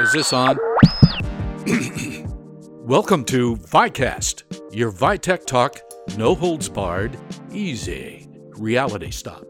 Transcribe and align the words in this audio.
Is 0.00 0.12
this 0.12 0.32
on? 0.32 0.58
Welcome 2.86 3.24
to 3.26 3.56
ViCast, 3.56 4.74
your 4.74 4.90
ViTech 4.90 5.46
talk, 5.46 5.80
no 6.16 6.34
holds 6.34 6.68
barred, 6.68 7.16
easy 7.52 8.28
reality 8.56 9.10
stop. 9.10 9.44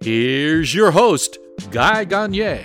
Here's 0.00 0.74
your 0.74 0.90
host, 0.90 1.38
Guy 1.70 2.04
Gagne. 2.04 2.64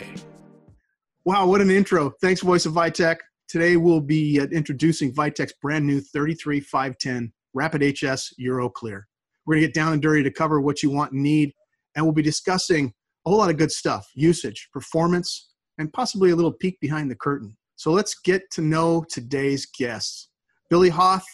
Wow, 1.25 1.45
what 1.47 1.61
an 1.61 1.69
intro. 1.69 2.13
Thanks, 2.21 2.41
Voice 2.41 2.65
of 2.65 2.73
ViTech. 2.73 3.17
Today 3.47 3.77
we'll 3.77 4.01
be 4.01 4.39
uh, 4.39 4.45
introducing 4.45 5.13
ViTech's 5.13 5.53
brand 5.61 5.85
new 5.85 6.01
33510 6.01 7.31
Rapid 7.53 7.81
HS 7.83 8.33
EuroClear. 8.39 9.03
We're 9.45 9.55
going 9.55 9.61
to 9.61 9.67
get 9.67 9.73
down 9.73 9.93
and 9.93 10.01
dirty 10.01 10.23
to 10.23 10.31
cover 10.31 10.61
what 10.61 10.81
you 10.81 10.89
want 10.89 11.11
and 11.11 11.21
need, 11.21 11.53
and 11.95 12.05
we'll 12.05 12.13
be 12.13 12.21
discussing 12.23 12.93
a 13.27 13.29
whole 13.29 13.39
lot 13.39 13.49
of 13.49 13.57
good 13.57 13.71
stuff 13.71 14.09
usage, 14.15 14.69
performance, 14.71 15.49
and 15.77 15.91
possibly 15.91 16.31
a 16.31 16.35
little 16.35 16.51
peek 16.51 16.79
behind 16.79 17.11
the 17.11 17.15
curtain. 17.15 17.57
So 17.75 17.91
let's 17.91 18.15
get 18.21 18.49
to 18.51 18.61
know 18.61 19.03
today's 19.09 19.65
guests 19.65 20.29
Billy 20.69 20.87
Hoth 20.87 21.25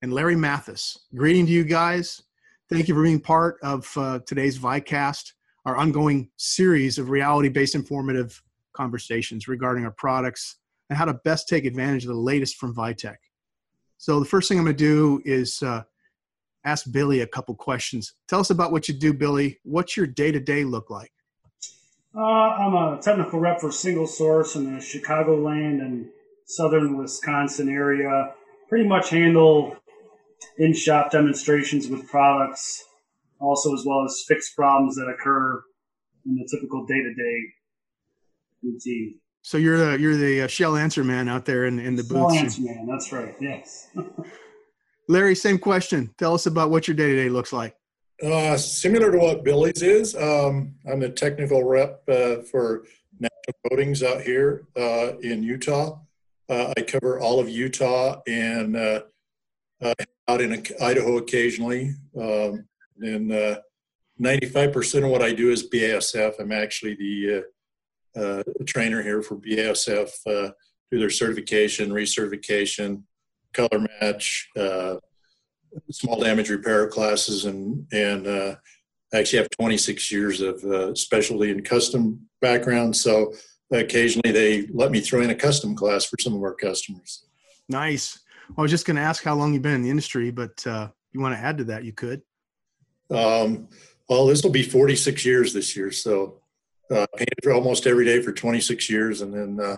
and 0.00 0.14
Larry 0.14 0.34
Mathis. 0.34 0.98
Greeting 1.14 1.44
to 1.44 1.52
you 1.52 1.64
guys. 1.64 2.22
Thank 2.70 2.88
you 2.88 2.94
for 2.94 3.02
being 3.02 3.20
part 3.20 3.56
of 3.62 3.90
uh, 3.98 4.20
today's 4.26 4.58
ViCast, 4.58 5.32
our 5.66 5.76
ongoing 5.76 6.30
series 6.38 6.96
of 6.96 7.10
reality 7.10 7.50
based 7.50 7.74
informative 7.74 8.42
conversations 8.72 9.46
regarding 9.46 9.84
our 9.84 9.90
products 9.90 10.56
and 10.88 10.96
how 10.96 11.04
to 11.04 11.14
best 11.22 11.48
take 11.48 11.66
advantage 11.66 12.04
of 12.04 12.08
the 12.08 12.14
latest 12.14 12.56
from 12.56 12.74
Vitech. 12.74 13.16
So, 13.98 14.20
the 14.20 14.26
first 14.26 14.48
thing 14.48 14.58
I'm 14.58 14.64
going 14.64 14.76
to 14.76 14.84
do 14.84 15.20
is 15.26 15.62
uh, 15.62 15.82
ask 16.68 16.90
Billy 16.92 17.20
a 17.20 17.26
couple 17.26 17.54
questions. 17.54 18.12
Tell 18.28 18.40
us 18.40 18.50
about 18.50 18.72
what 18.72 18.88
you 18.88 18.94
do, 18.94 19.14
Billy. 19.14 19.58
What's 19.64 19.96
your 19.96 20.06
day 20.06 20.30
to 20.30 20.40
day 20.40 20.64
look 20.64 20.90
like? 20.90 21.12
Uh, 22.14 22.20
I'm 22.20 22.74
a 22.74 23.00
technical 23.00 23.40
rep 23.40 23.60
for 23.60 23.72
Single 23.72 24.06
Source 24.06 24.54
in 24.54 24.64
the 24.74 24.80
Chicagoland 24.80 25.80
and 25.80 26.08
southern 26.46 26.96
Wisconsin 26.96 27.68
area. 27.68 28.34
Pretty 28.68 28.86
much 28.86 29.10
handle 29.10 29.76
in 30.58 30.74
shop 30.74 31.10
demonstrations 31.10 31.88
with 31.88 32.06
products, 32.08 32.84
also 33.40 33.72
as 33.74 33.84
well 33.86 34.04
as 34.04 34.24
fix 34.28 34.52
problems 34.54 34.96
that 34.96 35.08
occur 35.08 35.62
in 36.26 36.34
the 36.34 36.46
typical 36.50 36.84
day 36.84 37.00
to 37.00 37.14
day 37.14 37.38
routine. 38.62 39.20
So 39.42 39.56
you're 39.56 39.78
the 39.78 39.98
you're 39.98 40.16
the 40.16 40.42
uh, 40.42 40.46
shell 40.48 40.76
answer 40.76 41.02
man 41.04 41.28
out 41.28 41.46
there 41.46 41.64
in 41.64 41.78
in 41.78 41.96
the 41.96 42.04
Shell 42.04 42.28
booth. 42.28 42.36
answer 42.36 42.62
man, 42.62 42.86
that's 42.86 43.12
right. 43.12 43.34
Yes. 43.40 43.88
Larry, 45.08 45.34
same 45.34 45.58
question. 45.58 46.14
Tell 46.18 46.34
us 46.34 46.44
about 46.44 46.70
what 46.70 46.86
your 46.86 46.94
day 46.94 47.08
to 47.08 47.16
day 47.16 47.28
looks 47.30 47.52
like. 47.52 47.74
Uh, 48.22 48.56
similar 48.56 49.10
to 49.10 49.18
what 49.18 49.42
Billy's 49.42 49.80
is, 49.80 50.14
um, 50.14 50.74
I'm 50.90 51.00
the 51.00 51.08
technical 51.08 51.64
rep 51.64 52.02
uh, 52.08 52.42
for 52.42 52.84
National 53.18 53.54
Coatings 53.68 54.02
out 54.02 54.20
here 54.20 54.66
uh, 54.76 55.16
in 55.18 55.42
Utah. 55.42 56.00
Uh, 56.48 56.72
I 56.76 56.82
cover 56.82 57.20
all 57.20 57.40
of 57.40 57.48
Utah 57.48 58.20
and 58.26 58.76
uh, 58.76 59.02
uh, 59.82 59.94
out 60.28 60.40
in 60.42 60.64
Idaho 60.80 61.18
occasionally. 61.18 61.94
Um, 62.20 62.66
and 63.00 63.30
95% 64.20 65.04
of 65.04 65.10
what 65.10 65.22
I 65.22 65.32
do 65.32 65.50
is 65.50 65.70
BASF. 65.70 66.40
I'm 66.40 66.52
actually 66.52 66.96
the 66.96 67.44
trainer 68.66 69.02
here 69.02 69.22
for 69.22 69.36
BASF, 69.36 70.10
do 70.90 70.98
their 70.98 71.10
certification, 71.10 71.90
recertification, 71.90 73.04
color 73.58 73.86
match, 74.00 74.48
small 75.90 76.20
damage 76.20 76.50
repair 76.50 76.88
classes 76.88 77.44
and 77.44 77.86
and 77.92 78.26
uh, 78.26 78.54
I 79.12 79.18
actually 79.18 79.38
have 79.38 79.50
26 79.50 80.12
years 80.12 80.40
of 80.40 80.62
uh, 80.64 80.94
specialty 80.94 81.50
and 81.50 81.64
custom 81.64 82.28
background. 82.40 82.94
So 82.96 83.32
occasionally 83.72 84.32
they 84.32 84.66
let 84.72 84.90
me 84.90 85.00
throw 85.00 85.22
in 85.22 85.30
a 85.30 85.34
custom 85.34 85.74
class 85.74 86.04
for 86.04 86.16
some 86.20 86.34
of 86.34 86.42
our 86.42 86.54
customers. 86.54 87.24
Nice. 87.68 88.20
I 88.56 88.62
was 88.62 88.70
just 88.70 88.86
going 88.86 88.96
to 88.96 89.02
ask 89.02 89.22
how 89.22 89.34
long 89.34 89.52
you've 89.52 89.62
been 89.62 89.74
in 89.74 89.82
the 89.82 89.90
industry, 89.90 90.30
but 90.30 90.66
uh, 90.66 90.88
you 91.12 91.20
want 91.20 91.34
to 91.34 91.40
add 91.40 91.58
to 91.58 91.64
that, 91.64 91.84
you 91.84 91.92
could. 91.92 92.22
Um, 93.10 93.68
well, 94.08 94.26
this 94.26 94.42
will 94.42 94.50
be 94.50 94.62
46 94.62 95.24
years 95.24 95.52
this 95.52 95.76
year. 95.76 95.90
So 95.90 96.40
uh, 96.90 97.06
painted 97.16 97.52
almost 97.52 97.86
every 97.86 98.06
day 98.06 98.22
for 98.22 98.32
26 98.32 98.88
years, 98.88 99.20
and 99.20 99.34
then 99.34 99.58
uh, 99.62 99.76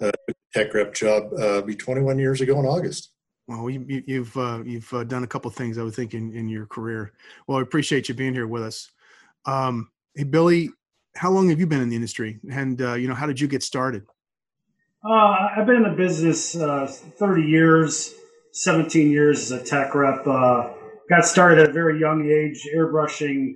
uh, 0.00 0.10
tech 0.54 0.72
rep 0.72 0.94
job 0.94 1.24
uh, 1.38 1.60
be 1.60 1.74
21 1.74 2.18
years 2.18 2.40
ago 2.40 2.58
in 2.58 2.64
August. 2.64 3.12
Well, 3.48 3.70
you, 3.70 3.80
have 3.80 4.02
you've, 4.06 4.36
uh, 4.36 4.62
you've 4.64 4.92
uh, 4.92 5.04
done 5.04 5.24
a 5.24 5.26
couple 5.26 5.50
things 5.50 5.78
I 5.78 5.82
would 5.82 5.94
think 5.94 6.12
in, 6.12 6.34
in 6.34 6.50
your 6.50 6.66
career. 6.66 7.12
Well, 7.46 7.58
I 7.58 7.62
appreciate 7.62 8.08
you 8.08 8.14
being 8.14 8.34
here 8.34 8.46
with 8.46 8.62
us. 8.62 8.90
Um, 9.46 9.90
hey, 10.14 10.24
Billy, 10.24 10.68
how 11.16 11.30
long 11.30 11.48
have 11.48 11.58
you 11.58 11.66
been 11.66 11.80
in 11.80 11.88
the 11.88 11.96
industry, 11.96 12.40
and 12.50 12.80
uh, 12.80 12.94
you 12.94 13.08
know 13.08 13.14
how 13.14 13.26
did 13.26 13.40
you 13.40 13.48
get 13.48 13.62
started? 13.62 14.06
Uh, 15.02 15.48
I've 15.56 15.64
been 15.64 15.76
in 15.76 15.82
the 15.84 15.96
business 15.96 16.54
uh, 16.54 16.86
30 16.86 17.42
years, 17.42 18.12
17 18.52 19.10
years 19.10 19.50
as 19.50 19.62
a 19.62 19.64
tech 19.64 19.94
rep. 19.94 20.26
Uh, 20.26 20.70
got 21.08 21.24
started 21.24 21.58
at 21.58 21.70
a 21.70 21.72
very 21.72 21.98
young 21.98 22.30
age, 22.30 22.68
airbrushing 22.76 23.54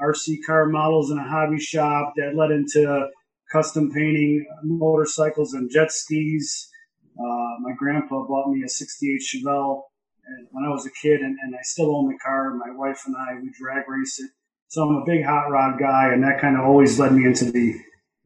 RC 0.00 0.38
car 0.46 0.66
models 0.66 1.10
in 1.10 1.18
a 1.18 1.28
hobby 1.28 1.58
shop. 1.58 2.14
That 2.16 2.34
led 2.34 2.50
into 2.50 3.08
custom 3.52 3.92
painting 3.92 4.46
motorcycles 4.62 5.52
and 5.52 5.70
jet 5.70 5.92
skis 5.92 6.70
uh, 7.18 7.60
my 7.60 7.72
grandpa 7.76 8.26
bought 8.26 8.50
me 8.50 8.62
a 8.64 8.68
68 8.68 9.20
Chevelle 9.20 9.82
when 10.50 10.64
I 10.64 10.70
was 10.70 10.86
a 10.86 10.90
kid, 10.90 11.20
and, 11.20 11.36
and 11.42 11.54
I 11.54 11.62
still 11.62 11.94
own 11.94 12.08
the 12.08 12.18
car. 12.18 12.54
My 12.54 12.74
wife 12.74 13.02
and 13.06 13.16
I, 13.16 13.40
we 13.40 13.50
drag 13.50 13.88
race 13.88 14.18
it. 14.18 14.30
So 14.68 14.82
I'm 14.82 14.96
a 14.96 15.04
big 15.06 15.24
hot 15.24 15.50
rod 15.50 15.78
guy, 15.78 16.12
and 16.12 16.22
that 16.24 16.40
kind 16.40 16.56
of 16.56 16.64
always 16.64 16.98
led 16.98 17.12
me 17.12 17.24
into 17.24 17.50
the, 17.50 17.74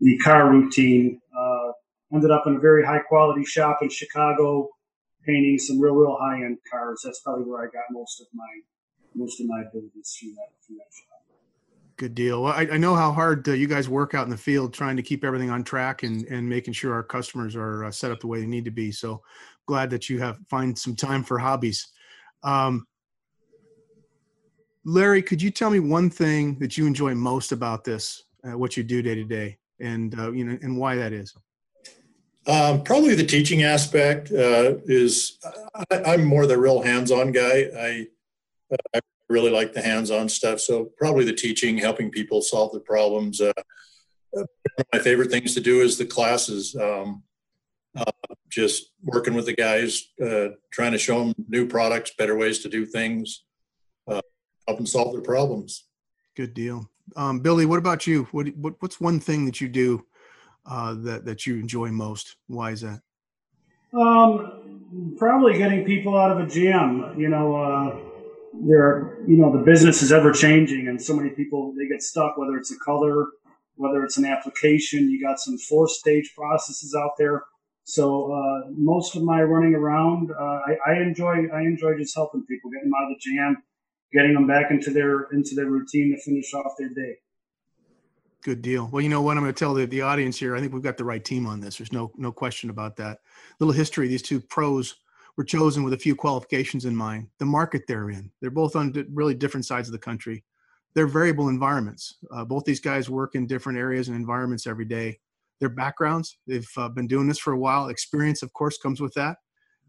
the 0.01 0.19
car 0.19 0.51
routine. 0.51 1.21
Uh, 1.37 1.73
ended 2.13 2.31
up 2.31 2.45
in 2.47 2.57
a 2.57 2.59
very 2.59 2.85
high 2.85 3.01
quality 3.01 3.45
shop 3.45 3.79
in 3.83 3.91
Chicago, 3.91 4.69
painting 5.27 5.59
some 5.59 5.81
real, 5.81 5.95
real 5.95 6.17
high 6.19 6.37
end 6.37 6.59
cars. 6.71 7.03
That's 7.05 7.21
probably 7.21 7.45
where 7.45 7.63
I 7.63 7.67
got 7.67 7.85
most 7.91 8.21
of 8.21 8.27
my 8.35 8.49
most 9.15 9.41
of 9.41 9.47
my 9.47 9.65
business 9.73 10.17
through 10.19 10.35
that, 10.35 10.51
through 10.65 10.77
that 10.77 10.91
shop. 10.95 11.10
Good 12.01 12.15
deal. 12.15 12.43
Well, 12.45 12.55
I, 12.55 12.67
I 12.73 12.79
know 12.79 12.95
how 12.95 13.13
hard 13.13 13.47
uh, 13.47 13.53
you 13.53 13.67
guys 13.67 13.87
work 13.87 14.15
out 14.15 14.25
in 14.25 14.31
the 14.31 14.37
field 14.39 14.73
trying 14.73 14.97
to 14.97 15.03
keep 15.03 15.23
everything 15.23 15.51
on 15.51 15.63
track 15.63 16.03
and, 16.03 16.25
and 16.29 16.49
making 16.49 16.73
sure 16.73 16.95
our 16.95 17.03
customers 17.03 17.55
are 17.55 17.85
uh, 17.85 17.91
set 17.91 18.11
up 18.11 18.21
the 18.21 18.27
way 18.27 18.41
they 18.41 18.47
need 18.47 18.65
to 18.65 18.71
be. 18.71 18.91
So 18.91 19.23
glad 19.67 19.91
that 19.91 20.09
you 20.09 20.19
have 20.19 20.39
find 20.49 20.79
some 20.79 20.97
time 20.97 21.23
for 21.23 21.39
hobbies. 21.39 21.89
Um, 22.43 22.87
Larry, 24.87 25.21
could 25.21 25.43
you 25.43 25.51
tell 25.51 25.69
me 25.69 25.79
one 25.79 26.09
thing 26.09 26.59
that 26.61 26.79
you 26.79 26.87
enjoy 26.87 27.15
most 27.15 27.53
about 27.53 27.85
this, 27.85 28.23
uh, 28.45 28.57
what 28.57 28.79
you 28.79 28.83
do 28.83 29.03
day 29.03 29.17
to 29.17 29.25
day, 29.25 29.59
and 29.79 30.19
uh, 30.19 30.33
you 30.33 30.47
know, 30.47 30.59
and 30.63 30.79
why 30.79 30.97
that 30.97 31.13
is? 31.13 31.35
Um, 32.47 32.83
probably 32.83 33.15
the 33.15 33.27
teaching 33.27 33.63
aspect 33.63 34.33
uh, 34.33 34.77
is. 34.87 35.37
I, 35.91 36.15
am 36.15 36.25
more 36.25 36.47
the 36.47 36.57
real 36.57 36.81
hands-on 36.81 37.33
guy. 37.33 37.69
I, 37.77 38.07
I 38.95 39.01
really 39.31 39.51
like 39.51 39.73
the 39.73 39.81
hands-on 39.81 40.29
stuff. 40.29 40.61
So 40.61 40.91
probably 40.99 41.25
the 41.25 41.33
teaching, 41.33 41.79
helping 41.79 42.11
people 42.11 42.43
solve 42.43 42.73
the 42.73 42.81
problems. 42.81 43.41
Uh, 43.41 43.53
my 44.93 44.99
favorite 44.99 45.31
things 45.31 45.55
to 45.55 45.61
do 45.61 45.81
is 45.81 45.97
the 45.97 46.05
classes. 46.05 46.77
Um, 46.77 47.23
uh, 47.97 48.05
just 48.49 48.93
working 49.03 49.35
with 49.35 49.47
the 49.47 49.55
guys, 49.55 50.09
uh, 50.25 50.49
trying 50.73 50.93
to 50.93 50.99
show 50.99 51.19
them 51.25 51.35
new 51.49 51.67
products, 51.67 52.13
better 52.17 52.37
ways 52.37 52.61
to 52.61 52.69
do 52.69 52.85
things, 52.85 53.45
uh, 54.09 54.21
help 54.67 54.79
them 54.79 54.87
solve 54.87 55.13
their 55.13 55.23
problems. 55.23 55.87
Good 56.37 56.55
deal, 56.55 56.89
um, 57.17 57.41
Billy. 57.41 57.67
What 57.67 57.79
about 57.79 58.07
you? 58.07 58.29
What, 58.31 58.49
what, 58.57 58.75
what's 58.81 59.01
one 59.01 59.19
thing 59.19 59.45
that 59.47 59.61
you 59.61 59.69
do 59.69 60.07
uh, 60.67 60.95
that 61.03 61.25
that 61.25 61.47
you 61.47 61.59
enjoy 61.59 61.91
most? 61.91 62.37
Why 62.47 62.71
is 62.71 62.83
that? 62.83 63.01
Um, 63.93 65.15
probably 65.19 65.59
getting 65.59 65.85
people 65.85 66.17
out 66.17 66.31
of 66.31 66.39
a 66.39 66.47
jam. 66.49 67.15
You 67.19 67.29
know 67.29 67.57
uh, 67.57 68.10
there 68.53 68.83
are, 68.83 69.19
you 69.27 69.37
know, 69.37 69.53
the 69.53 69.65
business 69.65 70.03
is 70.03 70.13
ever 70.13 70.33
changing 70.33 70.89
and 70.89 71.01
so 71.01 71.15
many 71.15 71.31
people, 71.31 71.75
they 71.79 71.87
get 71.87 72.03
stuck, 72.03 72.37
whether 72.37 72.57
it's 72.57 72.73
a 72.73 72.79
color, 72.79 73.27
whether 73.77 74.05
it's 74.05 74.19
an 74.19 74.25
application, 74.25 75.11
you 75.11 75.21
got 75.21 75.39
some 75.39 75.57
four 75.57 75.89
stage 75.89 76.33
processes 76.37 76.95
out 76.95 77.13
there. 77.19 77.45
So, 77.85 78.33
uh, 78.33 78.71
most 78.77 79.17
of 79.17 79.23
my 79.23 79.43
running 79.43 79.75
around, 79.75 80.31
uh, 80.31 80.61
I, 80.67 80.77
I, 80.87 80.97
enjoy, 81.01 81.47
I 81.53 81.63
enjoy 81.63 81.97
just 81.97 82.15
helping 82.15 82.45
people, 82.47 82.71
getting 82.71 82.91
them 82.91 82.95
out 82.95 83.11
of 83.11 83.17
the 83.17 83.35
jam, 83.35 83.63
getting 84.13 84.35
them 84.35 84.47
back 84.47 84.71
into 84.71 84.91
their, 84.91 85.23
into 85.33 85.55
their 85.55 85.67
routine 85.67 86.15
to 86.15 86.23
finish 86.23 86.53
off 86.55 86.73
their 86.79 86.91
day. 86.91 87.17
Good 88.43 88.63
deal. 88.63 88.89
Well, 88.91 89.03
you 89.03 89.09
know 89.09 89.21
what? 89.23 89.37
I'm 89.37 89.43
going 89.43 89.53
to 89.53 89.59
tell 89.59 89.75
the, 89.75 89.87
the 89.87 90.03
audience 90.03 90.39
here. 90.39 90.57
I 90.57 90.61
think 90.61 90.73
we've 90.73 90.83
got 90.83 90.97
the 90.97 91.05
right 91.05 91.23
team 91.23 91.47
on 91.47 91.61
this. 91.61 91.77
There's 91.77 91.93
no 91.93 92.11
no 92.17 92.33
question 92.33 92.71
about 92.71 92.97
that. 92.97 93.19
Little 93.59 93.75
history. 93.75 94.09
These 94.09 94.23
two 94.23 94.41
pros 94.41 94.95
were 95.37 95.45
chosen 95.45 95.83
with 95.83 95.93
a 95.93 95.99
few 95.99 96.15
qualifications 96.15 96.85
in 96.85 96.95
mind. 96.95 97.29
The 97.39 97.47
market 97.47 97.83
they're 97.87 98.11
in, 98.11 98.31
they're 98.41 98.51
both 98.51 98.77
on 98.77 98.93
really 99.13 99.35
different 99.35 99.67
sides 99.67 99.89
of 99.89 99.93
the 99.93 99.99
country. 99.99 100.45
They're 100.95 101.07
variable 101.07 101.49
environments. 101.49 102.17
Uh, 102.33 102.45
both 102.45 102.65
these 102.65 102.81
guys 102.81 103.09
work 103.09 103.35
in 103.35 103.47
different 103.47 103.79
areas 103.79 104.09
and 104.09 104.17
environments 104.17 104.67
every 104.67 104.85
day. 104.85 105.19
Their 105.61 105.69
backgrounds, 105.69 106.39
they've 106.47 106.69
uh, 106.77 106.89
been 106.89 107.07
doing 107.07 107.29
this 107.29 107.39
for 107.39 107.53
a 107.53 107.59
while. 107.59 107.89
Experience, 107.89 108.43
of 108.43 108.53
course, 108.55 108.79
comes 108.79 109.01
with 109.01 109.15
that, 109.15 109.37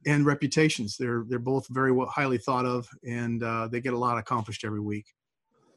and 0.06 0.26
reputations. 0.26 0.98
They're 0.98 1.24
they're 1.28 1.40
both 1.40 1.66
very 1.70 1.92
well, 1.92 2.08
highly 2.08 2.38
thought 2.38 2.66
of, 2.66 2.88
and 3.08 3.42
uh, 3.42 3.68
they 3.68 3.82
get 3.82 3.94
a 3.94 3.98
lot 3.98 4.18
accomplished 4.18 4.66
every 4.66 4.82
week. 4.82 5.06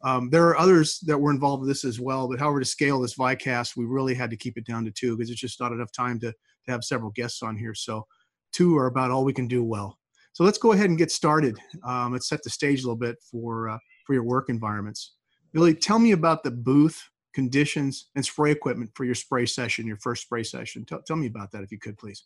Um, 0.02 0.28
there 0.28 0.46
are 0.48 0.58
others 0.58 0.98
that 1.06 1.16
were 1.16 1.30
involved 1.30 1.62
with 1.62 1.70
this 1.70 1.84
as 1.84 1.98
well, 1.98 2.28
but 2.28 2.38
however, 2.38 2.60
to 2.60 2.66
scale 2.66 3.00
this 3.00 3.14
VICAST, 3.14 3.74
we 3.74 3.86
really 3.86 4.14
had 4.14 4.28
to 4.30 4.36
keep 4.36 4.58
it 4.58 4.66
down 4.66 4.84
to 4.84 4.90
two 4.90 5.16
because 5.16 5.30
it's 5.30 5.40
just 5.40 5.60
not 5.60 5.72
enough 5.72 5.92
time 5.92 6.20
to, 6.20 6.30
to 6.30 6.70
have 6.70 6.84
several 6.84 7.10
guests 7.12 7.42
on 7.42 7.56
here. 7.56 7.74
So 7.74 8.06
two 8.54 8.76
are 8.78 8.86
about 8.86 9.10
all 9.10 9.24
we 9.24 9.32
can 9.32 9.48
do 9.48 9.62
well. 9.62 9.98
So 10.32 10.44
let's 10.44 10.58
go 10.58 10.72
ahead 10.72 10.88
and 10.88 10.98
get 10.98 11.10
started. 11.10 11.58
Um, 11.84 12.12
let's 12.12 12.28
set 12.28 12.42
the 12.42 12.50
stage 12.50 12.80
a 12.80 12.82
little 12.82 12.96
bit 12.96 13.16
for 13.30 13.68
uh, 13.68 13.78
for 14.06 14.14
your 14.14 14.24
work 14.24 14.48
environments. 14.48 15.14
Billy, 15.52 15.74
tell 15.74 15.98
me 15.98 16.12
about 16.12 16.42
the 16.42 16.50
booth 16.50 17.08
conditions 17.32 18.08
and 18.14 18.24
spray 18.24 18.50
equipment 18.50 18.90
for 18.94 19.04
your 19.04 19.14
spray 19.14 19.46
session, 19.46 19.86
your 19.86 19.96
first 19.98 20.22
spray 20.22 20.42
session. 20.42 20.84
Tell, 20.84 21.02
tell 21.02 21.16
me 21.16 21.26
about 21.26 21.52
that 21.52 21.62
if 21.62 21.70
you 21.70 21.78
could, 21.78 21.98
please. 21.98 22.24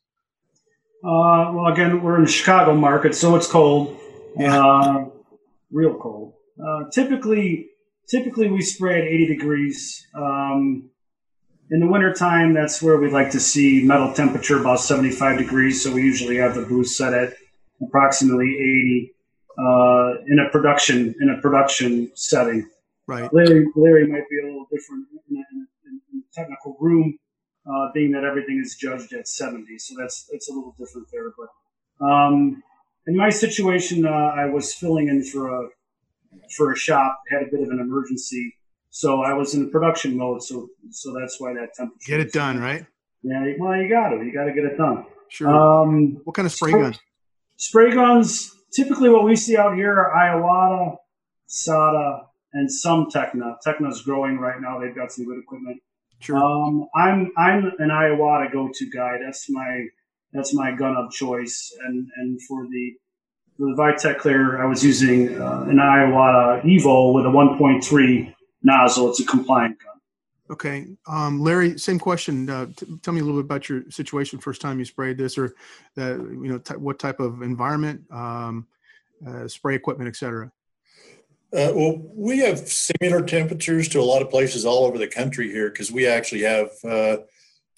Uh, 1.05 1.53
well, 1.55 1.67
again, 1.67 2.03
we're 2.03 2.17
in 2.17 2.25
the 2.25 2.31
Chicago 2.31 2.75
market, 2.75 3.15
so 3.15 3.37
it's 3.37 3.47
cold, 3.47 3.99
yeah. 4.37 4.59
uh, 4.59 5.05
real 5.71 5.95
cold. 5.95 6.35
Uh, 6.63 6.85
typically, 6.93 7.69
typically 8.09 8.49
we 8.49 8.61
spray 8.63 9.01
at 9.01 9.07
80 9.07 9.27
degrees. 9.27 10.07
Um, 10.15 10.91
in 11.71 11.81
the 11.81 11.87
wintertime, 11.87 12.55
that's 12.55 12.83
where 12.83 12.97
we 12.97 13.11
like 13.11 13.31
to 13.31 13.41
see 13.41 13.83
metal 13.85 14.13
temperature 14.13 14.59
about 14.59 14.81
75 14.81 15.39
degrees. 15.39 15.83
So 15.83 15.93
we 15.93 16.03
usually 16.03 16.37
have 16.37 16.55
the 16.55 16.63
booth 16.63 16.89
set 16.89 17.13
at 17.13 17.35
approximately 17.83 18.47
80 18.47 19.15
uh, 19.59 20.23
in 20.27 20.39
a 20.39 20.51
production 20.51 21.15
in 21.21 21.31
a 21.31 21.41
production 21.41 22.11
setting. 22.15 22.69
Right. 23.07 23.33
Larry, 23.33 23.67
Larry 23.75 24.07
might 24.07 24.29
be 24.31 24.41
a 24.43 24.47
little 24.47 24.67
different 24.71 25.07
in, 25.31 25.37
in, 25.37 25.67
in, 25.87 26.01
in 26.13 26.23
technical 26.33 26.77
room, 26.81 27.19
uh, 27.67 27.89
being 27.95 28.13
that 28.13 28.25
everything 28.25 28.61
is 28.65 28.77
judged 28.77 29.13
at 29.15 29.27
70. 29.27 29.79
So 29.79 29.95
that's 29.99 30.29
it's 30.31 30.49
a 30.49 30.53
little 30.53 30.75
different 30.79 31.09
there. 31.13 31.33
But 31.37 32.07
um, 32.07 32.63
in 33.07 33.17
my 33.17 33.31
situation, 33.31 34.07
uh, 34.07 34.11
I 34.11 34.47
was 34.47 34.75
filling 34.75 35.09
in 35.09 35.25
for 35.25 35.49
a 35.49 35.69
for 36.55 36.73
a 36.73 36.77
shop, 36.77 37.21
had 37.31 37.43
a 37.43 37.51
bit 37.51 37.61
of 37.61 37.71
an 37.71 37.81
emergency, 37.81 38.55
so 38.91 39.23
I 39.23 39.33
was 39.35 39.55
in 39.55 39.71
production 39.71 40.17
mode. 40.17 40.43
So 40.43 40.69
so 40.91 41.15
that's 41.19 41.41
why 41.41 41.55
that 41.55 41.75
temperature. 41.75 42.07
Get 42.07 42.21
it 42.21 42.33
done, 42.33 42.61
right? 42.61 42.87
Yeah. 43.23 43.45
Well, 43.59 43.77
you 43.77 43.89
got 43.89 44.11
to. 44.11 44.25
You 44.25 44.33
got 44.33 44.45
to 44.45 44.53
get 44.53 44.65
it 44.65 44.77
done. 44.77 45.05
Sure. 45.29 45.49
Um, 45.49 46.21
what 46.25 46.35
kind 46.35 46.47
of 46.47 46.53
spray 46.53 46.73
gun? 46.73 46.95
Spray 47.57 47.93
guns. 47.93 48.55
Typically, 48.73 49.11
what 49.11 49.25
we 49.25 49.37
see 49.37 49.57
out 49.57 49.75
here 49.75 49.99
are 49.99 50.13
Iwata, 50.15 50.97
SATA, 51.49 52.25
and 52.53 52.71
some 52.71 53.07
Tekna. 53.07 53.57
Tekna's 53.67 54.03
growing 54.03 54.39
right 54.39 54.61
now. 54.61 54.79
They've 54.79 54.95
got 54.95 55.13
some 55.13 55.27
good 55.27 55.39
equipment. 55.39 55.81
Sure. 56.21 56.37
Um, 56.37 56.87
I'm 56.95 57.33
I'm 57.37 57.73
an 57.79 57.91
Iwata 57.91 58.53
go-to 58.53 58.91
guy. 58.91 59.19
That's 59.25 59.51
my 59.51 59.87
that's 60.33 60.55
my 60.55 60.73
gun 60.73 60.97
of 60.97 61.11
choice. 61.13 61.73
And 61.85 62.09
and 62.17 62.41
for 62.43 62.67
the 62.67 62.93
for 63.57 63.75
the 63.75 63.77
ViTech 63.77 64.19
Clear, 64.19 64.63
I 64.63 64.67
was 64.67 64.85
using 64.85 65.41
uh, 65.41 65.63
an 65.63 65.77
Iwata 65.77 66.63
Evo 66.63 67.13
with 67.13 67.27
a 67.27 67.29
1.3 67.29 68.35
nozzle. 68.63 69.11
It's 69.11 69.21
a 69.21 69.25
compliant 69.25 69.79
gun. 69.83 69.95
Okay, 70.51 70.87
um, 71.07 71.41
Larry. 71.41 71.79
Same 71.79 71.99
question. 71.99 72.49
Uh, 72.49 72.67
t- 72.75 72.87
tell 73.03 73.13
me 73.13 73.21
a 73.21 73.25
little 73.25 73.41
bit 73.41 73.45
about 73.45 73.69
your 73.69 73.83
situation. 73.91 74.39
First 74.39 74.63
time 74.63 74.79
you 74.79 74.85
sprayed 74.85 75.19
this, 75.19 75.37
or 75.37 75.55
uh, 75.99 76.17
you 76.17 76.49
know, 76.49 76.59
t- 76.59 76.75
what 76.75 76.99
type 76.99 77.21
of 77.21 77.43
environment, 77.43 78.03
um, 78.11 78.67
uh, 79.27 79.47
spray 79.47 79.75
equipment, 79.75 80.09
etc. 80.09 80.51
Uh, 81.53 81.73
well, 81.75 82.03
we 82.15 82.39
have 82.39 82.59
similar 82.59 83.23
temperatures 83.23 83.89
to 83.89 84.01
a 84.01 84.03
lot 84.03 84.23
of 84.23 84.31
places 84.31 84.65
all 84.65 84.85
over 84.85 84.99
the 84.99 85.09
country 85.09 85.51
here 85.51 85.71
because 85.71 85.91
we 85.91 86.07
actually 86.07 86.43
have 86.43 86.71
uh, 86.85 87.19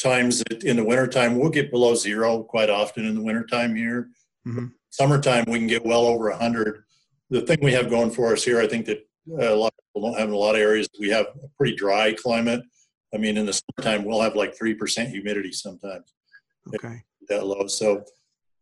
times 0.00 0.42
that 0.48 0.64
in 0.64 0.76
the 0.76 0.84
wintertime 0.84 1.38
we'll 1.38 1.50
get 1.50 1.70
below 1.70 1.94
zero 1.94 2.42
quite 2.42 2.70
often 2.70 3.04
in 3.04 3.14
the 3.14 3.20
wintertime 3.20 3.76
here. 3.76 4.08
Mm-hmm. 4.46 4.66
Summertime 4.90 5.44
we 5.46 5.58
can 5.58 5.68
get 5.68 5.84
well 5.84 6.06
over 6.06 6.30
100. 6.30 6.84
The 7.30 7.42
thing 7.42 7.58
we 7.62 7.72
have 7.72 7.90
going 7.90 8.10
for 8.10 8.32
us 8.32 8.42
here, 8.42 8.60
I 8.60 8.66
think 8.66 8.86
that 8.86 9.06
uh, 9.32 9.54
a 9.54 9.56
lot 9.56 9.72
of 9.72 9.84
people 9.86 10.08
don't 10.08 10.18
have 10.18 10.28
in 10.28 10.34
a 10.34 10.38
lot 10.38 10.54
of 10.54 10.60
areas, 10.60 10.88
we 10.98 11.08
have 11.10 11.26
a 11.42 11.48
pretty 11.56 11.76
dry 11.76 12.12
climate. 12.12 12.62
I 13.14 13.18
mean, 13.18 13.36
in 13.36 13.46
the 13.46 13.52
summertime 13.52 14.04
we'll 14.04 14.20
have 14.20 14.36
like 14.36 14.56
3% 14.56 15.08
humidity 15.08 15.52
sometimes. 15.52 16.14
Okay. 16.74 17.02
That 17.28 17.46
low. 17.46 17.66
So 17.66 18.04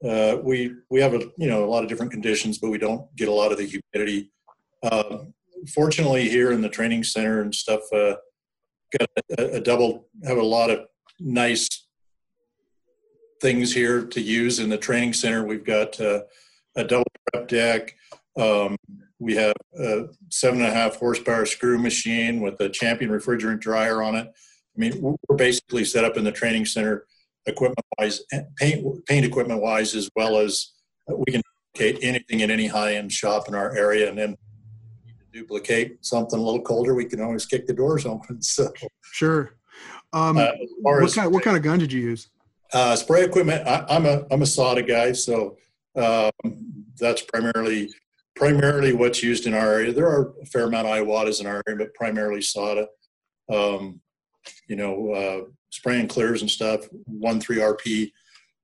uh, 0.04 0.38
we 0.42 0.74
we 0.90 1.00
have 1.00 1.14
a 1.14 1.20
you 1.36 1.48
know 1.48 1.64
a 1.64 1.70
lot 1.70 1.82
of 1.82 1.88
different 1.88 2.12
conditions, 2.12 2.58
but 2.58 2.70
we 2.70 2.78
don't 2.78 3.04
get 3.16 3.28
a 3.28 3.32
lot 3.32 3.50
of 3.50 3.58
the 3.58 3.64
humidity 3.64 4.30
uh, 4.82 5.18
fortunately, 5.72 6.28
here 6.28 6.52
in 6.52 6.60
the 6.60 6.68
training 6.68 7.04
center 7.04 7.42
and 7.42 7.54
stuff, 7.54 7.80
uh, 7.92 8.14
got 8.98 9.08
a, 9.38 9.56
a, 9.56 9.60
double, 9.60 10.08
have 10.24 10.38
a 10.38 10.42
lot 10.42 10.70
of 10.70 10.86
nice 11.20 11.68
things 13.40 13.72
here 13.72 14.04
to 14.04 14.20
use 14.20 14.58
in 14.58 14.68
the 14.68 14.78
training 14.78 15.12
center. 15.12 15.44
We've 15.44 15.64
got 15.64 16.00
uh, 16.00 16.22
a 16.76 16.84
double 16.84 17.06
prep 17.32 17.48
deck. 17.48 17.94
Um, 18.36 18.76
we 19.18 19.34
have 19.34 19.54
a 19.78 20.04
seven 20.30 20.60
and 20.60 20.68
a 20.68 20.74
half 20.74 20.96
horsepower 20.96 21.44
screw 21.44 21.78
machine 21.78 22.40
with 22.40 22.60
a 22.60 22.68
champion 22.68 23.10
refrigerant 23.10 23.60
dryer 23.60 24.02
on 24.02 24.14
it. 24.14 24.26
I 24.26 24.80
mean, 24.80 25.00
we're 25.00 25.36
basically 25.36 25.84
set 25.84 26.04
up 26.04 26.16
in 26.16 26.24
the 26.24 26.32
training 26.32 26.66
center 26.66 27.06
equipment 27.46 27.84
wise, 27.98 28.20
paint, 28.56 29.04
paint 29.06 29.26
equipment 29.26 29.60
wise, 29.60 29.94
as 29.94 30.08
well 30.14 30.38
as 30.38 30.72
we 31.08 31.32
can 31.32 31.42
duplicate 31.74 32.02
anything 32.02 32.40
in 32.40 32.50
any 32.50 32.66
high 32.66 32.94
end 32.94 33.10
shop 33.10 33.48
in 33.48 33.54
our 33.54 33.74
area. 33.76 34.08
And 34.08 34.18
then 34.18 34.36
duplicate 35.32 36.04
something 36.04 36.38
a 36.38 36.42
little 36.42 36.62
colder, 36.62 36.94
we 36.94 37.04
can 37.04 37.20
always 37.20 37.46
kick 37.46 37.66
the 37.66 37.72
doors 37.72 38.06
open. 38.06 38.40
So 38.42 38.72
sure. 39.02 39.54
Um, 40.12 40.38
uh, 40.38 40.50
what 40.80 41.12
kind 41.12 41.32
what 41.32 41.42
kind 41.42 41.56
of 41.56 41.62
gun 41.62 41.78
did 41.78 41.92
you 41.92 42.00
use? 42.00 42.28
Uh, 42.72 42.96
spray 42.96 43.24
equipment. 43.24 43.66
I, 43.66 43.84
am 43.88 44.06
a 44.06 44.24
I'm 44.30 44.42
a 44.42 44.46
SATA 44.46 44.86
guy, 44.86 45.12
so 45.12 45.56
um, 45.96 46.30
that's 46.98 47.22
primarily 47.22 47.90
primarily 48.38 48.92
what's 48.92 49.22
used 49.22 49.46
in 49.46 49.52
our 49.52 49.72
area. 49.74 49.92
There 49.92 50.06
are 50.06 50.32
a 50.40 50.46
fair 50.46 50.64
amount 50.64 50.86
of 50.86 50.96
Iwatas 50.96 51.40
in 51.40 51.46
our 51.46 51.60
area, 51.66 51.78
but 51.78 51.92
primarily 51.94 52.40
SATA. 52.40 52.86
Um, 53.52 54.00
you 54.68 54.76
know, 54.76 55.12
uh, 55.12 55.50
spraying 55.70 56.06
clears 56.06 56.40
and 56.42 56.50
stuff. 56.50 56.86
One 57.06 57.40
three 57.40 57.56
RP 57.56 58.12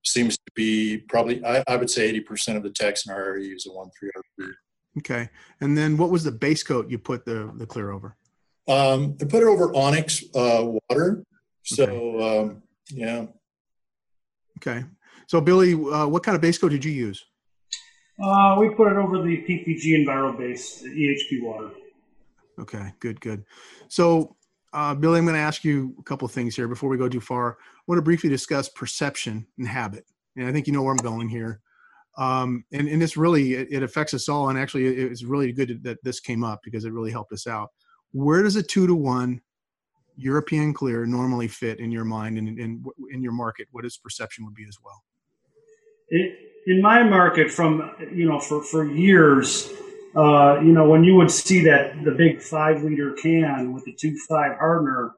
seems 0.05 0.37
to 0.37 0.53
be 0.55 0.99
probably 1.09 1.45
I, 1.45 1.65
I 1.67 1.77
would 1.77 1.91
say 1.91 2.13
80% 2.21 2.57
of 2.57 2.63
the 2.63 2.71
techs 2.71 3.07
in 3.07 3.13
our 3.13 3.23
area 3.23 3.49
use 3.49 3.67
a 3.67 3.73
one 3.73 3.91
three 3.99 4.11
RP. 4.17 4.51
Okay. 4.99 5.29
And 5.61 5.77
then 5.77 5.97
what 5.97 6.11
was 6.11 6.23
the 6.23 6.33
base 6.33 6.63
coat 6.63 6.89
you 6.89 6.99
put 6.99 7.25
the, 7.25 7.51
the 7.57 7.67
clear 7.67 7.91
over? 7.91 8.17
Um, 8.69 9.17
I 9.21 9.25
put 9.25 9.43
it 9.43 9.49
over 9.49 9.75
Onyx 9.75 10.25
uh, 10.35 10.71
water. 10.89 11.25
So, 11.65 11.85
okay. 11.85 12.39
um, 12.39 12.63
yeah. 12.91 13.27
Okay. 14.59 14.85
So, 15.27 15.41
Billy, 15.41 15.75
uh, 15.75 16.07
what 16.07 16.23
kind 16.23 16.37
of 16.37 16.41
base 16.41 16.59
coat 16.59 16.69
did 16.69 16.85
you 16.85 16.93
use? 16.93 17.25
Uh, 18.23 18.57
we 18.59 18.71
put 18.71 18.93
it 18.93 18.97
over 18.97 19.19
the 19.19 19.39
PPG 19.39 20.05
Enviro 20.05 20.37
base, 20.39 20.83
EHP 20.83 21.43
water. 21.43 21.71
Okay, 22.59 22.93
good, 23.01 23.21
good. 23.21 23.45
So, 23.89 24.37
uh, 24.73 24.95
Billy, 24.95 25.19
I'm 25.19 25.25
going 25.25 25.35
to 25.35 25.41
ask 25.41 25.65
you 25.65 25.95
a 25.99 26.03
couple 26.03 26.27
of 26.27 26.33
things 26.33 26.55
here 26.55 26.69
before 26.69 26.89
we 26.89 26.97
go 26.97 27.09
too 27.09 27.21
far. 27.21 27.59
I 27.61 27.83
want 27.87 27.99
to 27.99 28.03
briefly 28.03 28.31
discuss 28.31 28.69
perception 28.69 29.47
and 29.59 29.67
habit. 29.67 30.05
And 30.37 30.47
I 30.47 30.53
think 30.53 30.67
you 30.67 30.73
know 30.73 30.83
where 30.83 30.93
I'm 30.93 30.99
going 30.99 31.29
here 31.29 31.61
um, 32.17 32.65
and, 32.73 32.89
and 32.89 33.03
it's 33.03 33.17
really 33.17 33.55
it, 33.55 33.69
it, 33.71 33.83
affects 33.83 34.15
us 34.15 34.29
all 34.29 34.49
and 34.49 34.59
actually 34.59 34.87
it, 34.87 35.11
it's 35.11 35.25
really 35.25 35.53
good 35.53 35.83
that 35.83 36.03
this 36.05 36.21
came 36.21 36.45
up 36.45 36.61
because 36.63 36.85
it 36.85 36.93
really 36.93 37.11
helped 37.11 37.33
us 37.33 37.47
out 37.47 37.71
where 38.13 38.43
does 38.43 38.57
a 38.57 38.63
two 38.63 38.87
to 38.87 38.95
one 38.95 39.41
european 40.17 40.73
clear 40.73 41.07
normally 41.07 41.49
fit 41.49 41.81
in 41.81 41.91
your 41.91 42.05
mind 42.05 42.39
and 42.39 42.49
in, 42.49 42.85
in 43.11 43.23
your 43.23 43.33
market 43.33 43.67
what 43.73 43.85
its 43.85 43.97
perception 43.97 44.45
would 44.45 44.55
be 44.55 44.65
as 44.69 44.79
well 44.85 45.03
it, 46.09 46.44
in 46.67 46.81
my 46.81 47.03
market 47.03 47.51
from 47.51 47.91
you 48.13 48.29
know 48.29 48.41
for 48.41 48.63
for 48.63 48.85
years 48.85 49.71
uh, 50.17 50.61
you 50.61 50.73
know 50.73 50.89
when 50.89 51.05
you 51.05 51.15
would 51.15 51.31
see 51.31 51.65
that 51.65 52.03
the 52.05 52.11
big 52.11 52.41
five 52.41 52.83
liter 52.83 53.13
can 53.13 53.73
with 53.73 53.85
the 53.85 53.93
two 53.93 54.17
five 54.29 54.57
hardener 54.59 55.13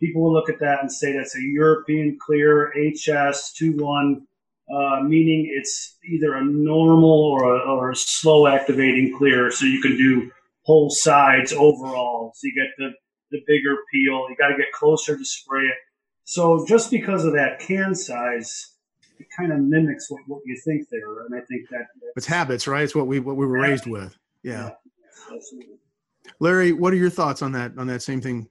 people 0.00 0.22
will 0.22 0.32
look 0.32 0.48
at 0.48 0.58
that 0.58 0.80
and 0.80 0.90
say 0.90 1.12
that's 1.12 1.36
a 1.36 1.42
european 1.42 2.18
clear 2.20 2.72
hs 2.94 3.52
two 3.56 3.72
one 3.76 4.26
uh, 4.72 5.02
meaning 5.02 5.52
it's 5.54 5.98
either 6.10 6.34
a 6.34 6.44
normal 6.44 7.10
or 7.10 7.56
a, 7.56 7.58
or 7.70 7.90
a 7.90 7.96
slow 7.96 8.46
activating 8.46 9.16
clear. 9.16 9.50
So 9.50 9.66
you 9.66 9.82
can 9.82 9.96
do 9.96 10.30
whole 10.62 10.88
sides 10.88 11.52
overall. 11.52 12.32
So 12.34 12.46
you 12.46 12.54
get 12.54 12.70
the, 12.78 12.90
the 13.30 13.42
bigger 13.46 13.76
peel. 13.92 14.26
You 14.30 14.36
got 14.38 14.48
to 14.48 14.56
get 14.56 14.72
closer 14.72 15.16
to 15.16 15.24
spray 15.24 15.64
it. 15.64 15.74
So 16.24 16.64
just 16.66 16.90
because 16.90 17.24
of 17.24 17.34
that 17.34 17.58
can 17.58 17.94
size, 17.94 18.71
it 19.22 19.28
kind 19.36 19.52
of 19.52 19.60
mimics 19.60 20.10
what, 20.10 20.22
what 20.26 20.42
you 20.44 20.58
think 20.64 20.88
there. 20.90 21.26
And 21.26 21.34
I 21.34 21.40
think 21.46 21.68
that 21.70 21.86
it's 22.16 22.26
habits, 22.26 22.66
right? 22.66 22.82
It's 22.82 22.94
what 22.94 23.06
we 23.06 23.20
what 23.20 23.36
we 23.36 23.46
were 23.46 23.60
raised 23.60 23.86
with. 23.86 24.16
Yeah. 24.42 24.70
yeah 25.30 25.38
Larry, 26.40 26.72
what 26.72 26.92
are 26.92 26.96
your 26.96 27.10
thoughts 27.10 27.42
on 27.42 27.52
that 27.52 27.72
on 27.78 27.86
that 27.86 28.02
same 28.02 28.20
thing? 28.20 28.48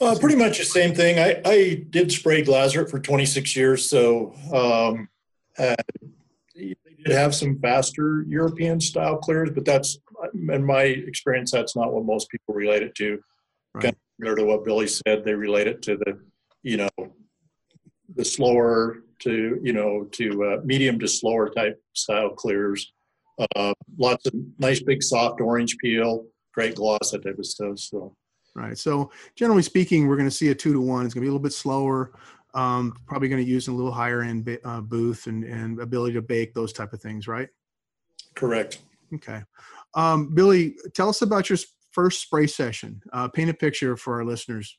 Uh, 0.00 0.16
pretty 0.18 0.36
much 0.36 0.58
the 0.58 0.64
same 0.64 0.94
thing. 0.94 1.18
I, 1.18 1.40
I 1.44 1.84
did 1.90 2.10
spray 2.10 2.42
Glasurit 2.42 2.90
for 2.90 2.98
26 2.98 3.54
years, 3.54 3.88
so 3.88 4.34
um, 4.52 5.08
uh, 5.58 5.76
they 6.56 6.74
did 7.04 7.12
have 7.12 7.34
some 7.34 7.58
faster 7.60 8.24
European 8.26 8.80
style 8.80 9.18
clears, 9.18 9.50
but 9.54 9.64
that's, 9.64 9.98
in 10.34 10.64
my 10.64 10.82
experience, 10.82 11.52
that's 11.52 11.76
not 11.76 11.92
what 11.92 12.04
most 12.04 12.30
people 12.30 12.54
relate 12.54 12.82
it 12.82 12.94
to. 12.96 13.20
Right. 13.74 13.82
Kind 13.82 13.94
of 13.94 14.00
similar 14.18 14.36
to 14.36 14.44
what 14.44 14.64
Billy 14.64 14.88
said, 14.88 15.24
they 15.24 15.34
relate 15.34 15.68
it 15.68 15.82
to 15.82 15.96
the, 15.98 16.18
you 16.62 16.78
know, 16.78 16.88
the 18.14 18.24
slower 18.24 19.04
to, 19.22 19.60
you 19.62 19.72
know, 19.72 20.04
to 20.12 20.44
uh, 20.44 20.56
medium 20.64 20.98
to 20.98 21.08
slower 21.08 21.48
type 21.50 21.80
style 21.92 22.30
clears. 22.30 22.92
Uh, 23.56 23.72
lots 23.98 24.26
of 24.26 24.34
nice 24.58 24.82
big 24.82 25.02
soft 25.02 25.40
orange 25.40 25.76
peel. 25.78 26.26
great 26.54 26.74
gloss, 26.74 27.10
that 27.10 27.24
type 27.24 27.38
of 27.38 27.46
stuff. 27.46 27.78
So, 27.78 28.14
right. 28.54 28.76
So 28.76 29.10
generally 29.34 29.62
speaking, 29.62 30.06
we're 30.06 30.16
going 30.16 30.28
to 30.28 30.34
see 30.34 30.50
a 30.50 30.54
two 30.54 30.72
to 30.72 30.80
one. 30.80 31.04
It's 31.04 31.14
going 31.14 31.22
to 31.22 31.26
be 31.26 31.28
a 31.28 31.32
little 31.32 31.42
bit 31.42 31.52
slower. 31.52 32.12
Um, 32.54 32.94
probably 33.06 33.28
going 33.28 33.42
to 33.42 33.50
use 33.50 33.68
a 33.68 33.72
little 33.72 33.92
higher 33.92 34.22
end 34.22 34.58
uh, 34.64 34.80
booth 34.82 35.26
and, 35.26 35.42
and 35.44 35.80
ability 35.80 36.14
to 36.14 36.22
bake 36.22 36.52
those 36.52 36.72
type 36.72 36.92
of 36.92 37.00
things, 37.00 37.26
right? 37.26 37.48
Correct. 38.34 38.80
Okay. 39.14 39.40
Um, 39.94 40.34
Billy, 40.34 40.76
tell 40.94 41.08
us 41.08 41.22
about 41.22 41.48
your 41.48 41.58
first 41.92 42.20
spray 42.20 42.46
session. 42.46 43.00
Uh, 43.12 43.28
paint 43.28 43.50
a 43.50 43.54
picture 43.54 43.96
for 43.96 44.16
our 44.16 44.24
listeners, 44.24 44.78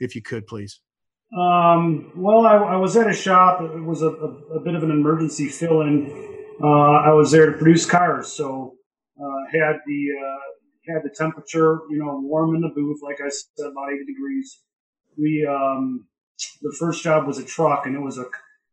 if 0.00 0.14
you 0.14 0.22
could, 0.22 0.46
please. 0.46 0.80
Um, 1.36 2.10
well, 2.16 2.44
I, 2.44 2.56
I, 2.56 2.76
was 2.76 2.96
at 2.96 3.08
a 3.08 3.12
shop. 3.12 3.60
It 3.62 3.84
was 3.84 4.02
a, 4.02 4.08
a, 4.08 4.56
a 4.56 4.60
bit 4.60 4.74
of 4.74 4.82
an 4.82 4.90
emergency 4.90 5.48
fill-in. 5.48 6.10
Uh, 6.60 6.66
I 6.66 7.12
was 7.12 7.30
there 7.30 7.46
to 7.46 7.56
produce 7.56 7.86
cars, 7.86 8.32
so 8.32 8.74
uh, 9.16 9.38
had 9.52 9.76
the 9.86 10.06
uh, 10.20 10.92
had 10.92 11.02
the 11.04 11.14
temperature, 11.16 11.78
you 11.88 11.98
know, 11.98 12.18
warm 12.20 12.56
in 12.56 12.62
the 12.62 12.72
booth, 12.74 13.00
like 13.02 13.18
I 13.24 13.28
said, 13.28 13.66
about 13.66 13.92
80 13.92 14.06
degrees. 14.06 14.60
We 15.16 15.46
um, 15.48 16.06
the 16.62 16.74
first 16.78 17.02
job 17.04 17.28
was 17.28 17.38
a 17.38 17.44
truck, 17.44 17.86
and 17.86 17.94
it 17.94 18.00
was 18.00 18.18
a, 18.18 18.24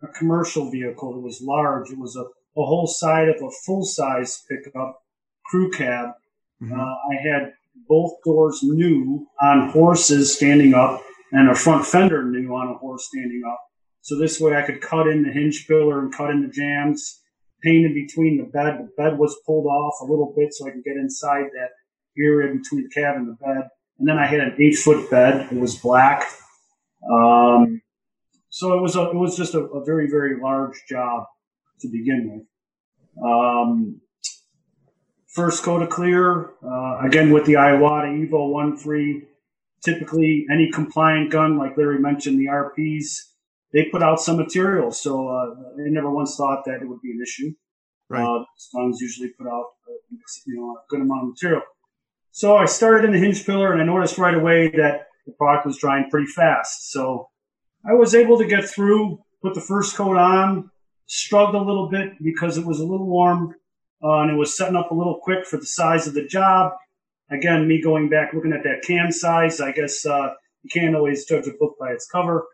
a 0.02 0.08
commercial 0.18 0.72
vehicle. 0.72 1.16
It 1.16 1.22
was 1.22 1.42
large. 1.42 1.92
It 1.92 2.00
was 2.00 2.16
a, 2.16 2.22
a 2.22 2.66
whole 2.66 2.88
side 2.88 3.30
of 3.30 3.36
a 3.36 3.52
full 3.66 3.86
size 3.86 4.44
pickup 4.50 5.04
crew 5.46 5.70
cab. 5.70 6.10
Mm-hmm. 6.62 6.74
Uh, 6.74 6.84
I 6.84 7.16
had 7.22 7.54
both 7.88 8.14
doors 8.26 8.62
new 8.64 9.28
on 9.42 9.70
horses 9.70 10.36
standing 10.36 10.74
up 10.74 11.04
and 11.32 11.50
a 11.50 11.56
front 11.56 11.86
fender 11.86 12.24
new 12.24 12.50
on 12.54 12.70
a 12.70 12.78
horse 12.78 13.08
standing 13.08 13.44
up. 13.50 13.60
So 14.02 14.18
this 14.18 14.40
way 14.40 14.56
I 14.56 14.62
could 14.62 14.82
cut 14.82 15.08
in 15.08 15.24
the 15.24 15.32
hinge 15.32 15.68
pillar 15.68 16.00
and 16.00 16.14
cut 16.14 16.30
in 16.30 16.42
the 16.42 16.48
jams, 16.48 17.22
paint 17.62 17.86
in 17.86 17.94
between 17.94 18.38
the 18.38 18.46
bed. 18.46 18.78
The 18.80 18.90
bed 18.96 19.18
was 19.18 19.36
pulled 19.46 19.66
off 19.66 19.96
a 20.02 20.06
little 20.06 20.34
bit 20.36 20.54
so 20.54 20.68
I 20.68 20.72
could 20.72 20.84
get 20.84 20.96
inside 20.96 21.46
that 21.54 21.72
area 22.18 22.54
between 22.54 22.84
the 22.84 22.90
cab 22.90 23.16
and 23.18 23.28
the 23.28 23.34
bed. 23.34 23.68
And 24.00 24.08
then 24.08 24.18
I 24.18 24.28
had 24.28 24.40
an 24.40 24.56
eight 24.60 24.76
foot 24.76 25.10
bed. 25.10 25.52
It 25.52 25.60
was 25.60 25.76
black. 25.76 26.24
Um, 27.12 27.82
so 28.50 28.78
it 28.78 28.82
was 28.82 28.96
a, 28.96 29.10
it 29.10 29.16
was 29.16 29.36
just 29.36 29.54
a, 29.54 29.60
a, 29.60 29.84
very, 29.84 30.10
very 30.10 30.40
large 30.42 30.84
job 30.90 31.26
to 31.82 31.88
begin 31.90 32.32
with. 32.32 33.24
Um, 33.24 34.02
first 35.28 35.64
coat 35.64 35.82
of 35.82 35.90
clear, 35.90 36.52
uh, 36.64 37.00
again 37.06 37.32
with 37.32 37.46
the 37.46 37.54
Iwata 37.54 38.08
Evo 38.08 38.52
1.3 38.52 39.22
typically 39.88 40.46
any 40.52 40.70
compliant 40.72 41.32
gun, 41.32 41.58
like 41.58 41.78
Larry 41.78 42.00
mentioned, 42.00 42.40
the 42.40 42.48
RPs, 42.48 43.20
they 43.74 43.86
put 43.86 44.04
out 44.04 44.20
some 44.20 44.38
material. 44.38 44.92
So 44.92 45.28
uh, 45.30 45.56
they 45.78 45.90
never 45.90 46.10
once 46.12 46.36
thought 46.36 46.64
that 46.66 46.82
it 46.82 46.88
would 46.88 47.02
be 47.02 47.12
an 47.12 47.22
issue. 47.22 47.54
Right. 48.10 48.24
Uh, 48.24 48.44
guns 48.74 49.02
usually 49.02 49.30
put 49.38 49.48
out 49.48 49.66
uh, 49.88 49.94
you 50.46 50.56
know 50.56 50.72
a 50.72 50.84
good 50.90 51.02
amount 51.02 51.24
of 51.24 51.30
material. 51.30 51.62
So 52.32 52.56
I 52.56 52.66
started 52.66 53.06
in 53.06 53.12
the 53.12 53.20
hinge 53.20 53.46
pillar, 53.46 53.74
and 53.74 53.82
I 53.82 53.86
noticed 53.86 54.18
right 54.18 54.36
away 54.36 54.70
that 54.70 55.08
the 55.26 55.34
product 55.34 55.66
was 55.66 55.78
drying 55.78 56.10
pretty 56.10 56.28
fast. 56.28 56.92
So 56.92 57.30
I 57.86 57.94
was 57.94 58.16
able 58.16 58.38
to 58.38 58.46
get 58.46 58.66
through, 58.66 59.20
put 59.42 59.56
the 59.56 59.62
first 59.62 59.96
coat 59.96 60.16
on, 60.18 60.70
struggled 61.08 61.56
a 61.56 61.66
little 61.66 61.90
bit 61.90 62.12
because 62.24 62.58
it 62.58 62.66
was 62.66 62.80
a 62.80 62.86
little 62.86 63.08
warm, 63.08 63.56
uh, 64.02 64.22
and 64.22 64.32
it 64.32 64.36
was 64.36 64.56
setting 64.56 64.78
up 64.78 64.92
a 64.92 64.96
little 64.96 65.20
quick 65.22 65.46
for 65.46 65.58
the 65.58 65.66
size 65.66 66.08
of 66.08 66.14
the 66.14 66.26
job 66.26 66.74
again, 67.30 67.68
me 67.68 67.82
going 67.82 68.10
back 68.10 68.34
looking 68.34 68.54
at 68.54 68.64
that 68.64 68.84
can 68.86 69.12
size, 69.12 69.60
I 69.60 69.72
guess 69.72 70.06
uh, 70.06 70.34
you 70.64 70.70
can't 70.72 70.96
always 70.96 71.26
judge 71.26 71.48
a 71.48 71.52
book 71.60 71.76
by 71.80 71.92
its 71.92 72.08
cover. 72.08 72.46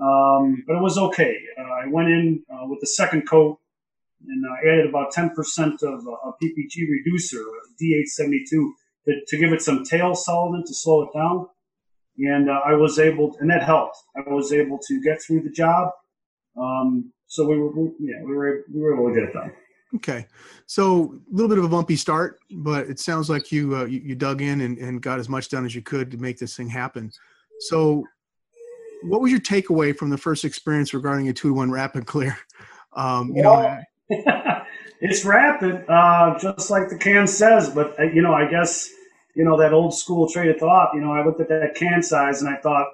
Um, 0.00 0.64
but 0.66 0.76
it 0.76 0.82
was 0.82 0.98
okay. 0.98 1.36
Uh, 1.58 1.62
I 1.62 1.86
went 1.88 2.08
in 2.08 2.42
uh, 2.50 2.66
with 2.66 2.80
the 2.80 2.86
second 2.86 3.28
coat 3.28 3.58
and 4.26 4.44
I 4.46 4.68
added 4.68 4.88
about 4.88 5.12
10% 5.12 5.30
of 5.82 6.06
a 6.06 6.32
PPG 6.42 6.88
reducer, 6.88 7.42
D872, 7.80 8.48
to, 8.50 9.20
to, 9.26 9.38
give 9.38 9.52
it 9.52 9.60
some 9.60 9.84
tail 9.84 10.14
solvent 10.14 10.66
to 10.66 10.74
slow 10.74 11.02
it 11.02 11.10
down. 11.14 11.48
And 12.18 12.48
uh, 12.48 12.60
I 12.64 12.74
was 12.74 12.98
able, 12.98 13.36
and 13.40 13.50
that 13.50 13.64
helped. 13.64 13.96
I 14.16 14.28
was 14.30 14.52
able 14.52 14.78
to 14.86 15.00
get 15.02 15.20
through 15.22 15.42
the 15.42 15.50
job. 15.50 15.90
Um, 16.56 17.12
so 17.26 17.48
we 17.48 17.58
were, 17.58 17.70
we, 17.70 17.90
yeah, 17.98 18.22
we 18.24 18.36
were, 18.36 18.64
we 18.72 18.80
were 18.80 18.94
able 18.94 19.08
to 19.08 19.14
get 19.14 19.28
it 19.28 19.32
done. 19.32 19.52
Okay, 19.96 20.26
so 20.66 21.20
a 21.30 21.34
little 21.34 21.48
bit 21.48 21.58
of 21.58 21.64
a 21.64 21.68
bumpy 21.68 21.96
start, 21.96 22.38
but 22.50 22.88
it 22.88 22.98
sounds 22.98 23.28
like 23.28 23.52
you 23.52 23.76
uh, 23.76 23.84
you, 23.84 24.00
you, 24.00 24.14
dug 24.14 24.40
in 24.40 24.62
and, 24.62 24.78
and 24.78 25.02
got 25.02 25.18
as 25.18 25.28
much 25.28 25.50
done 25.50 25.66
as 25.66 25.74
you 25.74 25.82
could 25.82 26.10
to 26.12 26.16
make 26.16 26.38
this 26.38 26.56
thing 26.56 26.68
happen. 26.68 27.12
So, 27.60 28.04
what 29.02 29.20
was 29.20 29.30
your 29.30 29.40
takeaway 29.40 29.94
from 29.94 30.08
the 30.08 30.16
first 30.16 30.46
experience 30.46 30.94
regarding 30.94 31.28
a 31.28 31.32
two 31.34 31.48
to 31.48 31.54
one 31.54 31.70
rapid 31.70 32.06
clear? 32.06 32.36
Um, 32.94 33.34
you 33.34 33.42
well, 33.42 33.82
know, 34.10 34.62
it's 35.00 35.24
rapid, 35.24 35.82
uh, 35.88 36.38
just 36.38 36.68
like 36.68 36.90
the 36.90 36.98
can 36.98 37.26
says. 37.26 37.70
But 37.70 37.98
uh, 37.98 38.02
you 38.02 38.20
know, 38.20 38.34
I 38.34 38.50
guess 38.50 38.90
you 39.34 39.46
know 39.46 39.56
that 39.56 39.72
old 39.72 39.94
school 39.94 40.28
trade 40.28 40.50
of 40.50 40.58
thought. 40.58 40.90
You 40.94 41.00
know, 41.00 41.10
I 41.14 41.24
looked 41.24 41.40
at 41.40 41.48
that 41.48 41.74
can 41.74 42.02
size 42.02 42.42
and 42.42 42.54
I 42.54 42.60
thought, 42.60 42.86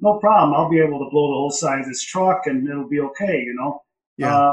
no 0.00 0.18
problem, 0.18 0.52
I'll 0.52 0.68
be 0.68 0.80
able 0.80 0.98
to 0.98 1.08
blow 1.12 1.28
the 1.28 1.34
whole 1.34 1.52
size 1.52 1.84
of 1.84 1.86
this 1.86 2.02
truck 2.02 2.46
and 2.46 2.68
it'll 2.68 2.88
be 2.88 2.98
okay. 2.98 3.40
You 3.40 3.54
know. 3.54 3.82
Yeah. 4.16 4.52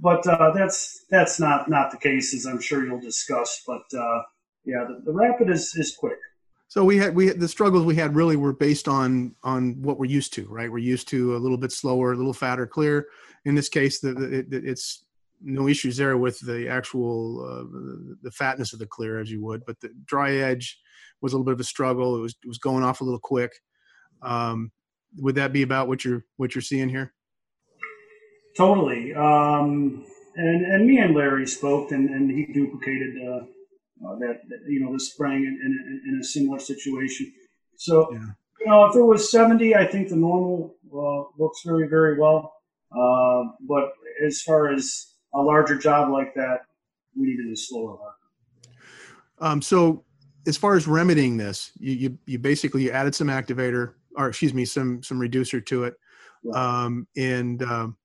But 0.00 0.26
uh, 0.26 0.52
that's 0.54 1.04
that's 1.10 1.38
not 1.38 1.68
not 1.68 1.90
the 1.90 1.98
case, 1.98 2.34
as 2.34 2.46
I'm 2.46 2.60
sure 2.60 2.84
you'll 2.84 3.00
discuss. 3.00 3.62
But 3.66 3.82
uh, 3.96 4.22
yeah, 4.64 4.84
the, 4.88 5.02
the, 5.04 5.12
rapid 5.12 5.50
is 5.50 5.74
is 5.74 5.94
quick. 5.94 6.18
So 6.68 6.84
we 6.84 6.96
had 6.96 7.14
we 7.14 7.26
had, 7.26 7.40
the 7.40 7.48
struggles 7.48 7.84
we 7.84 7.96
had 7.96 8.14
really 8.14 8.36
were 8.36 8.52
based 8.52 8.88
on 8.88 9.34
on 9.42 9.80
what 9.82 9.98
we're 9.98 10.06
used 10.06 10.32
to, 10.34 10.46
right? 10.48 10.70
We're 10.70 10.78
used 10.78 11.08
to 11.08 11.36
a 11.36 11.38
little 11.38 11.58
bit 11.58 11.72
slower, 11.72 12.12
a 12.12 12.16
little 12.16 12.32
fatter, 12.32 12.66
clear. 12.66 13.08
In 13.44 13.54
this 13.54 13.68
case, 13.68 14.00
the, 14.00 14.12
the 14.12 14.38
it, 14.38 14.46
it's 14.50 15.04
no 15.42 15.68
issues 15.68 15.96
there 15.96 16.16
with 16.16 16.38
the 16.40 16.68
actual 16.68 17.44
uh, 17.44 18.16
the 18.22 18.30
fatness 18.30 18.72
of 18.72 18.78
the 18.78 18.86
clear 18.86 19.20
as 19.20 19.30
you 19.30 19.42
would, 19.44 19.64
but 19.66 19.80
the 19.80 19.90
dry 20.06 20.32
edge 20.32 20.78
was 21.20 21.32
a 21.32 21.36
little 21.36 21.44
bit 21.44 21.54
of 21.54 21.60
a 21.60 21.64
struggle. 21.64 22.16
It 22.16 22.20
was 22.20 22.34
it 22.42 22.48
was 22.48 22.58
going 22.58 22.84
off 22.84 23.00
a 23.00 23.04
little 23.04 23.20
quick. 23.20 23.52
Um, 24.22 24.70
would 25.16 25.34
that 25.34 25.52
be 25.52 25.62
about 25.62 25.88
what 25.88 26.04
you're 26.04 26.24
what 26.36 26.54
you're 26.54 26.62
seeing 26.62 26.88
here? 26.88 27.12
Totally. 28.56 29.14
Um, 29.14 30.04
and 30.36 30.64
and 30.64 30.86
me 30.86 30.98
and 30.98 31.14
Larry 31.14 31.46
spoke, 31.46 31.92
and, 31.92 32.08
and 32.10 32.30
he 32.30 32.46
duplicated 32.52 33.16
uh, 33.22 33.40
uh, 34.06 34.18
that, 34.18 34.40
that, 34.48 34.60
you 34.68 34.80
know 34.80 34.92
the 34.92 35.00
spraying 35.00 35.44
in, 35.44 35.58
in, 35.64 36.02
in, 36.14 36.20
a 36.20 36.24
similar 36.24 36.58
situation. 36.58 37.32
So 37.76 38.12
yeah. 38.12 38.18
you 38.60 38.66
know, 38.66 38.86
if 38.86 38.96
it 38.96 39.02
was 39.02 39.30
seventy, 39.30 39.74
I 39.74 39.86
think 39.86 40.08
the 40.08 40.16
normal 40.16 40.74
uh, 40.86 41.30
works 41.36 41.62
very 41.64 41.88
very 41.88 42.18
well. 42.18 42.54
Uh, 42.92 43.52
but 43.68 43.92
as 44.26 44.42
far 44.42 44.72
as 44.72 45.14
a 45.34 45.40
larger 45.40 45.76
job 45.76 46.10
like 46.10 46.34
that, 46.34 46.62
we 47.16 47.26
needed 47.26 47.52
a 47.52 47.56
slower 47.56 47.98
Um, 49.38 49.62
so 49.62 50.04
as 50.46 50.56
far 50.56 50.74
as 50.74 50.88
remedying 50.88 51.36
this, 51.36 51.70
you, 51.78 51.92
you, 51.92 52.18
you 52.26 52.38
basically 52.38 52.82
you 52.82 52.90
added 52.90 53.14
some 53.14 53.28
activator, 53.28 53.94
or 54.16 54.28
excuse 54.28 54.54
me, 54.54 54.64
some 54.64 55.02
some 55.02 55.18
reducer 55.18 55.60
to 55.60 55.84
it, 55.84 55.94
um, 56.54 57.06
and 57.16 57.62
um, 57.62 57.96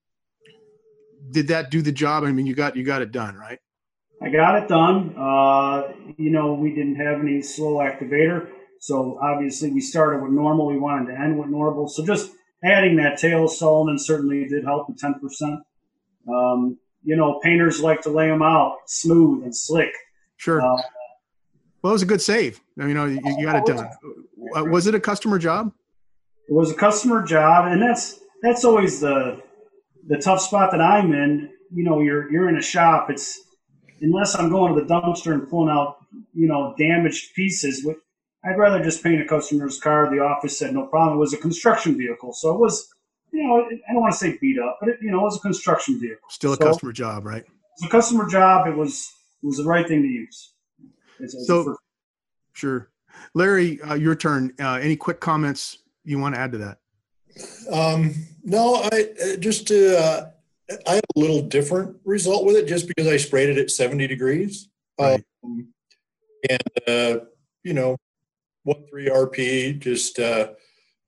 did 1.32 1.48
that 1.50 1.72
do 1.72 1.82
the 1.82 1.92
job? 1.92 2.24
I 2.24 2.32
mean, 2.32 2.46
you 2.46 2.56
got 2.56 2.76
you 2.76 2.84
got 2.84 3.02
it 3.02 3.12
done, 3.12 3.36
right? 3.36 3.60
I 4.22 4.30
got 4.30 4.62
it 4.62 4.68
done. 4.68 5.14
Uh, 5.18 5.94
you 6.18 6.32
know, 6.32 6.54
we 6.54 6.70
didn't 6.70 6.96
have 6.96 7.20
any 7.20 7.42
slow 7.42 7.78
activator, 7.78 8.50
so 8.80 9.20
obviously 9.22 9.72
we 9.72 9.82
started 9.82 10.22
with 10.22 10.32
normal. 10.32 10.68
We 10.68 10.78
wanted 10.78 11.14
to 11.14 11.20
end 11.20 11.38
with 11.38 11.50
normal, 11.50 11.88
so 11.88 12.06
just 12.06 12.32
adding 12.64 12.96
that 12.98 13.18
tail 13.18 13.48
solvent 13.48 14.02
certainly 14.02 14.46
did 14.48 14.64
help 14.64 14.90
with 14.90 14.98
ten 14.98 15.16
percent. 15.20 15.60
Um, 16.28 16.78
you 17.04 17.16
know, 17.16 17.40
painters 17.44 17.82
like 17.82 18.02
to 18.02 18.10
lay 18.10 18.28
them 18.28 18.42
out 18.42 18.78
smooth 18.88 19.44
and 19.44 19.56
slick. 19.56 19.94
Sure. 20.38 20.62
Uh, 20.62 20.82
well, 21.82 21.92
it 21.92 21.94
was 21.94 22.02
a 22.02 22.08
good 22.08 22.22
save. 22.22 22.60
I 22.80 22.82
mean, 22.82 22.90
you 22.90 22.96
know, 22.96 23.06
you, 23.06 23.22
you 23.38 23.46
got 23.46 23.58
it 23.58 23.66
done. 23.66 23.88
Uh, 24.56 24.64
was 24.64 24.88
it 24.88 24.96
a 24.96 25.00
customer 25.00 25.38
job? 25.38 25.72
It 26.50 26.54
was 26.54 26.72
a 26.72 26.76
customer 26.76 27.24
job, 27.24 27.72
and 27.72 27.82
that's 27.82 28.20
that's 28.42 28.66
always 28.66 29.02
the 29.02 29.42
the 30.08 30.18
tough 30.18 30.42
spot 30.42 30.72
that 30.72 30.82
I'm 30.82 31.14
in, 31.14 31.50
you 31.74 31.84
know, 31.84 32.00
you're 32.00 32.32
you're 32.32 32.50
in 32.50 32.58
a 32.58 32.62
shop. 32.62 33.10
It's 33.10 33.42
unless 34.02 34.36
I'm 34.36 34.50
going 34.50 34.76
to 34.76 34.82
the 34.82 34.88
dumpster 34.88 35.34
and 35.34 35.50
pulling 35.50 35.70
out, 35.70 35.98
you 36.34 36.48
know, 36.48 36.76
damaged 36.78 37.34
pieces. 37.36 37.88
I'd 38.44 38.58
rather 38.58 38.84
just 38.84 39.04
paint 39.04 39.22
a 39.22 39.26
customer's 39.26 39.80
car. 39.80 40.10
The 40.10 40.22
office 40.22 40.60
said 40.60 40.74
no 40.74 40.86
problem. 40.86 41.18
It 41.18 41.20
was 41.20 41.34
a 41.34 41.38
construction 41.38 41.98
vehicle, 41.98 42.34
so 42.34 42.54
it 42.54 42.60
was, 42.60 42.88
you 43.32 43.42
know, 43.42 43.66
I 43.66 43.94
don't 43.94 44.02
want 44.02 44.14
to 44.14 44.20
say 44.20 44.38
beat 44.40 44.60
up, 44.60 44.78
but 44.80 44.90
it, 44.90 44.98
you 45.02 45.10
know, 45.12 45.20
it 45.20 45.24
was 45.24 45.38
a 45.38 45.42
construction 45.42 46.00
vehicle. 46.00 46.30
Still 46.30 46.54
a 46.54 46.58
so, 46.58 46.66
customer 46.66 46.92
job, 46.92 47.26
right? 47.26 47.44
It's 47.74 47.86
a 47.86 47.90
customer 47.90 48.28
job. 48.30 48.68
It 48.68 48.76
was 48.76 49.12
it 49.42 49.48
was 49.48 49.58
the 49.58 49.66
right 49.66 49.88
thing 49.88 50.04
to 50.04 50.08
use. 50.08 50.52
so, 51.46 51.76
sure, 52.54 52.92
Larry, 53.34 53.82
uh, 53.82 53.96
your 53.96 54.16
turn. 54.16 54.54
Uh, 54.60 54.76
any 54.76 54.96
quick 54.96 55.20
comments 55.20 55.80
you 56.04 56.20
want 56.20 56.36
to 56.36 56.42
add 56.42 56.52
to 56.52 56.60
that? 56.60 56.78
Um, 57.72 58.14
no, 58.44 58.76
I 58.92 59.10
uh, 59.24 59.36
just 59.38 59.72
uh, 59.72 60.28
I 60.88 60.96
had 60.96 61.04
a 61.16 61.20
little 61.20 61.42
different 61.42 61.98
result 62.06 62.46
with 62.46 62.56
it 62.56 62.68
just 62.68 62.88
because 62.88 63.08
I 63.08 63.18
sprayed 63.18 63.50
it 63.50 63.58
at 63.58 63.72
70 63.72 64.08
degrees. 64.08 64.70
Right. 65.00 65.24
Um, 65.44 65.68
and, 66.50 66.88
uh, 66.88 67.26
you 67.64 67.74
know, 67.74 67.98
1 68.64 68.86
3 68.90 69.10
RP, 69.10 69.80
just, 69.80 70.20
uh, 70.20 70.50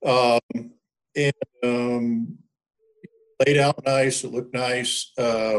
um, 0.04 0.72
and 1.16 1.32
um, 1.64 2.38
laid 3.44 3.58
out 3.58 3.84
nice. 3.84 4.22
It 4.22 4.32
looked 4.32 4.54
nice. 4.54 5.12
Uh, 5.18 5.58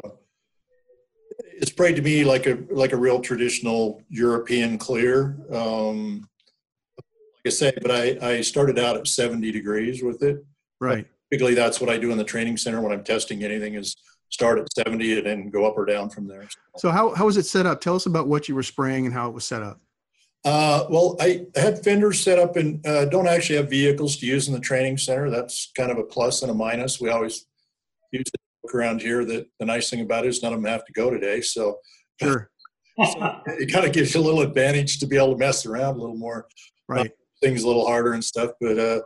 it 1.39 1.67
sprayed 1.67 1.97
to 1.97 2.01
me 2.01 2.23
like 2.23 2.45
a 2.47 2.57
like 2.69 2.93
a 2.93 2.97
real 2.97 3.19
traditional 3.19 4.01
European 4.09 4.77
clear. 4.77 5.37
Um, 5.51 6.29
like 6.97 7.47
I 7.47 7.49
say, 7.49 7.73
but 7.81 7.91
I, 7.91 8.17
I 8.21 8.41
started 8.41 8.79
out 8.79 8.95
at 8.95 9.07
70 9.07 9.51
degrees 9.51 10.01
with 10.01 10.23
it. 10.23 10.45
Right. 10.79 11.07
Typically, 11.31 11.53
that's 11.53 11.79
what 11.79 11.89
I 11.89 11.97
do 11.97 12.11
in 12.11 12.17
the 12.17 12.23
training 12.23 12.57
center 12.57 12.81
when 12.81 12.91
I'm 12.91 13.03
testing 13.03 13.43
anything 13.43 13.75
is 13.75 13.95
start 14.29 14.59
at 14.59 14.71
70 14.73 15.17
and 15.17 15.27
then 15.27 15.49
go 15.49 15.65
up 15.65 15.77
or 15.77 15.85
down 15.85 16.09
from 16.09 16.27
there. 16.27 16.47
So 16.77 16.91
how, 16.91 17.13
how 17.15 17.25
was 17.25 17.37
it 17.37 17.45
set 17.45 17.65
up? 17.65 17.81
Tell 17.81 17.95
us 17.95 18.05
about 18.05 18.27
what 18.27 18.47
you 18.47 18.55
were 18.55 18.63
spraying 18.63 19.05
and 19.05 19.13
how 19.13 19.27
it 19.27 19.33
was 19.33 19.45
set 19.45 19.61
up. 19.63 19.79
Uh, 20.45 20.85
well, 20.89 21.17
I 21.19 21.47
had 21.55 21.83
fenders 21.83 22.21
set 22.21 22.39
up 22.39 22.55
and 22.55 22.85
uh, 22.87 23.05
don't 23.05 23.27
actually 23.27 23.57
have 23.57 23.69
vehicles 23.69 24.17
to 24.17 24.25
use 24.25 24.47
in 24.47 24.53
the 24.53 24.59
training 24.59 24.97
center. 24.97 25.29
That's 25.29 25.71
kind 25.75 25.91
of 25.91 25.97
a 25.97 26.03
plus 26.03 26.41
and 26.41 26.51
a 26.51 26.53
minus. 26.53 27.01
We 27.01 27.09
always 27.09 27.45
use 28.11 28.25
it 28.25 28.73
around 28.73 29.01
here 29.01 29.25
that 29.25 29.47
the 29.59 29.65
nice 29.65 29.89
thing 29.89 30.01
about 30.01 30.25
it 30.25 30.29
is 30.29 30.41
none 30.41 30.53
of 30.53 30.61
them 30.61 30.71
have 30.71 30.85
to 30.85 30.93
go 30.93 31.09
today. 31.09 31.41
So, 31.41 31.79
sure. 32.21 32.49
so 33.05 33.41
it 33.47 33.71
kind 33.71 33.85
of 33.85 33.91
gives 33.91 34.13
you 34.13 34.21
a 34.21 34.23
little 34.23 34.41
advantage 34.41 34.99
to 34.99 35.07
be 35.07 35.17
able 35.17 35.33
to 35.33 35.37
mess 35.37 35.65
around 35.65 35.95
a 35.95 35.99
little 35.99 36.17
more. 36.17 36.47
Right. 36.87 37.07
Uh, 37.07 37.13
things 37.41 37.63
a 37.63 37.67
little 37.67 37.85
harder 37.85 38.13
and 38.13 38.23
stuff. 38.23 38.51
But 38.61 38.79
uh, 38.79 38.99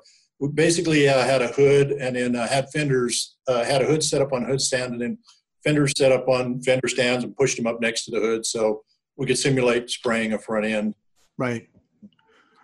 we 0.44 0.50
basically 0.50 1.08
uh, 1.08 1.24
had 1.24 1.42
a 1.42 1.48
hood 1.48 1.92
and 1.94 2.18
then 2.18 2.36
uh, 2.36 2.46
had 2.46 2.70
fenders, 2.70 3.38
uh, 3.48 3.64
had 3.64 3.82
a 3.82 3.86
hood 3.86 4.04
set 4.04 4.22
up 4.22 4.34
on 4.34 4.44
hood 4.44 4.60
stand 4.60 4.92
and 4.92 5.02
then 5.02 5.18
fenders 5.64 5.94
set 5.98 6.12
up 6.12 6.28
on 6.28 6.62
fender 6.64 6.90
stands 6.90 7.24
and 7.24 7.34
pushed 7.38 7.56
them 7.56 7.66
up 7.66 7.80
next 7.80 8.04
to 8.04 8.12
the 8.12 8.20
hood. 8.20 8.46
So 8.46 8.84
we 9.16 9.26
could 9.26 9.38
simulate 9.38 9.90
spraying 9.90 10.34
a 10.34 10.38
front 10.38 10.66
end. 10.66 10.96
Right. 11.38 11.70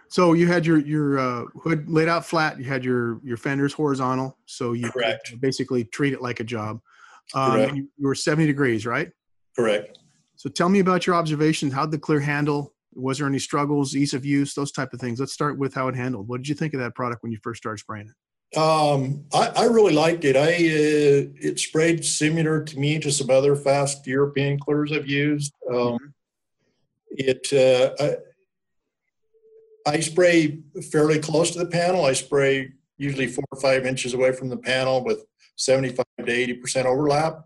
So 0.10 0.34
you 0.34 0.46
had 0.46 0.66
your 0.66 0.80
your 0.80 1.20
uh, 1.20 1.46
hood 1.64 1.90
laid 1.90 2.10
out 2.10 2.26
flat. 2.26 2.60
You 2.60 2.66
had 2.66 2.84
your 2.84 3.22
your 3.24 3.38
fenders 3.38 3.72
horizontal. 3.72 4.38
So 4.46 4.74
you 4.74 4.92
basically 5.40 5.86
treat 5.86 6.12
it 6.12 6.22
like 6.22 6.42
a 6.42 6.44
job. 6.44 6.82
Um, 7.34 7.52
Correct. 7.52 7.76
you, 7.76 7.88
you 7.96 8.08
were 8.08 8.16
seventy 8.16 8.48
degrees, 8.48 8.86
right? 8.86 9.10
Correct. 9.56 10.00
So 10.36 10.50
tell 10.50 10.68
me 10.68 10.80
about 10.80 11.08
your 11.08 11.16
observations. 11.16 11.72
How'd 11.72 11.92
the 11.92 12.00
clear 12.00 12.20
handle? 12.20 12.74
Was 13.00 13.18
there 13.18 13.28
any 13.28 13.40
struggles, 13.40 13.96
ease 13.96 14.14
of 14.14 14.26
use, 14.26 14.54
those 14.54 14.72
type 14.72 14.94
of 14.94 15.00
things? 15.00 15.20
Let's 15.20 15.34
start 15.34 15.58
with 15.58 15.74
how 15.74 15.88
it 15.88 15.96
handled. 15.96 16.28
What 16.28 16.38
did 16.38 16.48
you 16.50 16.56
think 16.56 16.74
of 16.74 16.80
that 16.82 16.96
product 16.96 17.24
when 17.24 17.32
you 17.32 17.40
first 17.42 17.62
started 17.62 17.80
spraying 17.80 18.08
it? 18.08 18.58
Um, 18.58 19.26
I, 19.34 19.52
I 19.56 19.64
really 19.66 19.94
liked 19.94 20.26
it. 20.26 20.36
I 20.36 20.50
uh, 20.50 21.48
it 21.50 21.60
sprayed 21.60 22.04
similar 22.04 22.64
to 22.64 22.80
me 22.80 23.00
to 23.00 23.12
some 23.12 23.30
other 23.30 23.56
fast 23.56 24.08
European 24.08 24.60
clears 24.60 24.92
I've 24.92 25.08
used. 25.08 25.54
Um, 25.72 26.14
It 27.12 27.52
uh, 27.52 27.96
I, 29.88 29.94
I 29.96 30.00
spray 30.00 30.60
fairly 30.92 31.20
close 31.20 31.52
to 31.52 31.60
the 31.60 31.66
panel. 31.66 32.06
I 32.06 32.14
spray 32.14 32.74
usually 32.98 33.28
four 33.28 33.46
or 33.52 33.60
five 33.60 33.86
inches 33.86 34.14
away 34.14 34.32
from 34.32 34.50
the 34.50 34.58
panel 34.58 35.04
with 35.04 35.26
seventy-five 35.56 36.26
to 36.26 36.32
eighty 36.32 36.54
percent 36.54 36.86
overlap. 36.86 37.46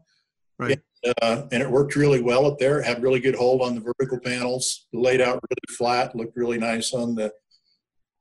Right. 0.60 0.80
Uh, 1.22 1.44
and 1.52 1.62
it 1.62 1.70
worked 1.70 1.96
really 1.96 2.22
well 2.22 2.46
up 2.46 2.58
there. 2.60 2.82
Had 2.82 3.04
really 3.04 3.20
good 3.20 3.36
hold 3.36 3.62
on 3.62 3.76
the 3.76 3.82
vertical 3.82 4.20
panels. 4.20 4.88
Laid 4.94 5.22
out 5.22 5.40
really 5.50 5.78
flat. 5.78 6.16
Looked 6.16 6.38
really 6.38 6.58
nice 6.58 6.94
on 6.94 7.16
the 7.16 7.32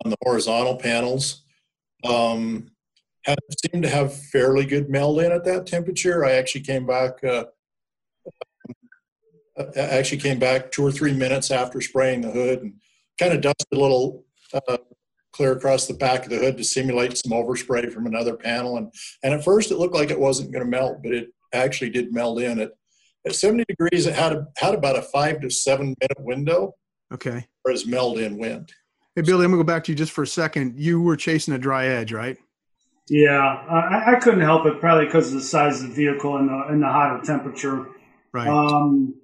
on 0.04 0.10
the 0.10 0.16
horizontal 0.22 0.76
panels. 0.76 1.44
Um, 2.04 2.72
had 3.24 3.38
seemed 3.64 3.84
to 3.84 3.88
have 3.88 4.16
fairly 4.16 4.66
good 4.66 4.90
meld 4.90 5.20
in 5.20 5.30
at 5.30 5.44
that 5.44 5.66
temperature. 5.66 6.24
I 6.24 6.32
actually 6.32 6.62
came 6.62 6.86
back. 6.86 7.22
Uh, 7.22 7.44
I 9.58 9.80
actually 9.80 10.18
came 10.18 10.38
back 10.38 10.72
two 10.72 10.84
or 10.84 10.90
three 10.90 11.12
minutes 11.12 11.50
after 11.50 11.80
spraying 11.80 12.22
the 12.22 12.30
hood 12.30 12.62
and 12.62 12.74
kind 13.18 13.32
of 13.32 13.42
dusted 13.42 13.66
a 13.72 13.78
little 13.78 14.24
uh, 14.54 14.78
clear 15.32 15.52
across 15.52 15.86
the 15.86 15.94
back 15.94 16.24
of 16.24 16.30
the 16.30 16.38
hood 16.38 16.56
to 16.56 16.64
simulate 16.64 17.16
some 17.16 17.32
overspray 17.32 17.92
from 17.92 18.06
another 18.06 18.34
panel. 18.34 18.76
And 18.76 18.92
and 19.22 19.34
at 19.34 19.44
first 19.44 19.70
it 19.70 19.78
looked 19.78 19.94
like 19.94 20.10
it 20.10 20.18
wasn't 20.18 20.52
going 20.52 20.64
to 20.64 20.70
melt, 20.70 21.02
but 21.02 21.12
it 21.12 21.28
actually 21.52 21.90
did 21.90 22.12
meld 22.12 22.40
in. 22.40 22.59
At 22.61 22.73
at 23.25 23.35
70 23.37 23.64
degrees, 23.68 24.06
it 24.06 24.14
had 24.14 24.32
a, 24.32 24.47
had 24.56 24.75
about 24.75 24.99
a 24.99 25.02
five 25.02 25.40
to 25.42 25.50
seven 25.50 25.94
minute 26.00 26.18
window, 26.18 26.75
Okay. 27.14 27.47
whereas 27.62 27.87
meld 27.87 28.18
in 28.18 28.37
went. 28.37 28.73
Hey 29.14 29.23
Billy, 29.23 29.44
I'm 29.44 29.50
gonna 29.52 29.62
go 29.62 29.66
back 29.66 29.85
to 29.85 29.92
you 29.92 29.97
just 29.97 30.12
for 30.12 30.23
a 30.23 30.26
second. 30.26 30.78
You 30.78 31.00
were 31.00 31.16
chasing 31.16 31.54
a 31.54 31.59
dry 31.59 31.87
edge, 31.87 32.12
right? 32.12 32.37
Yeah, 33.09 33.38
I, 33.38 34.14
I 34.14 34.21
couldn't 34.21 34.40
help 34.40 34.64
it, 34.66 34.80
probably 34.80 35.06
because 35.06 35.28
of 35.28 35.35
the 35.35 35.40
size 35.42 35.82
of 35.82 35.90
the 35.90 35.94
vehicle 35.94 36.37
and 36.37 36.48
the, 36.48 36.62
and 36.68 36.83
the 36.83 36.87
hotter 36.87 37.20
temperature. 37.24 37.88
Right. 38.33 38.48
Um, 38.48 39.14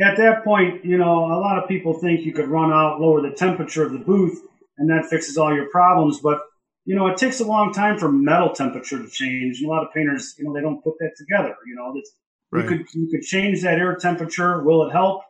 at 0.00 0.16
that 0.16 0.42
point, 0.44 0.84
you 0.84 0.96
know, 0.98 1.26
a 1.26 1.38
lot 1.38 1.62
of 1.62 1.68
people 1.68 1.92
think 1.94 2.20
you 2.26 2.32
could 2.32 2.48
run 2.48 2.72
out, 2.72 3.00
lower 3.00 3.20
the 3.20 3.30
temperature 3.34 3.84
of 3.84 3.92
the 3.92 3.98
booth, 3.98 4.40
and 4.78 4.88
that 4.90 5.06
fixes 5.06 5.36
all 5.36 5.54
your 5.54 5.68
problems. 5.70 6.20
But 6.20 6.40
you 6.88 6.94
know, 6.94 7.06
it 7.06 7.18
takes 7.18 7.38
a 7.40 7.44
long 7.44 7.70
time 7.74 7.98
for 7.98 8.10
metal 8.10 8.48
temperature 8.48 8.96
to 8.96 9.10
change. 9.10 9.58
And 9.58 9.68
a 9.68 9.70
lot 9.70 9.86
of 9.86 9.92
painters, 9.92 10.34
you 10.38 10.46
know, 10.46 10.54
they 10.54 10.62
don't 10.62 10.82
put 10.82 10.94
that 11.00 11.10
together. 11.18 11.54
You 11.66 11.74
know, 11.74 11.92
it's, 11.94 12.12
right. 12.50 12.62
you 12.62 12.78
could 12.78 12.94
you 12.94 13.08
could 13.10 13.20
change 13.20 13.60
that 13.60 13.78
air 13.78 13.94
temperature. 13.94 14.64
Will 14.64 14.88
it 14.88 14.92
help? 14.92 15.20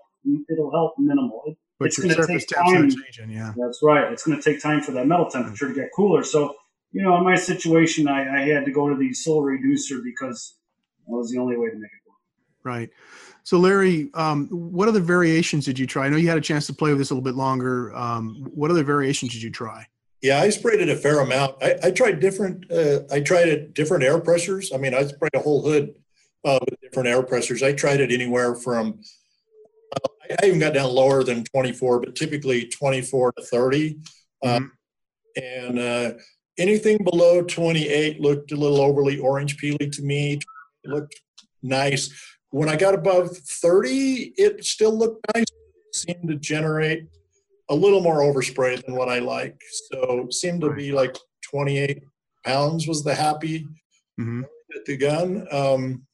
It'll 0.48 0.70
help 0.70 0.94
minimal. 0.98 1.42
It, 1.46 1.56
but 1.80 1.86
it's 1.88 1.98
your 1.98 2.06
gonna 2.06 2.14
surface 2.14 2.44
take 2.44 2.58
time. 2.58 2.90
changing. 2.90 3.30
Yeah. 3.30 3.54
That's 3.56 3.80
right. 3.82 4.12
It's 4.12 4.24
going 4.24 4.40
to 4.40 4.42
take 4.42 4.62
time 4.62 4.82
for 4.82 4.92
that 4.92 5.08
metal 5.08 5.28
temperature 5.28 5.66
to 5.66 5.74
get 5.74 5.88
cooler. 5.96 6.22
So, 6.22 6.54
you 6.92 7.02
know, 7.02 7.16
in 7.16 7.24
my 7.24 7.34
situation, 7.34 8.06
I, 8.06 8.36
I 8.36 8.40
had 8.50 8.64
to 8.64 8.70
go 8.70 8.88
to 8.88 8.94
the 8.94 9.12
soul 9.12 9.42
reducer 9.42 9.98
because 10.04 10.54
that 11.08 11.12
was 11.12 11.32
the 11.32 11.38
only 11.38 11.56
way 11.56 11.70
to 11.70 11.76
make 11.76 11.90
it 11.90 12.08
work. 12.08 12.18
Right. 12.62 12.90
So, 13.42 13.58
Larry, 13.58 14.10
um, 14.14 14.46
what 14.48 14.86
other 14.86 15.00
variations 15.00 15.64
did 15.64 15.76
you 15.76 15.88
try? 15.88 16.06
I 16.06 16.08
know 16.08 16.18
you 16.18 16.28
had 16.28 16.38
a 16.38 16.40
chance 16.40 16.68
to 16.68 16.72
play 16.72 16.90
with 16.90 16.98
this 16.98 17.10
a 17.10 17.14
little 17.14 17.24
bit 17.24 17.34
longer. 17.34 17.92
Um, 17.96 18.46
what 18.54 18.70
other 18.70 18.84
variations 18.84 19.32
did 19.32 19.42
you 19.42 19.50
try? 19.50 19.86
Yeah, 20.20 20.40
I 20.40 20.50
sprayed 20.50 20.81
it 20.81 20.88
a 20.88 20.96
fair 20.96 21.20
amount. 21.20 21.62
I, 21.62 21.76
I 21.85 21.90
tried 21.90 22.18
different. 22.20 22.70
Uh, 22.70 23.00
I 23.11 23.20
tried 23.20 23.48
it 23.48 23.74
different 23.74 24.02
air 24.02 24.18
pressures. 24.20 24.72
I 24.72 24.76
mean, 24.78 24.94
I 24.94 25.04
sprayed 25.04 25.35
a 25.35 25.38
whole 25.40 25.62
hood 25.62 25.94
uh, 26.44 26.59
with 26.68 26.81
different 26.81 27.09
air 27.09 27.22
pressures. 27.22 27.62
I 27.62 27.72
tried 27.72 28.00
it 28.00 28.11
anywhere 28.11 28.54
from. 28.57 29.00
Uh, 29.94 30.09
I 30.42 30.46
even 30.46 30.59
got 30.59 30.74
down 30.74 30.90
lower 30.92 31.22
than 31.22 31.44
24, 31.44 32.00
but 32.00 32.16
typically 32.16 32.66
24 32.66 33.33
to 33.33 33.44
30. 33.44 33.98
Uh, 34.44 34.59
Mhm. 34.59 34.70
and 35.37 35.78
uh, 35.78 36.12
anything 36.59 36.98
below 37.04 37.42
28 37.42 38.20
looked 38.20 38.50
a 38.52 38.57
little 38.57 38.81
overly 38.81 39.18
orange 39.18 39.57
peely 39.57 39.90
to 39.92 40.02
me. 40.02 40.38
It 40.85 40.90
looked 40.90 41.20
nice. 41.62 42.11
When 42.50 42.68
I 42.68 42.76
got 42.76 42.94
above 42.94 43.37
30, 43.37 44.33
it 44.37 44.64
still 44.64 44.96
looked 44.96 45.24
nice. 45.35 45.44
It 45.44 45.94
seemed 45.94 46.28
to 46.28 46.37
generate 46.37 47.04
a 47.70 47.74
little 47.74 48.00
more 48.00 48.20
overspray 48.20 48.85
than 48.85 48.94
what 48.94 49.09
I 49.09 49.18
like. 49.18 49.61
So 49.92 50.26
seemed 50.31 50.61
to 50.62 50.72
be 50.72 50.92
like 50.92 51.16
28 51.50 52.02
pounds 52.44 52.87
was 52.88 53.04
the 53.04 53.14
happy 53.14 53.66
Mhm. 54.18 54.44
at 54.76 54.85
the 54.87 54.96
gun. 54.96 55.46
Um, 55.52 56.07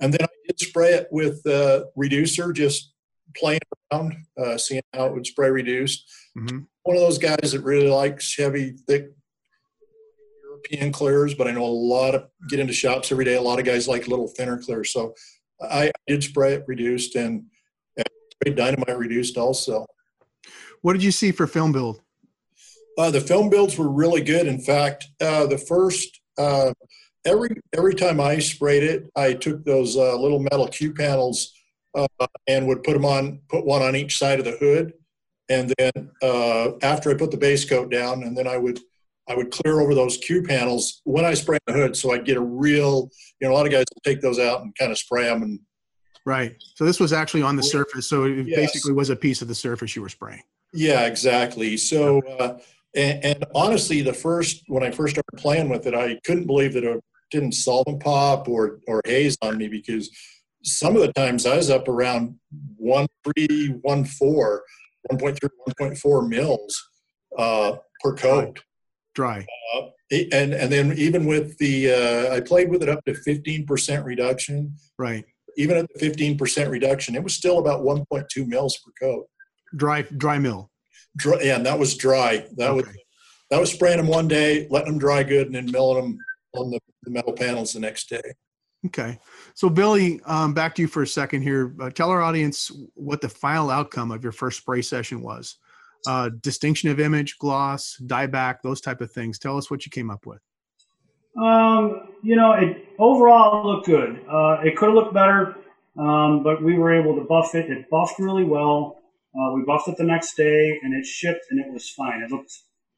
and 0.00 0.12
then 0.14 0.22
I 0.22 0.28
did 0.46 0.58
spray 0.60 0.94
it 0.94 1.08
with 1.10 1.44
uh, 1.46 1.84
reducer, 1.96 2.52
just 2.52 2.92
playing 3.36 3.60
around, 3.92 4.14
uh, 4.38 4.56
seeing 4.56 4.82
how 4.94 5.06
it 5.06 5.12
would 5.14 5.26
spray 5.26 5.50
reduced. 5.50 6.04
Mhm. 6.36 6.66
One 6.84 6.96
of 6.96 7.02
those 7.02 7.18
guys 7.18 7.52
that 7.52 7.60
really 7.62 7.88
likes 7.88 8.34
heavy, 8.36 8.74
thick 8.86 9.10
European 10.44 10.92
clears, 10.92 11.34
but 11.34 11.46
I 11.48 11.52
know 11.52 11.64
a 11.64 11.66
lot 11.66 12.14
of 12.14 12.28
get 12.48 12.58
into 12.60 12.72
shops 12.72 13.10
every 13.12 13.24
day. 13.24 13.34
A 13.34 13.42
lot 13.42 13.58
of 13.58 13.64
guys 13.64 13.88
like 13.88 14.08
little 14.08 14.28
thinner 14.28 14.58
clears. 14.58 14.92
So 14.92 15.14
I 15.62 15.90
did 16.06 16.22
spray 16.22 16.54
it 16.54 16.64
reduced 16.66 17.14
and, 17.16 17.44
and 18.46 18.56
dynamite 18.56 18.98
reduced 18.98 19.36
also. 19.36 19.86
What 20.82 20.94
did 20.94 21.02
you 21.02 21.12
see 21.12 21.32
for 21.32 21.46
film 21.46 21.72
build? 21.72 22.00
Uh, 22.98 23.10
the 23.10 23.20
film 23.20 23.50
builds 23.50 23.78
were 23.78 23.88
really 23.90 24.22
good. 24.22 24.46
In 24.46 24.60
fact, 24.60 25.06
uh, 25.20 25.46
the 25.46 25.58
first 25.58 26.20
uh, 26.38 26.72
every 27.24 27.50
every 27.76 27.94
time 27.94 28.20
I 28.20 28.38
sprayed 28.38 28.82
it, 28.82 29.10
I 29.16 29.34
took 29.34 29.64
those 29.64 29.96
uh, 29.96 30.16
little 30.16 30.40
metal 30.40 30.68
Q 30.68 30.92
panels 30.92 31.52
uh, 31.94 32.06
and 32.46 32.66
would 32.66 32.82
put 32.82 32.94
them 32.94 33.04
on, 33.04 33.40
put 33.48 33.64
one 33.64 33.82
on 33.82 33.96
each 33.96 34.18
side 34.18 34.38
of 34.38 34.44
the 34.44 34.56
hood, 34.58 34.92
and 35.48 35.72
then 35.78 36.10
uh, 36.22 36.72
after 36.82 37.10
I 37.10 37.14
put 37.14 37.30
the 37.30 37.36
base 37.36 37.68
coat 37.68 37.90
down, 37.90 38.22
and 38.22 38.36
then 38.36 38.46
I 38.46 38.56
would 38.56 38.80
I 39.28 39.34
would 39.34 39.50
clear 39.50 39.80
over 39.80 39.94
those 39.94 40.16
Q 40.18 40.42
panels 40.42 41.02
when 41.04 41.24
I 41.24 41.34
spray 41.34 41.58
the 41.66 41.72
hood, 41.72 41.96
so 41.96 42.12
I'd 42.12 42.24
get 42.24 42.36
a 42.36 42.42
real. 42.42 43.10
You 43.40 43.48
know, 43.48 43.54
a 43.54 43.56
lot 43.56 43.66
of 43.66 43.72
guys 43.72 43.84
take 44.04 44.20
those 44.20 44.38
out 44.38 44.62
and 44.62 44.74
kind 44.76 44.90
of 44.90 44.98
spray 44.98 45.24
them, 45.24 45.42
and 45.42 45.60
Right. 46.26 46.56
So 46.74 46.84
this 46.84 47.00
was 47.00 47.12
actually 47.14 47.42
on 47.42 47.56
the 47.56 47.62
surface. 47.62 48.06
So 48.06 48.24
it 48.24 48.46
Yes. 48.46 48.56
basically 48.56 48.92
was 48.92 49.08
a 49.08 49.16
piece 49.16 49.40
of 49.40 49.48
the 49.48 49.54
surface 49.54 49.96
you 49.96 50.02
were 50.02 50.08
spraying. 50.10 50.42
Yeah, 50.72 51.06
exactly. 51.06 51.76
So, 51.76 52.20
uh, 52.38 52.58
and, 52.94 53.24
and 53.24 53.44
honestly, 53.54 54.02
the 54.02 54.12
first 54.12 54.64
when 54.68 54.82
I 54.82 54.90
first 54.90 55.14
started 55.14 55.36
playing 55.36 55.68
with 55.68 55.86
it, 55.86 55.94
I 55.94 56.18
couldn't 56.24 56.46
believe 56.46 56.74
that 56.74 56.84
it 56.84 57.00
didn't 57.30 57.52
solvent 57.52 58.02
pop 58.02 58.48
or 58.48 58.80
or 58.86 59.00
haze 59.04 59.36
on 59.42 59.58
me 59.58 59.68
because 59.68 60.10
some 60.62 60.96
of 60.96 61.02
the 61.02 61.12
times 61.12 61.46
I 61.46 61.56
was 61.56 61.70
up 61.70 61.88
around 61.88 62.38
one 62.76 63.06
three, 63.24 63.74
one 63.82 64.04
four, 64.04 64.62
1.3, 65.12 65.38
1.4 65.80 66.28
mils 66.28 66.90
uh, 67.38 67.76
per 68.00 68.14
coat. 68.14 68.62
Dry. 69.14 69.46
Uh, 69.74 69.86
and 70.32 70.52
and 70.52 70.72
then 70.72 70.92
even 70.96 71.24
with 71.24 71.56
the 71.58 71.92
uh, 71.92 72.34
I 72.34 72.40
played 72.40 72.68
with 72.68 72.82
it 72.82 72.88
up 72.88 73.04
to 73.04 73.12
15% 73.12 74.04
reduction. 74.04 74.74
Right. 74.98 75.24
Even 75.56 75.76
at 75.76 75.86
the 75.92 76.08
15% 76.08 76.70
reduction, 76.70 77.16
it 77.16 77.22
was 77.22 77.34
still 77.34 77.58
about 77.58 77.82
1.2 77.82 78.46
mils 78.46 78.78
per 78.78 78.92
coat. 79.00 79.26
Dry. 79.76 80.02
Dry 80.02 80.38
mill. 80.38 80.70
Dry, 81.16 81.40
yeah, 81.42 81.56
and 81.56 81.66
that 81.66 81.78
was 81.78 81.96
dry. 81.96 82.46
That 82.56 82.74
was 82.74 82.86
that 83.50 83.60
was 83.60 83.72
spraying 83.72 83.96
them 83.96 84.06
one 84.06 84.28
day, 84.28 84.68
letting 84.70 84.92
them 84.92 84.98
dry 84.98 85.22
good, 85.22 85.46
and 85.46 85.54
then 85.54 85.70
milling 85.70 86.00
them 86.00 86.18
on 86.54 86.70
the, 86.70 86.80
the 87.02 87.10
metal 87.10 87.32
panels 87.32 87.72
the 87.72 87.80
next 87.80 88.08
day. 88.08 88.22
Okay. 88.86 89.18
So, 89.54 89.68
Billy, 89.68 90.20
um, 90.24 90.54
back 90.54 90.74
to 90.76 90.82
you 90.82 90.88
for 90.88 91.02
a 91.02 91.06
second 91.06 91.42
here. 91.42 91.74
Uh, 91.80 91.90
tell 91.90 92.10
our 92.10 92.22
audience 92.22 92.72
what 92.94 93.20
the 93.20 93.28
final 93.28 93.70
outcome 93.70 94.10
of 94.10 94.22
your 94.22 94.32
first 94.32 94.58
spray 94.58 94.82
session 94.82 95.20
was. 95.20 95.56
Uh, 96.06 96.30
distinction 96.40 96.88
of 96.88 96.98
image, 96.98 97.36
gloss, 97.38 98.00
dieback, 98.06 98.62
those 98.62 98.80
type 98.80 99.02
of 99.02 99.10
things. 99.10 99.38
Tell 99.38 99.58
us 99.58 99.70
what 99.70 99.84
you 99.84 99.90
came 99.90 100.10
up 100.10 100.24
with. 100.24 100.40
Um, 101.36 102.08
you 102.22 102.36
know, 102.36 102.52
it 102.52 102.86
overall 102.98 103.66
looked 103.66 103.86
good. 103.86 104.24
Uh, 104.30 104.60
it 104.64 104.76
could 104.76 104.86
have 104.86 104.94
looked 104.94 105.12
better, 105.12 105.56
um, 105.98 106.42
but 106.42 106.62
we 106.62 106.78
were 106.78 106.92
able 106.92 107.14
to 107.16 107.22
buff 107.22 107.54
it. 107.54 107.70
It 107.70 107.90
buffed 107.90 108.18
really 108.18 108.44
well. 108.44 108.99
Uh, 109.34 109.52
we 109.54 109.62
buffed 109.62 109.88
it 109.88 109.96
the 109.96 110.04
next 110.04 110.34
day, 110.34 110.78
and 110.82 110.92
it 110.94 111.06
shipped, 111.06 111.46
and 111.50 111.60
it 111.60 111.72
was 111.72 111.88
fine. 111.88 112.22
It 112.22 112.30
looked 112.30 112.52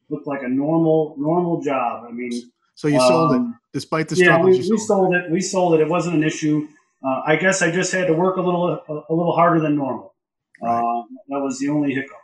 looked 0.09 0.27
like 0.27 0.43
a 0.43 0.49
normal 0.49 1.15
normal 1.19 1.61
job. 1.61 2.05
I 2.09 2.13
mean, 2.13 2.31
so 2.75 2.89
you 2.89 2.99
um, 2.99 3.09
sold 3.09 3.33
it 3.33 3.37
um, 3.37 3.61
despite 3.73 4.09
the 4.09 4.17
yeah. 4.17 4.41
We, 4.41 4.53
we 4.53 4.79
sold 4.79 5.15
it. 5.15 5.25
it. 5.25 5.31
We 5.31 5.41
sold 5.41 5.75
it. 5.75 5.81
It 5.81 5.89
wasn't 5.89 6.17
an 6.17 6.25
issue. 6.25 6.69
Uh, 7.05 7.23
I 7.27 7.37
guess 7.37 7.63
I 7.63 7.71
just 7.71 7.93
had 7.93 8.07
to 8.07 8.15
work 8.15 8.37
a 8.37 8.41
little 8.41 8.69
a, 8.69 8.93
a 9.11 9.15
little 9.15 9.33
harder 9.33 9.61
than 9.61 9.77
normal. 9.77 10.15
Right. 10.63 10.79
Uh, 10.79 11.03
that 11.29 11.41
was 11.41 11.59
the 11.59 11.69
only 11.69 11.93
hiccup. 11.93 12.17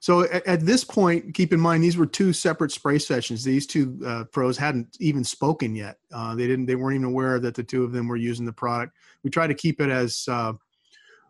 So 0.00 0.22
at, 0.22 0.46
at, 0.46 0.60
this 0.60 0.84
point, 0.84 1.34
keep 1.34 1.52
in 1.52 1.58
mind 1.58 1.82
these 1.82 1.96
were 1.96 2.06
two 2.06 2.32
separate 2.32 2.70
spray 2.70 3.00
sessions. 3.00 3.42
These 3.42 3.66
two 3.66 3.98
uh, 4.06 4.24
pros 4.24 4.56
hadn't 4.56 4.96
even 5.00 5.24
spoken 5.24 5.74
yet. 5.74 5.98
Uh, 6.12 6.36
they 6.36 6.46
didn't. 6.46 6.66
They 6.66 6.76
weren't 6.76 6.94
even 6.94 7.06
aware 7.06 7.40
that 7.40 7.54
the 7.54 7.64
two 7.64 7.82
of 7.82 7.92
them 7.92 8.06
were 8.06 8.16
using 8.16 8.46
the 8.46 8.52
product. 8.52 8.94
We 9.24 9.30
try 9.30 9.46
to 9.46 9.54
keep 9.54 9.80
it 9.80 9.90
as 9.90 10.26
uh, 10.28 10.52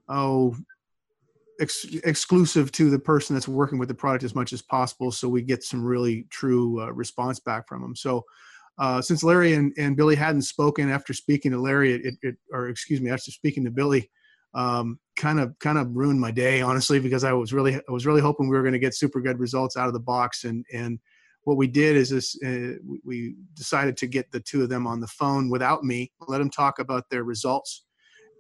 oh 0.09 0.55
ex- 1.61 1.87
exclusive 2.05 2.73
to 2.73 2.91
the 2.91 2.99
person 2.99 3.35
that's 3.35 3.49
working 3.49 3.79
with 3.79 3.89
the 3.89 3.95
product 3.95 4.25
as 4.25 4.35
much 4.35 4.53
as 4.53 4.63
possible, 4.63 5.11
so 5.11 5.29
we 5.29 5.43
get 5.43 5.63
some 5.63 5.85
really 5.85 6.27
true 6.31 6.81
uh, 6.83 6.93
response 6.93 7.41
back 7.41 7.69
from 7.69 7.83
them. 7.83 7.97
So. 7.97 8.25
Uh, 8.81 9.03
since 9.03 9.25
Larry 9.25 9.55
and, 9.55 9.73
and 9.77 9.97
Billy 9.97 10.15
hadn't 10.15 10.43
spoken 10.43 10.89
after 10.89 11.13
speaking 11.13 11.51
to 11.51 11.61
Larry, 11.61 11.95
it, 11.95 12.15
it, 12.23 12.37
or 12.53 12.69
excuse 12.69 13.01
me, 13.01 13.11
after 13.11 13.33
speaking 13.33 13.65
to 13.65 13.73
Billy, 13.73 14.09
um, 14.55 14.99
kind 15.17 15.41
of 15.41 15.59
kind 15.59 15.79
of 15.79 15.95
ruined 15.95 16.21
my 16.21 16.31
day 16.31 16.63
honestly 16.63 17.01
because 17.01 17.25
I 17.25 17.33
was 17.33 17.53
really 17.53 17.77
I 17.77 17.93
was 17.93 18.07
really 18.07 18.21
hoping 18.21 18.49
we 18.49 18.57
were 18.57 18.63
going 18.63 18.73
to 18.73 18.79
get 18.79 18.95
super 18.95 19.21
good 19.21 19.39
results 19.39 19.77
out 19.77 19.89
of 19.89 19.93
the 19.93 20.01
box 20.01 20.45
and 20.45 20.65
and 20.73 20.99
what 21.45 21.57
we 21.57 21.67
did 21.67 21.97
is 21.97 22.11
this 22.11 22.41
uh, 22.43 22.75
we 23.05 23.35
decided 23.55 23.97
to 23.99 24.07
get 24.07 24.31
the 24.31 24.41
two 24.41 24.63
of 24.63 24.69
them 24.69 24.87
on 24.87 25.01
the 25.01 25.07
phone 25.07 25.51
without 25.51 25.83
me 25.85 26.11
let 26.29 26.39
them 26.39 26.51
talk 26.51 26.79
about 26.79 27.09
their 27.11 27.25
results 27.25 27.85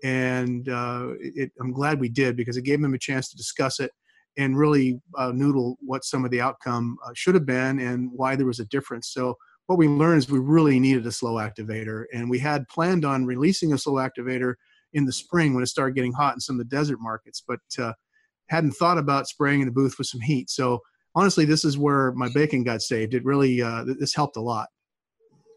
and 0.04 0.68
uh, 0.68 1.08
it, 1.20 1.50
I'm 1.60 1.72
glad 1.72 2.00
we 2.00 2.08
did 2.08 2.36
because 2.36 2.56
it 2.56 2.62
gave 2.62 2.80
them 2.80 2.94
a 2.94 2.98
chance 2.98 3.28
to 3.30 3.36
discuss 3.36 3.80
it 3.80 3.90
and 4.36 4.56
really 4.56 5.00
uh, 5.16 5.32
noodle 5.34 5.76
what 5.80 6.04
some 6.04 6.24
of 6.24 6.30
the 6.30 6.40
outcome 6.40 6.96
uh, 7.04 7.10
should 7.14 7.34
have 7.34 7.46
been 7.46 7.80
and 7.80 8.10
why 8.12 8.36
there 8.36 8.46
was 8.46 8.60
a 8.60 8.66
difference 8.66 9.08
so 9.08 9.36
what 9.66 9.78
we 9.78 9.86
learned 9.86 10.18
is 10.18 10.30
we 10.30 10.38
really 10.38 10.80
needed 10.80 11.06
a 11.06 11.12
slow 11.12 11.34
activator 11.34 12.04
and 12.12 12.30
we 12.30 12.38
had 12.38 12.66
planned 12.68 13.04
on 13.04 13.26
releasing 13.26 13.72
a 13.72 13.78
slow 13.78 13.94
activator 13.94 14.54
in 14.94 15.04
the 15.04 15.12
spring 15.12 15.54
when 15.54 15.62
it 15.62 15.66
started 15.66 15.94
getting 15.94 16.12
hot 16.12 16.34
in 16.34 16.40
some 16.40 16.58
of 16.58 16.58
the 16.58 16.76
desert 16.76 16.98
markets, 17.00 17.42
but 17.46 17.60
uh, 17.78 17.92
hadn't 18.48 18.72
thought 18.72 18.98
about 18.98 19.28
spraying 19.28 19.60
in 19.60 19.66
the 19.66 19.72
booth 19.72 19.96
with 19.98 20.06
some 20.06 20.20
heat. 20.20 20.48
So 20.50 20.80
honestly, 21.14 21.44
this 21.44 21.64
is 21.64 21.76
where 21.76 22.12
my 22.12 22.30
bacon 22.32 22.64
got 22.64 22.80
saved. 22.80 23.14
It 23.14 23.24
really 23.24 23.60
uh, 23.60 23.84
this 23.98 24.14
helped 24.14 24.36
a 24.36 24.40
lot. 24.40 24.68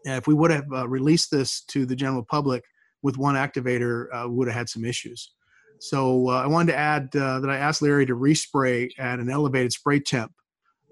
And 0.04 0.16
if 0.16 0.26
we 0.26 0.34
would 0.34 0.50
have 0.50 0.66
uh, 0.72 0.88
released 0.88 1.30
this 1.30 1.62
to 1.68 1.86
the 1.86 1.96
general 1.96 2.24
public 2.24 2.64
with 3.02 3.18
one 3.18 3.34
activator, 3.34 4.06
uh, 4.12 4.28
would 4.28 4.48
have 4.48 4.56
had 4.56 4.68
some 4.68 4.84
issues. 4.84 5.32
So 5.80 6.28
uh, 6.28 6.42
I 6.42 6.46
wanted 6.46 6.72
to 6.72 6.78
add 6.78 7.16
uh, 7.16 7.40
that 7.40 7.50
I 7.50 7.56
asked 7.56 7.82
Larry 7.82 8.06
to 8.06 8.14
respray 8.14 8.90
at 8.98 9.18
an 9.18 9.28
elevated 9.28 9.72
spray 9.72 9.98
temp 9.98 10.32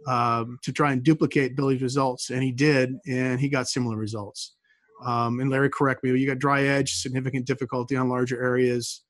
um, 0.06 0.58
to 0.62 0.72
try 0.72 0.92
and 0.92 1.02
duplicate 1.02 1.56
Billy's 1.56 1.82
results, 1.82 2.30
and 2.30 2.42
he 2.42 2.50
did, 2.50 2.96
and 3.06 3.38
he 3.38 3.48
got 3.48 3.68
similar 3.68 3.96
results. 3.96 4.56
Um, 5.04 5.40
and 5.40 5.48
Larry, 5.48 5.70
correct 5.70 6.02
me. 6.02 6.10
You 6.18 6.26
got 6.26 6.38
dry 6.38 6.64
edge, 6.64 6.94
significant 6.94 7.46
difficulty 7.46 7.96
on 7.96 8.08
larger 8.08 8.42
areas. 8.42 9.02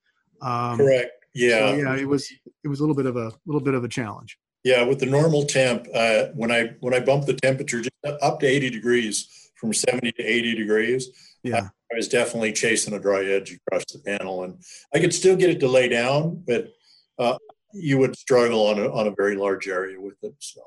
Um, 0.43 0.77
correct. 0.77 1.13
Yeah. 1.35 1.71
So 1.71 1.77
yeah, 1.77 1.97
it 1.97 2.07
was 2.07 2.31
it 2.65 2.69
was 2.69 2.81
a 2.81 2.83
little 2.83 2.97
bit 2.97 3.07
of 3.07 3.17
a 3.17 3.33
little 3.47 3.61
bit 3.61 3.75
of 3.75 3.85
a 3.85 3.89
challenge. 3.89 4.37
Yeah, 4.65 4.83
with 4.83 5.01
the 5.01 5.07
normal 5.07 5.47
temp, 5.47 5.87
uh, 5.95 6.27
when 6.35 6.51
I 6.51 6.75
when 6.81 6.93
I 6.93 7.01
bumped 7.01 7.27
the 7.27 7.35
temperature 7.35 7.81
just 7.81 8.23
up 8.23 8.41
to 8.41 8.47
80 8.47 8.71
degrees 8.71 9.51
from 9.57 9.73
70 9.73 10.13
to 10.13 10.23
80 10.23 10.55
degrees, 10.55 11.09
yeah, 11.43 11.57
I, 11.57 11.95
I 11.95 11.97
was 11.97 12.09
definitely 12.09 12.53
chasing 12.53 12.95
a 12.95 13.01
dry 13.01 13.25
edge 13.25 13.59
across 13.67 13.85
the 13.93 13.99
panel, 14.01 14.45
and 14.45 14.59
I 14.95 15.01
could 15.01 15.15
still 15.15 15.37
get 15.37 15.51
it 15.51 15.61
to 15.61 15.69
lay 15.69 15.89
down, 15.89 16.43
but 16.47 16.73
uh, 17.19 17.39
you 17.73 17.99
would 17.99 18.17
struggle 18.17 18.67
on 18.67 18.79
a 18.79 18.93
on 18.93 19.07
a 19.07 19.15
very 19.17 19.37
large 19.37 19.69
area 19.69 20.01
with 20.01 20.17
it. 20.23 20.35
So. 20.39 20.61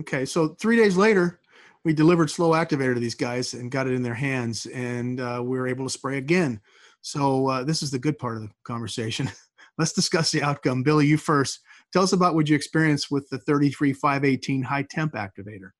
Okay, 0.00 0.24
so 0.24 0.48
three 0.60 0.76
days 0.76 0.96
later, 0.96 1.40
we 1.84 1.92
delivered 1.92 2.30
slow 2.30 2.50
activator 2.50 2.94
to 2.94 3.00
these 3.00 3.14
guys 3.14 3.54
and 3.54 3.70
got 3.70 3.86
it 3.86 3.94
in 3.94 4.02
their 4.02 4.14
hands 4.14 4.66
and 4.66 5.20
uh, 5.20 5.40
we 5.42 5.58
were 5.58 5.66
able 5.66 5.86
to 5.86 5.90
spray 5.90 6.18
again. 6.18 6.60
So 7.02 7.48
uh, 7.48 7.64
this 7.64 7.82
is 7.82 7.90
the 7.90 7.98
good 7.98 8.18
part 8.18 8.36
of 8.36 8.42
the 8.42 8.50
conversation. 8.64 9.30
Let's 9.78 9.92
discuss 9.92 10.30
the 10.30 10.42
outcome. 10.42 10.82
Billy 10.82 11.06
you 11.06 11.16
first. 11.16 11.60
Tell 11.92 12.02
us 12.02 12.12
about 12.12 12.34
what 12.34 12.48
you 12.48 12.54
experienced 12.54 13.10
with 13.10 13.28
the 13.30 13.38
33518 13.38 14.62
high 14.62 14.82
temp 14.88 15.14
activator. 15.14 15.70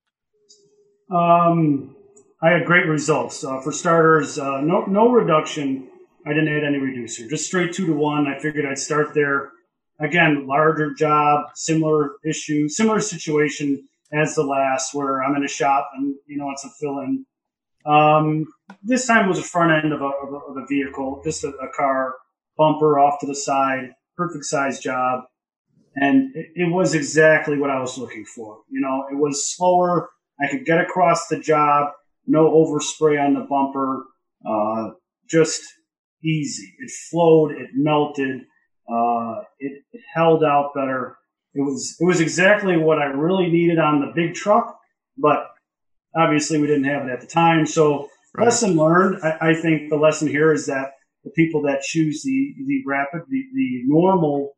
Um, 1.11 1.95
i 2.41 2.49
had 2.49 2.65
great 2.65 2.85
results 2.87 3.43
uh, 3.43 3.59
for 3.61 3.71
starters 3.71 4.37
uh, 4.39 4.61
no, 4.61 4.85
no 4.85 5.11
reduction 5.11 5.87
i 6.25 6.29
didn't 6.29 6.49
add 6.49 6.63
any 6.63 6.77
reducer 6.77 7.27
just 7.27 7.45
straight 7.45 7.73
two 7.73 7.85
to 7.85 7.93
one 7.93 8.27
i 8.27 8.39
figured 8.39 8.65
i'd 8.65 8.77
start 8.77 9.13
there 9.13 9.51
again 9.99 10.47
larger 10.47 10.93
job 10.93 11.45
similar 11.55 12.11
issue 12.25 12.67
similar 12.67 12.99
situation 12.99 13.87
as 14.13 14.35
the 14.35 14.43
last, 14.43 14.93
where 14.93 15.23
I'm 15.23 15.35
in 15.35 15.43
a 15.43 15.47
shop 15.47 15.89
and 15.95 16.15
you 16.27 16.37
know 16.37 16.49
it's 16.51 16.65
a 16.65 16.69
fill-in. 16.69 17.25
Um, 17.85 18.45
this 18.83 19.07
time 19.07 19.27
was 19.27 19.39
a 19.39 19.43
front 19.43 19.83
end 19.83 19.93
of 19.93 20.01
a, 20.01 20.05
of 20.05 20.33
a, 20.33 20.37
of 20.51 20.57
a 20.57 20.65
vehicle, 20.67 21.21
just 21.23 21.43
a, 21.43 21.47
a, 21.47 21.67
car 21.75 22.13
bumper 22.55 22.99
off 22.99 23.19
to 23.21 23.25
the 23.25 23.33
side, 23.33 23.93
perfect 24.15 24.45
size 24.45 24.79
job, 24.79 25.23
and 25.95 26.35
it, 26.35 26.51
it, 26.55 26.71
was 26.71 26.93
exactly 26.93 27.57
what 27.57 27.71
I 27.71 27.79
was 27.79 27.97
looking 27.97 28.23
for. 28.23 28.59
You 28.69 28.81
know, 28.81 29.05
it 29.11 29.15
was 29.15 29.51
slower. 29.51 30.09
I 30.39 30.47
could 30.51 30.65
get 30.65 30.79
across 30.79 31.27
the 31.27 31.39
job, 31.39 31.93
no 32.31 32.49
overspray 32.49 33.23
on 33.23 33.33
the 33.33 33.41
bumper, 33.41 34.05
uh, 34.47 34.95
just 35.29 35.61
easy. 36.23 36.73
It 36.79 36.89
flowed, 37.09 37.51
it 37.51 37.69
melted, 37.73 38.41
uh, 38.91 39.41
it, 39.59 39.83
it 39.91 40.01
held 40.13 40.43
out 40.43 40.71
better. 40.73 41.17
It 41.53 41.61
was 41.61 41.97
it 41.99 42.05
was 42.05 42.21
exactly 42.21 42.77
what 42.77 42.99
I 42.99 43.05
really 43.05 43.49
needed 43.49 43.77
on 43.77 43.99
the 43.99 44.13
big 44.15 44.33
truck, 44.33 44.77
but 45.17 45.49
obviously 46.15 46.59
we 46.59 46.67
didn't 46.67 46.85
have 46.85 47.05
it 47.05 47.11
at 47.11 47.19
the 47.19 47.27
time. 47.27 47.65
So 47.65 48.09
right. 48.33 48.45
lesson 48.45 48.77
learned. 48.77 49.21
I, 49.21 49.49
I, 49.49 49.53
think 49.53 49.89
the 49.89 49.97
lesson 49.97 50.29
here 50.29 50.53
is 50.53 50.67
that 50.67 50.91
the 51.25 51.31
people 51.31 51.61
that 51.63 51.81
choose 51.81 52.23
the 52.23 52.55
the 52.65 52.83
rapid 52.87 53.23
the, 53.29 53.43
the 53.53 53.81
normal 53.85 54.53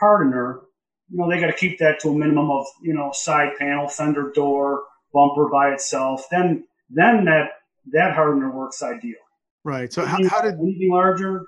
hardener, 0.00 0.62
you 1.08 1.18
know, 1.18 1.30
they 1.30 1.40
got 1.40 1.46
to 1.46 1.52
keep 1.52 1.78
that 1.78 2.00
to 2.00 2.08
a 2.08 2.18
minimum 2.18 2.50
of 2.50 2.66
you 2.82 2.94
know 2.94 3.10
side 3.14 3.52
panel, 3.56 3.86
fender 3.86 4.32
door, 4.34 4.82
bumper 5.14 5.48
by 5.48 5.68
itself. 5.68 6.26
Then 6.28 6.64
then 6.90 7.24
that 7.24 7.48
that 7.92 8.14
hardener 8.14 8.50
works 8.50 8.82
ideal. 8.82 9.16
Right. 9.64 9.92
So 9.92 10.04
how, 10.04 10.26
how 10.28 10.40
did 10.40 10.54
anything 10.54 10.90
larger? 10.90 11.46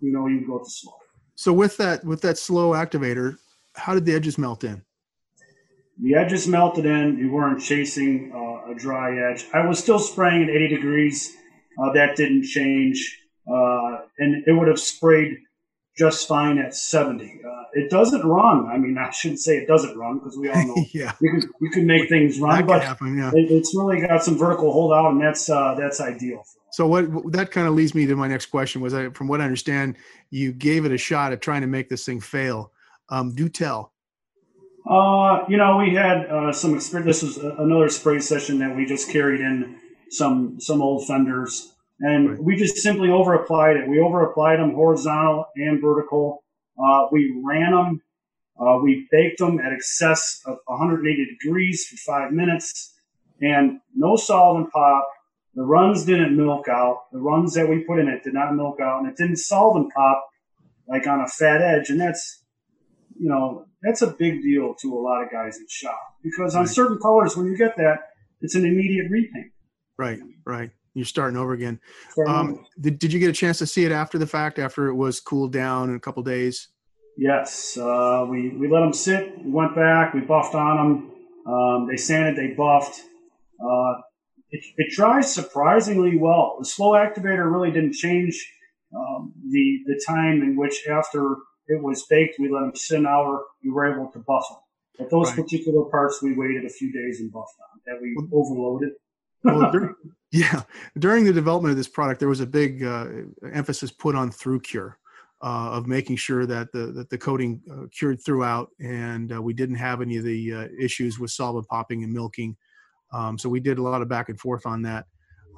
You 0.00 0.12
know, 0.12 0.26
you 0.26 0.46
go 0.46 0.58
to 0.58 0.64
slow. 0.68 0.94
So 1.34 1.52
with 1.52 1.76
that 1.78 2.04
with 2.04 2.20
that 2.22 2.38
slow 2.38 2.72
activator, 2.72 3.36
how 3.74 3.94
did 3.94 4.04
the 4.04 4.14
edges 4.14 4.38
melt 4.38 4.64
in? 4.64 4.82
The 6.02 6.14
edges 6.14 6.46
melted 6.46 6.86
in. 6.86 7.18
You 7.18 7.30
weren't 7.30 7.60
chasing 7.60 8.32
uh, 8.34 8.72
a 8.72 8.74
dry 8.74 9.30
edge. 9.30 9.44
I 9.52 9.66
was 9.66 9.78
still 9.78 9.98
spraying 9.98 10.44
at 10.44 10.48
80 10.48 10.68
degrees. 10.68 11.36
Uh, 11.78 11.92
that 11.92 12.16
didn't 12.16 12.44
change, 12.44 13.18
uh, 13.46 13.98
and 14.18 14.44
it 14.46 14.52
would 14.52 14.68
have 14.68 14.78
sprayed 14.78 15.38
just 15.96 16.26
fine 16.28 16.58
at 16.58 16.74
70. 16.74 17.40
Uh, 17.44 17.62
it 17.72 17.90
doesn't 17.90 18.24
run. 18.24 18.68
I 18.68 18.78
mean, 18.78 18.96
I 18.98 19.10
shouldn't 19.10 19.40
say 19.40 19.56
it 19.56 19.66
doesn't 19.66 19.96
run 19.96 20.18
because 20.18 20.36
we 20.38 20.48
all 20.48 20.66
know 20.66 20.84
yeah. 20.92 21.12
you 21.20 21.30
can 21.30 21.50
you 21.60 21.70
can 21.70 21.86
make 21.86 22.08
things 22.08 22.38
run, 22.40 22.66
but 22.66 22.82
happen, 22.82 23.18
yeah. 23.18 23.30
it, 23.34 23.50
it's 23.50 23.74
really 23.74 24.06
got 24.06 24.22
some 24.22 24.38
vertical 24.38 24.72
holdout, 24.72 25.12
and 25.12 25.20
that's 25.20 25.48
uh, 25.48 25.74
that's 25.78 26.00
ideal. 26.00 26.42
So 26.72 26.86
what 26.86 27.32
that 27.32 27.50
kind 27.50 27.66
of 27.66 27.74
leads 27.74 27.94
me 27.94 28.06
to 28.06 28.16
my 28.16 28.28
next 28.28 28.46
question 28.46 28.80
was, 28.80 28.94
I, 28.94 29.10
from 29.10 29.28
what 29.28 29.40
I 29.40 29.44
understand, 29.44 29.96
you 30.30 30.52
gave 30.52 30.84
it 30.84 30.92
a 30.92 30.98
shot 30.98 31.32
at 31.32 31.40
trying 31.40 31.62
to 31.62 31.66
make 31.66 31.88
this 31.88 32.04
thing 32.04 32.20
fail. 32.20 32.72
Um, 33.08 33.34
do 33.34 33.48
tell. 33.48 33.92
Uh, 34.88 35.44
you 35.48 35.56
know, 35.56 35.76
we 35.76 35.94
had 35.94 36.26
uh, 36.26 36.52
some 36.52 36.74
experience. 36.74 37.20
This 37.20 37.36
was 37.36 37.44
another 37.58 37.88
spray 37.88 38.20
session 38.20 38.58
that 38.60 38.74
we 38.76 38.86
just 38.86 39.10
carried 39.10 39.40
in 39.40 39.78
some 40.10 40.60
some 40.60 40.80
old 40.80 41.06
fenders, 41.06 41.74
and 42.00 42.30
right. 42.30 42.42
we 42.42 42.56
just 42.56 42.76
simply 42.76 43.10
over 43.10 43.34
applied 43.34 43.76
it. 43.76 43.88
We 43.88 44.00
over 44.00 44.24
applied 44.24 44.58
them 44.58 44.74
horizontal 44.74 45.46
and 45.56 45.80
vertical. 45.80 46.42
Uh, 46.78 47.06
we 47.12 47.40
ran 47.44 47.72
them. 47.72 48.02
Uh, 48.58 48.78
we 48.82 49.06
baked 49.10 49.38
them 49.38 49.58
at 49.58 49.72
excess 49.72 50.40
of 50.46 50.58
180 50.66 51.36
degrees 51.38 51.86
for 51.86 51.96
five 51.96 52.32
minutes, 52.32 52.94
and 53.40 53.80
no 53.94 54.16
solvent 54.16 54.70
pop. 54.72 55.08
The 55.54 55.62
runs 55.62 56.04
didn't 56.04 56.36
milk 56.36 56.68
out. 56.68 57.04
The 57.12 57.18
runs 57.18 57.54
that 57.54 57.68
we 57.68 57.84
put 57.84 57.98
in 57.98 58.08
it 58.08 58.22
did 58.22 58.34
not 58.34 58.54
milk 58.54 58.80
out, 58.80 59.00
and 59.00 59.08
it 59.10 59.16
didn't 59.16 59.36
solvent 59.36 59.92
pop 59.92 60.26
like 60.88 61.06
on 61.06 61.20
a 61.20 61.28
fat 61.28 61.62
edge, 61.62 61.90
and 61.90 62.00
that's 62.00 62.40
you 63.20 63.28
know, 63.28 63.66
that's 63.82 64.00
a 64.00 64.06
big 64.06 64.42
deal 64.42 64.74
to 64.80 64.94
a 64.94 65.00
lot 65.00 65.22
of 65.22 65.30
guys 65.30 65.58
in 65.58 65.66
shop 65.68 66.00
because 66.22 66.56
on 66.56 66.66
certain 66.66 66.98
colors, 66.98 67.36
when 67.36 67.46
you 67.46 67.56
get 67.56 67.76
that, 67.76 67.98
it's 68.40 68.54
an 68.54 68.64
immediate 68.64 69.10
repaint. 69.10 69.52
Right, 69.98 70.18
right. 70.46 70.70
You're 70.94 71.04
starting 71.04 71.36
over 71.36 71.52
again. 71.52 71.80
Um, 72.26 72.64
did, 72.80 72.98
did 72.98 73.12
you 73.12 73.20
get 73.20 73.30
a 73.30 73.32
chance 73.32 73.58
to 73.58 73.66
see 73.66 73.84
it 73.84 73.92
after 73.92 74.18
the 74.18 74.26
fact, 74.26 74.58
after 74.58 74.88
it 74.88 74.94
was 74.94 75.20
cooled 75.20 75.52
down 75.52 75.88
in 75.90 75.96
a 75.96 76.00
couple 76.00 76.22
days? 76.22 76.68
Yes, 77.16 77.76
uh, 77.76 78.26
we, 78.28 78.48
we 78.50 78.68
let 78.68 78.80
them 78.80 78.92
sit. 78.92 79.38
We 79.44 79.50
went 79.50 79.74
back. 79.76 80.14
We 80.14 80.20
buffed 80.20 80.54
on 80.54 80.76
them. 80.76 81.52
Um, 81.52 81.88
they 81.88 81.96
sanded. 81.96 82.36
They 82.36 82.54
buffed. 82.54 83.00
Uh, 83.62 84.00
it, 84.50 84.64
it 84.76 84.92
dries 84.92 85.32
surprisingly 85.32 86.16
well. 86.16 86.56
The 86.58 86.64
slow 86.64 86.92
activator 86.92 87.50
really 87.50 87.70
didn't 87.70 87.92
change 87.92 88.52
um, 88.96 89.32
the 89.48 89.78
the 89.86 90.02
time 90.06 90.42
in 90.42 90.56
which 90.56 90.86
after 90.90 91.36
it 91.68 91.80
was 91.82 92.04
baked, 92.10 92.36
we 92.40 92.50
let 92.50 92.60
them 92.60 92.72
sit 92.74 92.98
an 92.98 93.06
hour. 93.06 93.44
We 93.62 93.70
were 93.70 93.92
able 93.92 94.10
to 94.10 94.18
buff 94.18 94.44
them. 94.48 94.58
But 94.98 95.10
those 95.10 95.28
Right. 95.28 95.44
particular 95.44 95.84
parts, 95.84 96.20
we 96.20 96.32
waited 96.36 96.64
a 96.64 96.68
few 96.68 96.92
days 96.92 97.20
and 97.20 97.30
buffed 97.30 97.54
on. 97.60 97.80
That 97.86 98.02
we 98.02 98.16
overloaded. 98.32 98.90
Well, 99.44 99.70
dur- 99.72 99.96
yeah, 100.32 100.62
during 100.98 101.24
the 101.24 101.32
development 101.32 101.70
of 101.70 101.76
this 101.76 101.88
product, 101.88 102.20
there 102.20 102.28
was 102.28 102.40
a 102.40 102.46
big 102.46 102.84
uh, 102.84 103.06
emphasis 103.52 103.90
put 103.90 104.14
on 104.14 104.30
through 104.30 104.60
cure. 104.60 104.98
Uh, 105.42 105.70
of 105.72 105.86
making 105.86 106.16
sure 106.16 106.44
that 106.44 106.70
the 106.70 106.92
that 106.92 107.08
the 107.08 107.16
coating 107.16 107.62
uh, 107.72 107.86
cured 107.96 108.22
throughout, 108.22 108.68
and 108.78 109.32
uh, 109.32 109.40
we 109.40 109.54
didn't 109.54 109.76
have 109.76 110.02
any 110.02 110.18
of 110.18 110.22
the 110.22 110.52
uh, 110.52 110.68
issues 110.78 111.18
with 111.18 111.30
solvent 111.30 111.66
popping 111.68 112.04
and 112.04 112.12
milking. 112.12 112.54
Um, 113.14 113.38
so 113.38 113.48
we 113.48 113.58
did 113.58 113.78
a 113.78 113.82
lot 113.82 114.02
of 114.02 114.08
back 114.10 114.28
and 114.28 114.38
forth 114.38 114.66
on 114.66 114.82
that. 114.82 115.06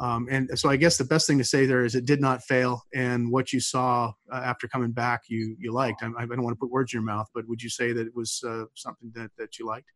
Um, 0.00 0.28
and 0.30 0.50
so 0.56 0.70
I 0.70 0.76
guess 0.76 0.96
the 0.98 1.04
best 1.04 1.26
thing 1.26 1.38
to 1.38 1.44
say 1.44 1.66
there 1.66 1.84
is 1.84 1.96
it 1.96 2.04
did 2.04 2.20
not 2.20 2.42
fail, 2.44 2.82
and 2.94 3.30
what 3.32 3.52
you 3.52 3.58
saw 3.58 4.12
uh, 4.32 4.36
after 4.36 4.68
coming 4.68 4.92
back, 4.92 5.22
you 5.28 5.56
you 5.58 5.72
liked. 5.72 6.04
I, 6.04 6.10
I 6.16 6.26
don't 6.26 6.42
want 6.42 6.56
to 6.56 6.60
put 6.60 6.70
words 6.70 6.92
in 6.92 6.98
your 6.98 7.04
mouth, 7.04 7.26
but 7.34 7.48
would 7.48 7.60
you 7.60 7.68
say 7.68 7.92
that 7.92 8.06
it 8.06 8.14
was 8.14 8.40
uh, 8.46 8.64
something 8.74 9.10
that 9.14 9.32
that 9.36 9.58
you 9.58 9.66
liked? 9.66 9.88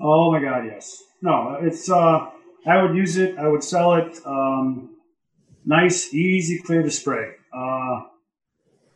Oh 0.00 0.32
my 0.32 0.40
God, 0.40 0.64
yes. 0.66 1.04
No, 1.22 1.58
it's. 1.60 1.90
Uh, 1.90 2.30
I 2.66 2.82
would 2.82 2.94
use 2.94 3.16
it. 3.16 3.38
I 3.38 3.48
would 3.48 3.64
sell 3.64 3.94
it. 3.94 4.18
Um, 4.24 4.96
nice, 5.64 6.12
easy, 6.12 6.58
clear 6.58 6.82
to 6.82 6.90
spray. 6.90 7.32
Uh, 7.52 8.02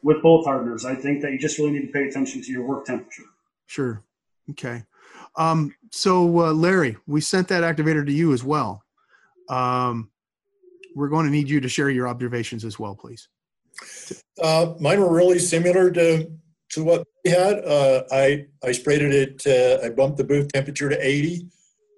with 0.02 0.22
both 0.22 0.44
hardeners, 0.44 0.84
I 0.84 0.94
think 0.94 1.22
that 1.22 1.32
you 1.32 1.38
just 1.38 1.58
really 1.58 1.72
need 1.72 1.86
to 1.86 1.92
pay 1.92 2.06
attention 2.06 2.42
to 2.42 2.52
your 2.52 2.62
work 2.62 2.84
temperature. 2.84 3.24
Sure. 3.66 4.02
Okay. 4.50 4.84
Um, 5.36 5.74
so, 5.90 6.40
uh, 6.40 6.52
Larry, 6.52 6.96
we 7.06 7.20
sent 7.20 7.48
that 7.48 7.62
activator 7.62 8.04
to 8.04 8.12
you 8.12 8.32
as 8.32 8.44
well. 8.44 8.84
Um, 9.48 10.10
we're 10.94 11.08
going 11.08 11.24
to 11.24 11.32
need 11.32 11.48
you 11.48 11.60
to 11.60 11.68
share 11.68 11.90
your 11.90 12.06
observations 12.06 12.64
as 12.64 12.78
well, 12.78 12.94
please. 12.94 13.28
Uh, 14.40 14.74
mine 14.78 15.00
were 15.00 15.12
really 15.12 15.38
similar 15.38 15.90
to 15.90 16.30
to 16.70 16.84
what 16.84 17.06
we 17.24 17.30
had. 17.30 17.64
Uh, 17.64 18.04
I 18.12 18.46
I 18.62 18.72
sprayed 18.72 19.02
it 19.02 19.46
at 19.46 19.80
uh, 19.82 19.86
I 19.86 19.90
bumped 19.90 20.18
the 20.18 20.24
booth 20.24 20.52
temperature 20.52 20.88
to 20.88 20.96
80 20.96 21.48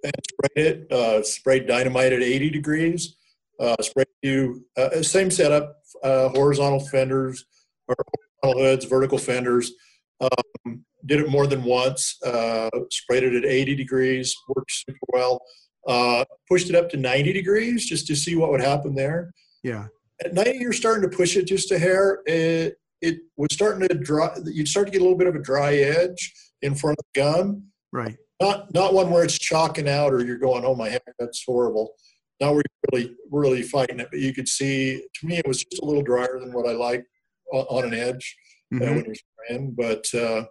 and 0.07 0.25
sprayed 0.31 0.67
it. 0.67 0.93
Uh, 0.93 1.23
sprayed 1.23 1.67
dynamite 1.67 2.13
at 2.13 2.23
80 2.23 2.51
degrees. 2.51 3.17
Uh, 3.61 3.75
sprayed 3.81 4.07
you 4.23 4.65
uh, 4.77 5.03
same 5.03 5.31
setup, 5.31 5.77
uh, 6.03 6.29
horizontal 6.31 6.81
fenders 6.81 7.45
or 7.89 7.95
horizontal 8.43 8.63
hoods, 8.65 8.85
vertical 8.85 9.19
fenders. 9.19 9.73
Um, 10.21 10.85
did 11.05 11.21
it 11.21 11.29
more 11.29 11.47
than 11.47 11.63
once. 11.63 12.17
Uh, 12.25 12.69
sprayed 12.91 13.23
it 13.23 13.35
at 13.35 13.45
80 13.45 13.75
degrees. 13.77 14.35
Worked 14.55 14.73
super 14.73 14.99
well. 15.13 15.41
Uh, 15.87 16.25
pushed 16.51 16.69
it 16.69 16.75
up 16.75 16.89
to 16.91 16.97
90 16.97 17.33
degrees 17.33 17.87
just 17.87 18.07
to 18.09 18.17
see 18.17 18.35
what 18.35 18.51
would 18.51 18.61
happen 18.61 18.95
there 18.97 19.31
Yeah. 19.63 19.87
at 20.25 20.35
night 20.35 20.57
you're 20.57 20.73
starting 20.73 21.09
to 21.09 21.17
push 21.17 21.37
it 21.37 21.45
just 21.47 21.71
a 21.71 21.79
hair 21.79 22.23
it 22.27 22.75
it 23.01 23.19
was 23.37 23.51
starting 23.53 23.87
to 23.87 23.95
dry 23.95 24.37
you'd 24.47 24.67
start 24.67 24.89
to 24.89 24.91
get 24.91 25.01
a 25.01 25.05
little 25.05 25.17
bit 25.17 25.29
of 25.29 25.37
a 25.37 25.41
dry 25.41 25.75
edge 25.77 26.35
in 26.61 26.75
front 26.75 26.99
of 26.99 27.05
the 27.15 27.21
gun 27.21 27.63
Right. 27.93 28.17
Not 28.41 28.73
not 28.75 28.95
one 28.95 29.11
where 29.11 29.25
it's 29.25 29.39
chalking 29.39 29.89
out 29.89 30.13
or 30.13 30.25
you're 30.25 30.39
going 30.39 30.65
oh 30.65 30.75
my 30.75 30.89
heck 30.89 31.03
that's 31.19 31.43
horrible 31.45 31.95
now 32.41 32.53
we're 32.53 32.63
really 32.93 33.15
really 33.31 33.63
fighting 33.63 34.01
it 34.01 34.09
but 34.11 34.21
you 34.21 34.33
could 34.35 34.49
see 34.49 35.03
to 35.15 35.27
me 35.27 35.37
it 35.39 35.47
was 35.47 35.65
just 35.65 35.83
a 35.83 35.85
little 35.85 36.03
drier 36.03 36.39
than 36.41 36.53
what 36.53 36.69
i 36.69 36.73
like 36.73 37.05
on, 37.53 37.85
an 37.85 37.95
edge 37.95 38.37
uh, 38.75 38.79
Mhm. 38.79 38.95
when 38.97 39.05
you're 39.05 39.15
spraying 39.15 39.71
but 39.73 40.07
uh, 40.15 40.45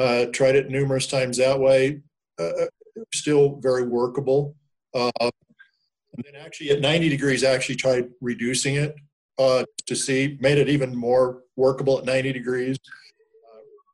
uh, 0.00 0.26
tried 0.32 0.56
it 0.56 0.70
numerous 0.70 1.06
times 1.06 1.36
that 1.36 1.58
way 1.60 2.00
uh, 2.38 2.66
still 3.14 3.58
very 3.62 3.86
workable 3.86 4.56
uh, 4.94 5.10
and 5.20 6.24
then 6.24 6.34
actually 6.40 6.70
at 6.70 6.80
90 6.80 7.10
degrees, 7.10 7.44
I 7.44 7.50
actually 7.50 7.76
tried 7.76 8.08
reducing 8.20 8.74
it 8.74 8.96
uh, 9.38 9.64
to 9.86 9.94
see, 9.94 10.36
made 10.40 10.58
it 10.58 10.68
even 10.68 10.96
more 10.96 11.42
workable 11.54 11.98
at 11.98 12.04
90 12.06 12.32
degrees. 12.32 12.76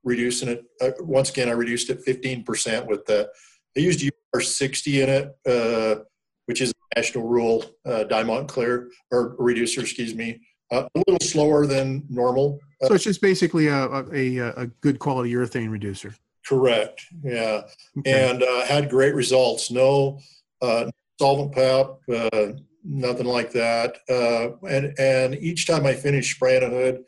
Reducing 0.05 0.49
it, 0.49 0.65
uh, 0.81 0.91
once 1.01 1.31
again, 1.31 1.49
I 1.49 1.53
reduced 1.53 1.91
it 1.91 2.05
15% 2.05 2.87
with 2.87 3.07
the, 3.07 3.29
I 3.77 3.81
used 3.81 4.09
UR60 4.35 5.03
in 5.03 5.09
it, 5.09 5.37
uh, 5.47 6.03
which 6.47 6.61
is 6.61 6.71
a 6.71 7.01
national 7.01 7.27
rule, 7.27 7.65
uh, 7.87 8.05
Diamont 8.09 8.49
Clear, 8.49 8.91
or 9.11 9.35
reducer, 9.39 9.81
excuse 9.81 10.15
me, 10.15 10.41
uh, 10.71 10.87
a 10.95 10.99
little 11.07 11.27
slower 11.27 11.67
than 11.67 12.05
normal. 12.09 12.61
So 12.83 12.95
it's 12.95 13.05
just 13.05 13.23
basically 13.23 13.69
a, 13.69 13.87
a, 14.13 14.39
a, 14.39 14.67
good 14.83 14.99
quality 14.99 15.33
urethane 15.33 15.71
reducer. 15.71 16.15
correct, 16.47 17.07
yeah. 17.23 17.63
Okay. 17.99 18.31
and 18.31 18.43
uh, 18.43 18.65
had 18.67 18.91
great 18.91 19.15
results. 19.15 19.71
No 19.71 20.21
uh, 20.61 20.91
solvent 21.19 21.55
pop, 21.55 22.01
uh, 22.13 22.53
nothing 22.85 23.27
like 23.27 23.53
that. 23.53 23.99
Uh, 24.09 24.57
and 24.67 24.95
and 24.99 25.35
each 25.37 25.67
time 25.67 25.87
I 25.87 25.95
finish 25.95 26.35
spraying 26.35 26.63
a 26.63 26.69
hood, 26.69 27.05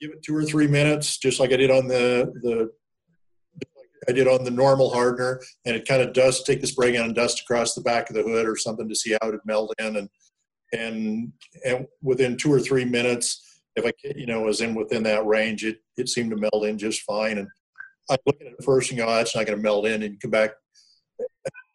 give 0.00 0.10
it 0.10 0.22
two 0.22 0.34
or 0.34 0.44
three 0.44 0.66
minutes, 0.66 1.18
just 1.18 1.40
like 1.40 1.52
I 1.52 1.56
did 1.56 1.70
on 1.70 1.86
the 1.86 2.32
the 2.42 2.70
I 4.08 4.12
did 4.12 4.26
on 4.26 4.44
the 4.44 4.50
normal 4.50 4.90
hardener, 4.90 5.40
and 5.64 5.76
it 5.76 5.86
kind 5.86 6.02
of 6.02 6.12
dust 6.12 6.46
take 6.46 6.60
the 6.60 6.66
spray 6.66 6.92
gun 6.92 7.06
and 7.06 7.14
dust 7.14 7.42
across 7.42 7.74
the 7.74 7.82
back 7.82 8.08
of 8.08 8.16
the 8.16 8.22
hood 8.22 8.48
or 8.48 8.56
something 8.56 8.88
to 8.88 8.94
see 8.94 9.12
how 9.12 9.28
it 9.28 9.32
would 9.32 9.40
melt 9.44 9.74
in, 9.78 9.96
and 9.96 10.08
and 10.72 11.32
and 11.64 11.86
within 12.02 12.36
two 12.36 12.52
or 12.52 12.60
three 12.60 12.84
minutes, 12.84 13.60
if 13.76 13.84
I 13.84 13.92
you 14.16 14.26
know 14.26 14.42
was 14.42 14.60
in 14.60 14.74
within 14.74 15.02
that 15.04 15.26
range, 15.26 15.64
it 15.64 15.78
it 15.96 16.08
seemed 16.08 16.30
to 16.30 16.36
melt 16.36 16.64
in 16.64 16.78
just 16.78 17.02
fine. 17.02 17.38
And 17.38 17.48
I 18.10 18.16
look 18.26 18.40
at 18.40 18.46
it 18.46 18.64
first 18.64 18.90
and 18.90 18.98
go, 18.98 19.06
oh, 19.06 19.14
that's 19.16 19.36
not 19.36 19.46
going 19.46 19.58
to 19.58 19.62
melt 19.62 19.86
in, 19.86 20.02
and 20.02 20.20
come 20.20 20.30
back 20.30 20.52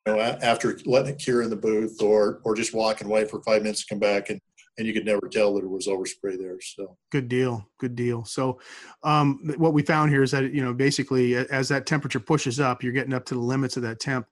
you 0.08 0.14
know, 0.14 0.20
after 0.20 0.78
letting 0.86 1.14
it 1.14 1.20
cure 1.20 1.42
in 1.42 1.50
the 1.50 1.56
booth, 1.56 2.02
or 2.02 2.42
or 2.44 2.56
just 2.56 2.74
walking 2.74 3.08
away 3.08 3.26
for 3.26 3.42
five 3.44 3.62
minutes, 3.62 3.82
to 3.82 3.94
come 3.94 4.00
back, 4.00 4.30
and 4.30 4.42
and 4.78 4.86
you 4.86 4.94
could 4.94 5.06
never 5.06 5.28
tell 5.30 5.54
that 5.54 5.64
it 5.64 5.70
was 5.70 5.88
overspray 5.88 6.38
there. 6.38 6.60
So 6.60 6.98
Good 7.12 7.28
deal. 7.28 7.68
Good 7.80 7.96
deal. 7.96 8.26
So, 8.26 8.60
um, 9.04 9.40
what 9.58 9.74
we 9.74 9.82
found 9.82 10.12
here 10.12 10.24
is 10.24 10.32
that 10.32 10.54
you 10.54 10.64
know 10.64 10.74
basically 10.74 11.36
as 11.36 11.70
that 11.70 11.86
temperature 11.86 12.20
pushes 12.20 12.60
up, 12.60 12.84
you're 12.84 12.94
getting 12.94 13.14
up 13.14 13.26
to 13.26 13.36
the 13.36 13.40
limits 13.40 13.78
of 13.78 13.84
that 13.84 14.00
temp. 14.00 14.28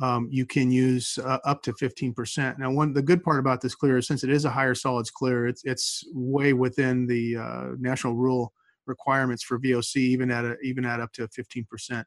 Um, 0.00 0.28
you 0.30 0.46
can 0.46 0.70
use 0.70 1.18
uh, 1.18 1.38
up 1.44 1.60
to 1.64 1.72
15%. 1.72 2.58
Now, 2.58 2.70
one 2.70 2.92
the 2.92 3.02
good 3.02 3.24
part 3.24 3.40
about 3.40 3.60
this 3.60 3.74
clear 3.74 3.98
is 3.98 4.06
since 4.06 4.22
it 4.22 4.30
is 4.30 4.44
a 4.44 4.50
higher 4.50 4.74
solids 4.74 5.10
clear, 5.10 5.46
it's 5.46 5.62
it's 5.64 6.04
way 6.12 6.52
within 6.52 7.06
the 7.06 7.36
uh, 7.36 7.64
national 7.78 8.14
rule 8.14 8.52
requirements 8.86 9.42
for 9.42 9.58
VOC, 9.58 9.96
even 9.96 10.30
at 10.30 10.44
a, 10.44 10.56
even 10.62 10.84
at 10.84 11.00
up 11.00 11.12
to 11.12 11.28
15% 11.28 12.04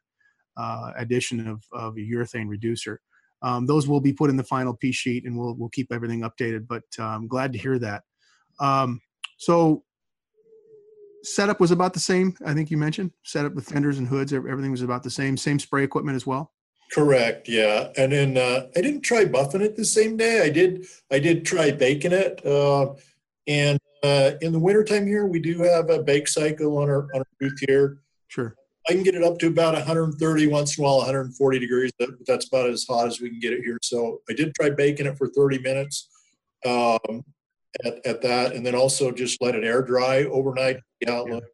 uh, 0.56 0.90
addition 0.96 1.46
of, 1.46 1.62
of 1.72 1.96
a 1.96 2.00
urethane 2.00 2.48
reducer. 2.48 3.00
Um, 3.42 3.66
those 3.66 3.88
will 3.88 4.00
be 4.00 4.12
put 4.12 4.30
in 4.30 4.36
the 4.36 4.44
final 4.44 4.74
piece 4.74 4.94
sheet, 4.96 5.24
and 5.24 5.36
we'll 5.36 5.54
we'll 5.54 5.68
keep 5.68 5.92
everything 5.92 6.20
updated. 6.20 6.66
But 6.68 6.82
I'm 6.98 7.26
glad 7.26 7.52
to 7.52 7.58
hear 7.58 7.78
that. 7.80 8.04
Um, 8.60 9.00
so 9.38 9.84
setup 11.22 11.60
was 11.60 11.70
about 11.70 11.94
the 11.94 12.00
same. 12.00 12.36
I 12.46 12.54
think 12.54 12.70
you 12.70 12.76
mentioned 12.76 13.12
setup 13.24 13.54
with 13.54 13.66
fenders 13.66 13.98
and 13.98 14.06
hoods. 14.06 14.32
Everything 14.32 14.70
was 14.70 14.82
about 14.82 15.02
the 15.02 15.10
same. 15.10 15.36
Same 15.36 15.58
spray 15.58 15.84
equipment 15.84 16.16
as 16.16 16.26
well. 16.26 16.52
correct, 16.92 17.48
yeah. 17.48 17.88
And 17.96 18.12
then 18.12 18.36
uh, 18.36 18.66
I 18.76 18.80
didn't 18.80 19.00
try 19.00 19.24
buffing 19.24 19.62
it 19.62 19.76
the 19.76 19.84
same 19.84 20.16
day. 20.16 20.42
I 20.42 20.50
did 20.50 20.86
I 21.10 21.18
did 21.18 21.44
try 21.44 21.70
baking 21.70 22.12
it, 22.12 22.44
uh, 22.46 22.94
and 23.46 23.78
uh, 24.02 24.32
in 24.40 24.52
the 24.52 24.58
wintertime 24.58 25.06
here 25.06 25.26
we 25.26 25.40
do 25.40 25.58
have 25.58 25.90
a 25.90 26.02
bake 26.02 26.28
cycle 26.28 26.78
on 26.78 26.88
our 26.88 27.08
on 27.14 27.20
our 27.20 27.26
booth 27.40 27.58
here. 27.66 27.98
Sure. 28.28 28.54
I 28.88 28.92
can 28.92 29.02
get 29.02 29.14
it 29.14 29.22
up 29.22 29.38
to 29.38 29.46
about 29.46 29.74
130 29.74 30.46
once 30.48 30.76
in 30.76 30.82
a 30.82 30.86
while, 30.86 30.98
140 30.98 31.58
degrees. 31.58 31.92
That, 31.98 32.16
that's 32.26 32.48
about 32.48 32.70
as 32.70 32.84
hot 32.88 33.06
as 33.06 33.20
we 33.20 33.30
can 33.30 33.38
get 33.38 33.52
it 33.52 33.62
here. 33.62 33.78
So 33.82 34.20
I 34.28 34.32
did 34.32 34.54
try 34.54 34.70
baking 34.70 35.06
it 35.06 35.16
for 35.16 35.28
30 35.28 35.58
minutes 35.58 36.08
um, 36.66 37.24
at, 37.84 38.04
at 38.04 38.22
that, 38.22 38.54
and 38.54 38.66
then 38.66 38.74
also 38.74 39.12
just 39.12 39.40
let 39.40 39.54
it 39.54 39.64
air 39.64 39.82
dry 39.82 40.24
overnight. 40.24 40.80
The 41.00 41.12
outlook, 41.12 41.44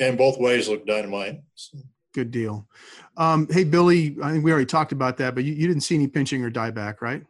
and 0.00 0.16
both 0.16 0.38
ways 0.38 0.68
look 0.68 0.86
dynamite. 0.86 1.40
So, 1.54 1.78
Good 2.14 2.30
deal. 2.30 2.66
Um, 3.16 3.46
hey, 3.50 3.64
Billy, 3.64 4.16
I 4.22 4.32
think 4.32 4.44
we 4.44 4.50
already 4.50 4.66
talked 4.66 4.92
about 4.92 5.18
that, 5.18 5.34
but 5.34 5.44
you, 5.44 5.52
you 5.52 5.66
didn't 5.68 5.82
see 5.82 5.94
any 5.94 6.06
pinching 6.06 6.42
or 6.42 6.50
dieback, 6.50 7.00
right? 7.00 7.22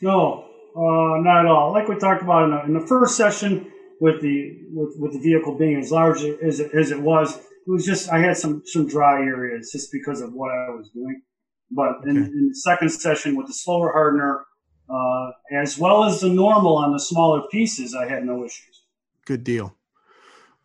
No, 0.00 0.44
uh, 0.76 1.20
not 1.22 1.40
at 1.40 1.46
all. 1.46 1.72
Like 1.72 1.88
we 1.88 1.96
talked 1.96 2.22
about 2.22 2.44
in 2.44 2.50
the, 2.50 2.64
in 2.64 2.74
the 2.74 2.86
first 2.86 3.16
session 3.16 3.72
with 4.00 4.20
the 4.20 4.58
with, 4.72 4.94
with 4.98 5.12
the 5.14 5.20
vehicle 5.20 5.56
being 5.56 5.80
as 5.80 5.90
large 5.90 6.22
as 6.22 6.60
it, 6.60 6.74
as 6.74 6.90
it 6.90 7.00
was, 7.00 7.40
it 7.66 7.70
was 7.70 7.84
just 7.84 8.10
I 8.10 8.18
had 8.18 8.36
some 8.36 8.62
some 8.66 8.86
dry 8.86 9.20
areas 9.22 9.70
just 9.72 9.90
because 9.92 10.20
of 10.20 10.32
what 10.32 10.50
I 10.50 10.70
was 10.70 10.90
doing. 10.90 11.22
But 11.70 11.96
in, 12.06 12.16
in 12.16 12.48
the 12.50 12.54
second 12.54 12.90
session 12.90 13.34
with 13.36 13.46
the 13.46 13.52
slower 13.54 13.90
hardener, 13.92 14.44
uh, 14.88 15.30
as 15.52 15.76
well 15.78 16.04
as 16.04 16.20
the 16.20 16.28
normal 16.28 16.76
on 16.76 16.92
the 16.92 17.00
smaller 17.00 17.42
pieces, 17.50 17.94
I 17.94 18.06
had 18.08 18.24
no 18.24 18.44
issues. 18.44 18.82
Good 19.26 19.42
deal. 19.44 19.74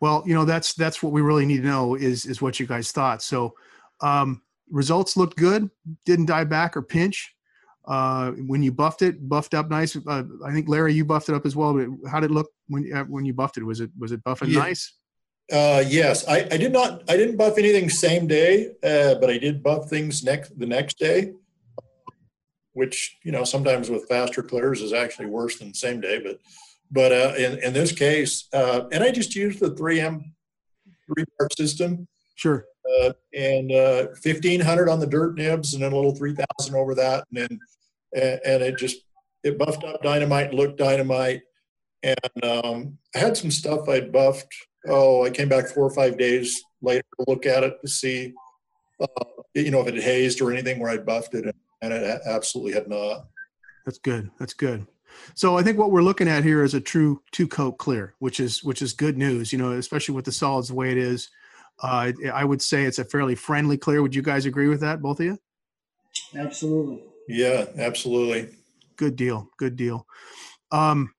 Well, 0.00 0.22
you 0.26 0.34
know 0.34 0.44
that's 0.44 0.74
that's 0.74 1.02
what 1.02 1.12
we 1.12 1.20
really 1.20 1.46
need 1.46 1.62
to 1.62 1.66
know 1.68 1.94
is 1.94 2.26
is 2.26 2.40
what 2.40 2.60
you 2.60 2.66
guys 2.66 2.92
thought. 2.92 3.22
So 3.22 3.54
um, 4.00 4.42
results 4.70 5.16
looked 5.16 5.36
good. 5.36 5.68
Didn't 6.06 6.26
die 6.26 6.44
back 6.44 6.76
or 6.76 6.82
pinch. 6.82 7.34
uh, 7.86 8.30
when 8.46 8.62
you 8.62 8.70
buffed 8.70 9.02
it, 9.02 9.28
buffed 9.28 9.54
up 9.54 9.68
nice. 9.70 9.96
Uh, 9.96 10.22
I 10.46 10.52
think 10.52 10.68
Larry, 10.68 10.94
you 10.94 11.04
buffed 11.04 11.28
it 11.28 11.34
up 11.34 11.44
as 11.46 11.56
well. 11.56 11.72
But 11.74 11.88
how 12.10 12.20
did 12.20 12.30
it 12.30 12.34
look 12.34 12.50
when 12.68 12.90
uh, 12.94 13.04
when 13.04 13.24
you 13.24 13.32
buffed 13.34 13.56
it? 13.58 13.64
Was 13.64 13.80
it 13.80 13.90
was 13.98 14.12
it 14.12 14.22
buffing 14.22 14.48
Yeah. 14.52 14.60
nice? 14.60 14.92
Uh, 15.50 15.82
yes, 15.86 16.26
I, 16.28 16.46
I 16.50 16.56
did 16.56 16.72
not. 16.72 17.02
I 17.08 17.16
didn't 17.16 17.36
buff 17.36 17.58
anything 17.58 17.88
same 17.90 18.26
day, 18.26 18.68
uh, 18.82 19.16
but 19.16 19.30
I 19.30 19.38
did 19.38 19.62
buff 19.62 19.88
things 19.88 20.22
next 20.22 20.58
the 20.58 20.66
next 20.66 20.98
day, 20.98 21.32
which 22.72 23.18
you 23.24 23.32
know 23.32 23.44
sometimes 23.44 23.90
with 23.90 24.08
faster 24.08 24.42
clears 24.42 24.80
is 24.80 24.92
actually 24.92 25.26
worse 25.26 25.58
than 25.58 25.74
same 25.74 26.00
day. 26.00 26.20
But 26.22 26.38
but 26.90 27.12
uh, 27.12 27.34
in 27.36 27.58
in 27.64 27.72
this 27.72 27.92
case, 27.92 28.46
uh, 28.52 28.82
and 28.92 29.02
I 29.02 29.10
just 29.10 29.34
used 29.34 29.58
the 29.60 29.70
3M 29.70 30.22
three 31.06 31.24
part 31.38 31.56
system 31.56 32.06
Sure. 32.36 32.64
uh, 33.02 33.12
and 33.34 33.70
uh, 33.70 34.06
1500 34.22 34.88
on 34.88 34.98
the 34.98 35.06
dirt 35.06 35.36
nibs 35.36 35.74
and 35.74 35.82
then 35.82 35.92
a 35.92 35.94
little 35.94 36.14
3000 36.14 36.74
over 36.74 36.94
that 36.94 37.26
and 37.30 37.42
then 37.42 37.58
and, 38.14 38.40
and 38.46 38.62
it 38.62 38.78
just 38.78 38.96
it 39.44 39.58
buffed 39.58 39.84
up 39.84 40.02
dynamite 40.02 40.54
looked 40.54 40.78
dynamite 40.78 41.42
and 42.02 42.16
um, 42.42 42.96
i 43.14 43.18
had 43.18 43.36
some 43.36 43.50
stuff 43.50 43.88
i'd 43.90 44.10
buffed 44.10 44.54
oh 44.88 45.24
i 45.24 45.30
came 45.30 45.48
back 45.48 45.66
four 45.66 45.84
or 45.84 45.94
five 45.94 46.16
days 46.18 46.62
later 46.82 47.04
to 47.18 47.24
look 47.28 47.46
at 47.46 47.62
it 47.64 47.80
to 47.80 47.88
see 47.88 48.32
uh, 49.00 49.06
you 49.54 49.70
know 49.70 49.80
if 49.80 49.88
it 49.88 49.94
had 49.94 50.02
hazed 50.02 50.40
or 50.40 50.52
anything 50.52 50.78
where 50.78 50.90
i'd 50.90 51.06
buffed 51.06 51.34
it 51.34 51.44
and, 51.44 51.54
and 51.82 51.92
it 51.92 52.20
absolutely 52.26 52.72
had 52.72 52.88
not 52.88 53.26
That's 53.86 53.98
good. 53.98 54.30
That's 54.38 54.52
good. 54.54 54.86
So 55.34 55.56
I 55.58 55.62
think 55.62 55.78
what 55.78 55.90
we're 55.90 56.02
looking 56.02 56.28
at 56.28 56.44
here 56.44 56.62
is 56.62 56.74
a 56.74 56.80
true 56.80 57.22
two 57.32 57.48
coat 57.48 57.78
clear, 57.78 58.14
which 58.18 58.38
is 58.38 58.62
which 58.62 58.82
is 58.82 58.92
good 58.92 59.16
news. 59.18 59.52
You 59.52 59.58
know, 59.58 59.72
especially 59.72 60.14
with 60.14 60.24
the 60.24 60.32
solids 60.32 60.68
the 60.68 60.74
way 60.74 60.92
it 60.92 60.98
is. 60.98 61.30
Uh, 61.82 62.12
I 62.32 62.44
would 62.44 62.60
say 62.60 62.84
it's 62.84 62.98
a 62.98 63.04
fairly 63.04 63.34
friendly 63.34 63.78
clear. 63.78 64.02
Would 64.02 64.14
you 64.14 64.22
guys 64.22 64.44
agree 64.44 64.68
with 64.68 64.80
that, 64.82 65.00
both 65.00 65.18
of 65.20 65.26
you? 65.26 65.38
Absolutely. 66.36 67.02
yeah 67.28 67.64
absolutely 67.78 68.50
Good 68.96 69.16
deal. 69.16 69.48
Good 69.56 69.76
deal. 69.76 70.06
Um, 70.70 71.14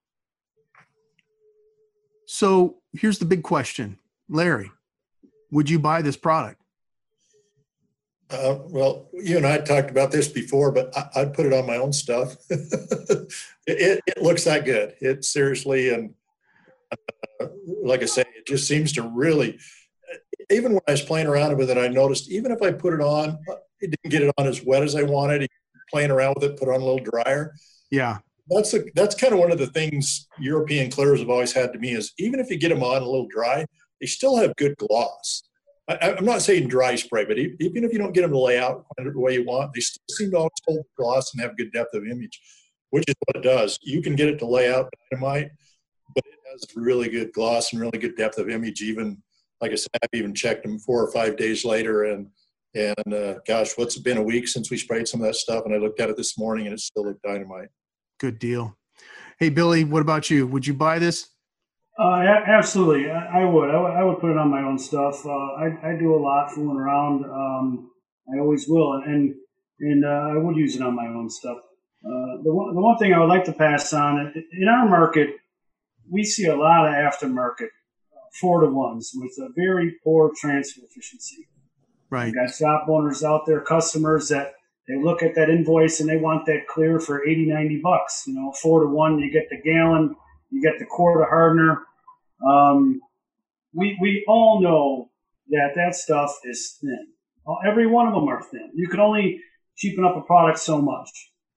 so 2.31 2.77
here's 2.93 3.19
the 3.19 3.25
big 3.25 3.43
question, 3.43 3.99
Larry. 4.29 4.71
Would 5.51 5.69
you 5.69 5.79
buy 5.79 6.01
this 6.01 6.15
product? 6.15 6.61
Uh, 8.29 8.59
well, 8.69 9.09
you 9.11 9.35
and 9.35 9.45
I 9.45 9.57
talked 9.57 9.91
about 9.91 10.11
this 10.13 10.29
before, 10.29 10.71
but 10.71 10.97
I, 10.97 11.09
I'd 11.17 11.33
put 11.33 11.45
it 11.45 11.51
on 11.51 11.67
my 11.67 11.75
own 11.75 11.91
stuff. 11.91 12.37
it, 12.49 13.33
it, 13.67 14.01
it 14.07 14.21
looks 14.23 14.45
that 14.45 14.63
good. 14.63 14.95
It 15.01 15.25
seriously, 15.25 15.93
and 15.93 16.13
uh, 17.41 17.47
like 17.83 18.01
I 18.01 18.05
say, 18.05 18.21
it 18.21 18.47
just 18.47 18.65
seems 18.65 18.93
to 18.93 19.01
really. 19.01 19.59
Even 20.49 20.71
when 20.71 20.81
I 20.87 20.91
was 20.91 21.01
playing 21.01 21.27
around 21.27 21.57
with 21.57 21.69
it, 21.69 21.77
I 21.77 21.89
noticed 21.89 22.31
even 22.31 22.53
if 22.53 22.61
I 22.61 22.71
put 22.71 22.93
it 22.93 23.01
on, 23.01 23.39
it 23.81 23.91
didn't 23.91 24.09
get 24.09 24.21
it 24.21 24.33
on 24.37 24.47
as 24.47 24.63
wet 24.63 24.83
as 24.83 24.95
I 24.95 25.03
wanted. 25.03 25.49
Playing 25.89 26.11
around 26.11 26.35
with 26.35 26.45
it, 26.45 26.57
put 26.57 26.69
on 26.69 26.75
a 26.75 26.85
little 26.85 27.03
drier. 27.03 27.55
Yeah. 27.89 28.19
That's 28.51 28.73
a, 28.73 28.83
that's 28.95 29.15
kind 29.15 29.33
of 29.33 29.39
one 29.39 29.51
of 29.51 29.57
the 29.57 29.67
things 29.67 30.27
European 30.39 30.91
clears 30.91 31.19
have 31.19 31.29
always 31.29 31.53
had 31.53 31.71
to 31.73 31.79
me 31.79 31.93
is 31.93 32.11
even 32.19 32.39
if 32.39 32.49
you 32.49 32.57
get 32.57 32.69
them 32.69 32.83
on 32.83 33.01
a 33.01 33.05
little 33.05 33.27
dry, 33.27 33.65
they 33.99 34.07
still 34.07 34.35
have 34.37 34.55
good 34.57 34.75
gloss. 34.77 35.43
I, 35.87 36.15
I'm 36.17 36.25
not 36.25 36.41
saying 36.41 36.67
dry 36.67 36.95
spray, 36.95 37.25
but 37.25 37.37
even 37.37 37.83
if 37.83 37.93
you 37.93 37.99
don't 37.99 38.13
get 38.13 38.21
them 38.21 38.31
to 38.31 38.39
lay 38.39 38.59
out 38.59 38.85
the 38.97 39.11
way 39.15 39.35
you 39.35 39.45
want, 39.45 39.73
they 39.73 39.79
still 39.79 40.03
seem 40.11 40.31
to 40.31 40.37
always 40.37 40.51
hold 40.67 40.85
gloss 40.97 41.33
and 41.33 41.41
have 41.41 41.57
good 41.57 41.71
depth 41.71 41.93
of 41.93 42.05
image, 42.05 42.39
which 42.89 43.05
is 43.07 43.15
what 43.25 43.37
it 43.37 43.47
does. 43.47 43.79
You 43.81 44.01
can 44.01 44.15
get 44.15 44.27
it 44.27 44.37
to 44.39 44.45
lay 44.45 44.71
out 44.71 44.93
dynamite, 45.11 45.49
but 46.13 46.23
it 46.25 46.39
has 46.51 46.65
really 46.75 47.09
good 47.09 47.31
gloss 47.33 47.71
and 47.71 47.81
really 47.81 47.99
good 47.99 48.17
depth 48.17 48.37
of 48.37 48.49
image. 48.49 48.81
Even 48.81 49.21
like 49.61 49.71
I 49.71 49.75
said, 49.75 49.89
I've 50.03 50.09
even 50.13 50.33
checked 50.33 50.63
them 50.63 50.79
four 50.79 51.01
or 51.01 51.11
five 51.11 51.37
days 51.37 51.63
later, 51.63 52.03
and 52.05 52.27
and 52.73 53.13
uh, 53.13 53.35
gosh, 53.47 53.73
what's 53.75 53.97
been 53.97 54.17
a 54.17 54.23
week 54.23 54.47
since 54.47 54.71
we 54.71 54.77
sprayed 54.77 55.07
some 55.07 55.21
of 55.21 55.27
that 55.27 55.35
stuff? 55.35 55.65
And 55.65 55.73
I 55.73 55.77
looked 55.77 55.99
at 55.99 56.09
it 56.09 56.17
this 56.17 56.37
morning, 56.37 56.67
and 56.67 56.73
it 56.73 56.79
still 56.79 57.05
looked 57.05 57.23
dynamite. 57.23 57.69
Good 58.21 58.38
deal. 58.38 58.77
Hey, 59.39 59.49
Billy, 59.49 59.84
what 59.84 60.03
about 60.03 60.29
you? 60.29 60.45
Would 60.45 60.67
you 60.67 60.75
buy 60.75 60.99
this? 60.99 61.29
Uh, 61.97 62.21
absolutely, 62.45 63.10
I, 63.10 63.41
I 63.41 63.45
would. 63.45 63.71
I 63.71 64.03
would. 64.03 64.19
Put 64.19 64.29
it 64.29 64.38
on 64.38 64.51
my 64.51 64.62
own 64.62 64.77
stuff. 64.77 65.25
Uh, 65.25 65.29
I, 65.29 65.79
I 65.84 65.97
do 65.97 66.13
a 66.13 66.21
lot 66.21 66.51
fooling 66.51 66.77
around. 66.77 67.25
Um, 67.25 67.89
I 68.31 68.39
always 68.39 68.67
will, 68.67 69.01
and 69.03 69.34
and 69.79 70.05
uh, 70.05 70.34
I 70.36 70.38
would 70.38 70.55
use 70.55 70.75
it 70.75 70.84
on 70.84 70.95
my 70.95 71.07
own 71.07 71.31
stuff. 71.31 71.57
Uh, 72.05 72.43
the 72.43 72.53
one, 72.53 72.75
the 72.75 72.81
one 72.81 72.95
thing 72.99 73.12
I 73.12 73.19
would 73.19 73.25
like 73.25 73.45
to 73.45 73.53
pass 73.53 73.91
on 73.91 74.31
in 74.53 74.67
our 74.67 74.88
market, 74.88 75.29
we 76.07 76.23
see 76.23 76.45
a 76.45 76.55
lot 76.55 76.88
of 76.88 76.93
aftermarket 76.93 77.69
uh, 77.69 78.29
four 78.39 78.62
to 78.62 78.67
ones 78.67 79.13
with 79.15 79.31
a 79.39 79.49
very 79.55 79.95
poor 80.03 80.31
transfer 80.39 80.81
efficiency. 80.88 81.47
Right. 82.12 82.27
We 82.27 82.34
got 82.34 82.53
shop 82.53 82.86
owners 82.88 83.23
out 83.23 83.47
there, 83.47 83.62
customers 83.62 84.29
that 84.29 84.53
they 84.91 85.01
look 85.01 85.23
at 85.23 85.36
that 85.36 85.49
invoice 85.49 86.01
and 86.01 86.10
they 86.10 86.17
want 86.17 86.45
that 86.47 86.67
clear 86.67 86.99
for 86.99 87.25
80, 87.25 87.45
90 87.45 87.80
bucks. 87.82 88.23
You 88.27 88.34
know, 88.34 88.51
four 88.62 88.82
to 88.82 88.88
one, 88.88 89.19
you 89.19 89.32
get 89.32 89.47
the 89.49 89.62
gallon, 89.62 90.15
you 90.49 90.62
get 90.62 90.80
the 90.80 90.86
quarter 90.86 91.23
hardener. 91.23 91.84
Um, 92.45 92.99
we, 93.73 93.97
we 94.01 94.25
all 94.27 94.62
know 94.62 95.10
that 95.49 95.71
that 95.75 95.95
stuff 95.95 96.38
is 96.43 96.77
thin. 96.82 97.08
Every 97.65 97.88
one 97.88 98.08
of 98.08 98.13
them 98.13 98.27
are 98.27 98.43
thin. 98.43 98.71
You 98.75 98.89
can 98.89 98.99
only 98.99 99.39
cheapen 99.77 100.04
up 100.04 100.17
a 100.17 100.21
product 100.21 100.60
so 100.60 100.82
much. 100.82 101.10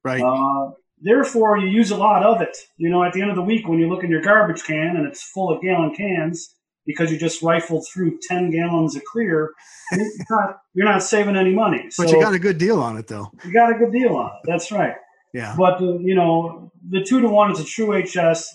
Right. 0.05 0.23
Uh, 0.23 0.70
therefore, 1.01 1.59
you 1.59 1.66
use 1.66 1.90
a 1.90 1.97
lot 1.97 2.23
of 2.23 2.40
it. 2.40 2.57
You 2.77 2.88
know, 2.88 3.03
at 3.03 3.14
the 3.14 3.23
end 3.23 3.31
of 3.31 3.37
the 3.37 3.42
week, 3.42 3.66
when 3.66 3.81
you 3.81 3.88
look 3.88 4.05
in 4.05 4.11
your 4.11 4.23
garbage 4.23 4.62
can 4.62 4.97
and 4.97 5.09
it's 5.09 5.23
full 5.25 5.53
of 5.53 5.61
gallon 5.61 5.92
cans 5.94 6.54
because 6.87 7.11
you 7.11 7.18
just 7.18 7.42
rifled 7.42 7.87
through 7.92 8.18
10 8.29 8.51
gallons 8.51 8.97
of 8.97 9.05
clear, 9.05 9.53
you're 9.92 10.07
not, 10.31 10.61
you're 10.75 10.87
not 10.87 11.03
saving 11.03 11.37
any 11.37 11.55
money. 11.55 11.88
but 11.97 12.11
you 12.11 12.20
got 12.20 12.35
a 12.35 12.38
good 12.38 12.59
deal 12.59 12.81
on 12.81 12.97
it, 12.97 13.07
though. 13.07 13.31
you 13.44 13.53
got 13.53 13.75
a 13.75 13.79
good 13.79 13.92
deal 13.92 14.16
on 14.16 14.27
it. 14.27 14.40
That's 14.44 14.70
right. 14.70 14.94
Yeah. 15.33 15.55
But, 15.57 15.81
uh, 15.81 15.99
you 15.99 16.14
know, 16.14 16.70
the 16.90 17.03
two 17.03 17.20
to 17.20 17.29
one 17.29 17.51
is 17.51 17.61
a 17.61 17.64
true 17.64 18.01
HS. 18.01 18.55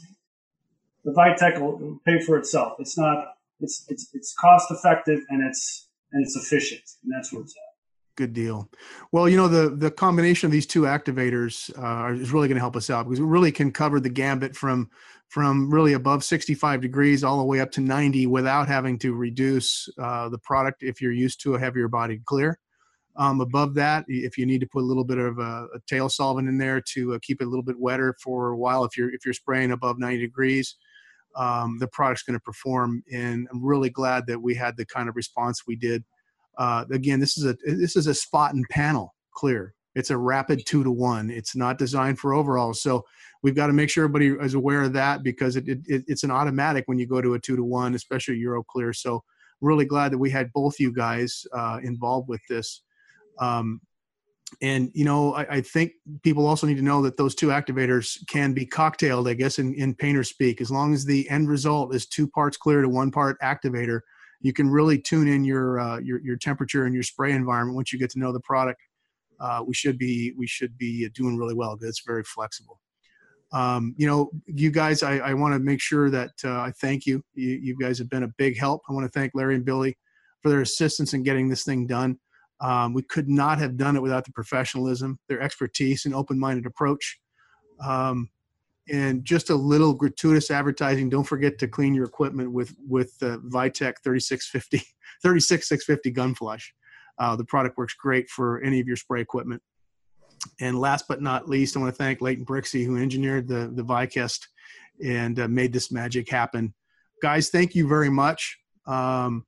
The 1.03 1.11
ViTech 1.11 1.59
will 1.59 1.99
pay 2.05 2.19
for 2.19 2.37
itself. 2.37 2.73
It's 2.79 2.97
not, 2.97 3.33
it's, 3.59 3.85
it's, 3.89 4.09
it's 4.13 4.33
cost 4.39 4.71
effective 4.71 5.21
and 5.29 5.43
it's, 5.43 5.87
and 6.11 6.25
it's 6.25 6.35
efficient. 6.35 6.81
And 7.03 7.13
that's 7.15 7.33
where 7.33 7.41
it's 7.41 7.53
at. 7.53 7.69
Good 8.15 8.33
deal. 8.33 8.69
Well, 9.13 9.29
you 9.29 9.37
know 9.37 9.47
the 9.47 9.69
the 9.69 9.89
combination 9.89 10.47
of 10.47 10.51
these 10.51 10.65
two 10.65 10.81
activators 10.81 11.71
uh, 11.81 12.13
is 12.19 12.33
really 12.33 12.49
going 12.49 12.57
to 12.57 12.59
help 12.59 12.75
us 12.75 12.89
out 12.89 13.05
because 13.05 13.19
it 13.19 13.23
really 13.23 13.53
can 13.53 13.71
cover 13.71 14.01
the 14.01 14.09
gambit 14.09 14.57
from 14.57 14.89
from 15.29 15.71
really 15.71 15.93
above 15.93 16.23
65 16.23 16.81
degrees 16.81 17.23
all 17.23 17.37
the 17.37 17.43
way 17.43 17.59
up 17.59 17.71
to 17.71 17.81
90 17.81 18.27
without 18.27 18.67
having 18.67 18.97
to 18.99 19.13
reduce 19.13 19.87
uh, 20.01 20.27
the 20.27 20.39
product 20.39 20.83
if 20.83 21.01
you're 21.01 21.11
used 21.11 21.41
to 21.41 21.53
a 21.53 21.59
heavier 21.59 21.87
bodied 21.87 22.25
clear. 22.25 22.59
Um, 23.15 23.41
above 23.41 23.75
that, 23.75 24.05
if 24.07 24.37
you 24.37 24.45
need 24.45 24.61
to 24.61 24.67
put 24.67 24.81
a 24.81 24.85
little 24.85 25.03
bit 25.03 25.17
of 25.17 25.37
a, 25.39 25.67
a 25.75 25.79
tail 25.87 26.09
solvent 26.09 26.47
in 26.47 26.57
there 26.57 26.81
to 26.93 27.13
uh, 27.13 27.19
keep 27.21 27.41
it 27.41 27.45
a 27.45 27.49
little 27.49 27.63
bit 27.63 27.79
wetter 27.79 28.15
for 28.23 28.49
a 28.49 28.57
while, 28.57 28.85
if 28.85 28.97
you're 28.97 29.13
if 29.13 29.25
you're 29.25 29.33
spraying 29.33 29.71
above 29.71 29.99
90 29.99 30.19
degrees, 30.19 30.75
um, 31.35 31.77
the 31.79 31.87
product's 31.87 32.23
going 32.23 32.39
to 32.39 32.43
perform. 32.43 33.03
And 33.11 33.47
I'm 33.51 33.63
really 33.63 33.89
glad 33.89 34.25
that 34.27 34.41
we 34.41 34.55
had 34.55 34.77
the 34.77 34.85
kind 34.85 35.09
of 35.09 35.15
response 35.15 35.63
we 35.67 35.75
did. 35.75 36.03
Uh, 36.57 36.85
again, 36.91 37.19
this 37.19 37.37
is 37.37 37.45
a 37.45 37.55
this 37.65 37.95
is 37.95 38.07
a 38.07 38.13
spot 38.13 38.53
and 38.53 38.65
panel 38.69 39.13
clear. 39.33 39.73
It's 39.95 40.11
a 40.11 40.17
rapid 40.17 40.65
two 40.65 40.83
to 40.83 40.91
one. 40.91 41.29
It's 41.29 41.55
not 41.55 41.77
designed 41.77 42.19
for 42.19 42.33
overalls, 42.33 42.81
so 42.81 43.05
we've 43.41 43.55
got 43.55 43.67
to 43.67 43.73
make 43.73 43.89
sure 43.89 44.05
everybody 44.05 44.27
is 44.43 44.53
aware 44.53 44.83
of 44.83 44.93
that 44.93 45.23
because 45.23 45.55
it, 45.55 45.67
it, 45.67 45.79
it 45.87 46.03
it's 46.07 46.23
an 46.23 46.31
automatic 46.31 46.83
when 46.87 46.99
you 46.99 47.07
go 47.07 47.21
to 47.21 47.33
a 47.33 47.39
two 47.39 47.55
to 47.55 47.63
one, 47.63 47.95
especially 47.95 48.37
Euro 48.37 48.63
Clear. 48.63 48.93
So 48.93 49.23
really 49.61 49.85
glad 49.85 50.11
that 50.11 50.17
we 50.17 50.29
had 50.29 50.53
both 50.53 50.79
you 50.79 50.91
guys 50.91 51.45
uh, 51.53 51.79
involved 51.83 52.29
with 52.29 52.41
this. 52.49 52.81
Um, 53.39 53.81
and 54.61 54.89
you 54.93 55.05
know, 55.05 55.33
I, 55.33 55.57
I 55.57 55.61
think 55.61 55.91
people 56.23 56.47
also 56.47 56.65
need 56.65 56.77
to 56.77 56.83
know 56.83 57.01
that 57.03 57.17
those 57.17 57.35
two 57.35 57.47
activators 57.47 58.17
can 58.27 58.53
be 58.53 58.65
cocktailed, 58.65 59.27
I 59.27 59.33
guess, 59.33 59.59
in, 59.59 59.73
in 59.75 59.93
painter 59.93 60.23
speak. 60.23 60.59
As 60.59 60.71
long 60.71 60.93
as 60.93 61.05
the 61.05 61.29
end 61.29 61.49
result 61.49 61.93
is 61.93 62.07
two 62.07 62.27
parts 62.27 62.57
clear 62.57 62.81
to 62.81 62.89
one 62.89 63.11
part 63.11 63.39
activator, 63.41 64.01
you 64.41 64.53
can 64.53 64.69
really 64.69 64.99
tune 64.99 65.27
in 65.27 65.43
your 65.43 65.79
uh, 65.79 65.99
your 65.99 66.19
your 66.21 66.35
temperature 66.35 66.85
and 66.85 66.93
your 66.93 67.03
spray 67.03 67.33
environment 67.33 67.75
once 67.75 67.93
you 67.93 67.99
get 67.99 68.09
to 68.11 68.19
know 68.19 68.31
the 68.31 68.39
product. 68.39 68.81
Uh, 69.39 69.63
we 69.65 69.73
should 69.73 69.97
be 69.97 70.33
we 70.37 70.47
should 70.47 70.77
be 70.77 71.07
doing 71.09 71.37
really 71.37 71.53
well. 71.53 71.77
It's 71.81 72.03
very 72.05 72.23
flexible. 72.23 72.79
Um, 73.51 73.95
you 73.97 74.05
know, 74.05 74.29
you 74.45 74.69
guys, 74.69 75.01
I, 75.01 75.17
I 75.17 75.33
want 75.33 75.53
to 75.53 75.59
make 75.59 75.81
sure 75.81 76.09
that 76.11 76.31
uh, 76.43 76.59
I 76.59 76.71
thank 76.79 77.05
you. 77.05 77.23
you. 77.33 77.49
You 77.49 77.77
guys 77.79 77.97
have 77.97 78.09
been 78.09 78.23
a 78.23 78.33
big 78.37 78.57
help. 78.57 78.81
I 78.89 78.93
want 78.93 79.11
to 79.11 79.19
thank 79.19 79.31
Larry 79.33 79.55
and 79.55 79.65
Billy 79.65 79.97
for 80.41 80.49
their 80.49 80.61
assistance 80.61 81.13
in 81.13 81.23
getting 81.23 81.49
this 81.49 81.63
thing 81.63 81.87
done. 81.87 82.19
Um, 82.61 82.93
we 82.93 83.01
could 83.03 83.29
not 83.29 83.57
have 83.57 83.77
done 83.77 83.95
it 83.95 84.01
without 84.01 84.25
the 84.25 84.33
professionalism, 84.33 85.17
their 85.29 85.41
expertise, 85.41 86.05
and 86.05 86.13
open-minded 86.13 86.65
approach. 86.65 87.19
Um, 87.83 88.29
and 88.91 89.23
just 89.23 89.49
a 89.49 89.55
little 89.55 89.93
gratuitous 89.93 90.51
advertising. 90.51 91.09
Don't 91.09 91.23
forget 91.23 91.57
to 91.59 91.67
clean 91.67 91.93
your 91.93 92.05
equipment 92.05 92.51
with 92.51 92.75
with 92.87 93.13
uh, 93.21 93.37
ViTech 93.47 93.95
3650, 94.03 94.77
36650 95.21 96.11
gun 96.11 96.35
flush. 96.35 96.73
Uh, 97.19 97.35
the 97.35 97.45
product 97.45 97.77
works 97.77 97.93
great 97.93 98.29
for 98.29 98.61
any 98.61 98.79
of 98.79 98.87
your 98.87 98.95
spray 98.95 99.21
equipment. 99.21 99.61
And 100.61 100.79
last 100.79 101.05
but 101.07 101.21
not 101.21 101.49
least, 101.49 101.75
I 101.75 101.81
want 101.81 101.93
to 101.93 101.97
thank 101.97 102.21
Leighton 102.21 102.45
Brixey, 102.45 102.85
who 102.85 102.97
engineered 102.97 103.47
the 103.47 103.71
the 103.75 103.83
Vicast 103.83 104.47
and 105.03 105.39
uh, 105.39 105.47
made 105.47 105.73
this 105.73 105.91
magic 105.91 106.29
happen. 106.29 106.73
Guys, 107.21 107.49
thank 107.49 107.75
you 107.75 107.87
very 107.87 108.09
much. 108.09 108.57
Um, 108.87 109.45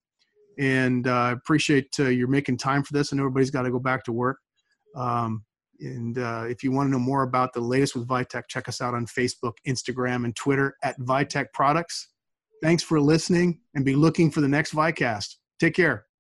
and 0.59 1.07
I 1.07 1.29
uh, 1.29 1.31
appreciate 1.33 1.87
uh, 1.99 2.09
you're 2.09 2.27
making 2.27 2.57
time 2.57 2.83
for 2.83 2.93
this. 2.93 3.13
Know 3.13 3.23
everybody's 3.23 3.51
got 3.51 3.63
to 3.63 3.71
go 3.71 3.79
back 3.79 4.03
to 4.03 4.11
work. 4.11 4.37
Um, 4.95 5.45
And 5.79 6.17
uh, 6.17 6.45
if 6.47 6.63
you 6.63 6.71
want 6.71 6.87
to 6.87 6.91
know 6.91 6.99
more 6.99 7.23
about 7.23 7.53
the 7.53 7.61
latest 7.61 7.95
with 7.95 8.07
ViTech, 8.07 8.43
check 8.47 8.69
us 8.69 8.81
out 8.81 8.93
on 8.93 9.05
Facebook, 9.07 9.53
Instagram, 9.65 10.25
and 10.25 10.35
Twitter 10.35 10.75
at 10.83 10.99
ViTech 10.99 11.47
Products. 11.53 12.09
Thanks 12.61 12.83
for 12.83 12.99
listening 12.99 13.61
and 13.73 13.83
be 13.83 13.95
looking 13.95 14.29
for 14.29 14.41
the 14.41 14.47
next 14.47 14.73
Vicast. 14.73 15.37
Take 15.59 15.73
care. 15.73 16.10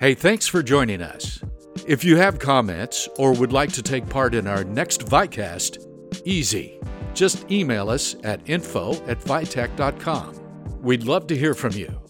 Hey, 0.00 0.14
thanks 0.14 0.46
for 0.46 0.62
joining 0.62 1.02
us. 1.02 1.42
If 1.86 2.04
you 2.04 2.16
have 2.16 2.38
comments 2.38 3.06
or 3.18 3.34
would 3.34 3.52
like 3.52 3.70
to 3.72 3.82
take 3.82 4.08
part 4.08 4.34
in 4.34 4.46
our 4.46 4.64
next 4.64 5.04
Vicast, 5.04 5.86
easy. 6.24 6.80
Just 7.12 7.50
email 7.50 7.90
us 7.90 8.16
at 8.24 8.40
info 8.48 8.94
at. 8.94 10.80
We'd 10.80 11.02
love 11.02 11.26
to 11.26 11.36
hear 11.36 11.52
from 11.52 11.72
you. 11.72 12.00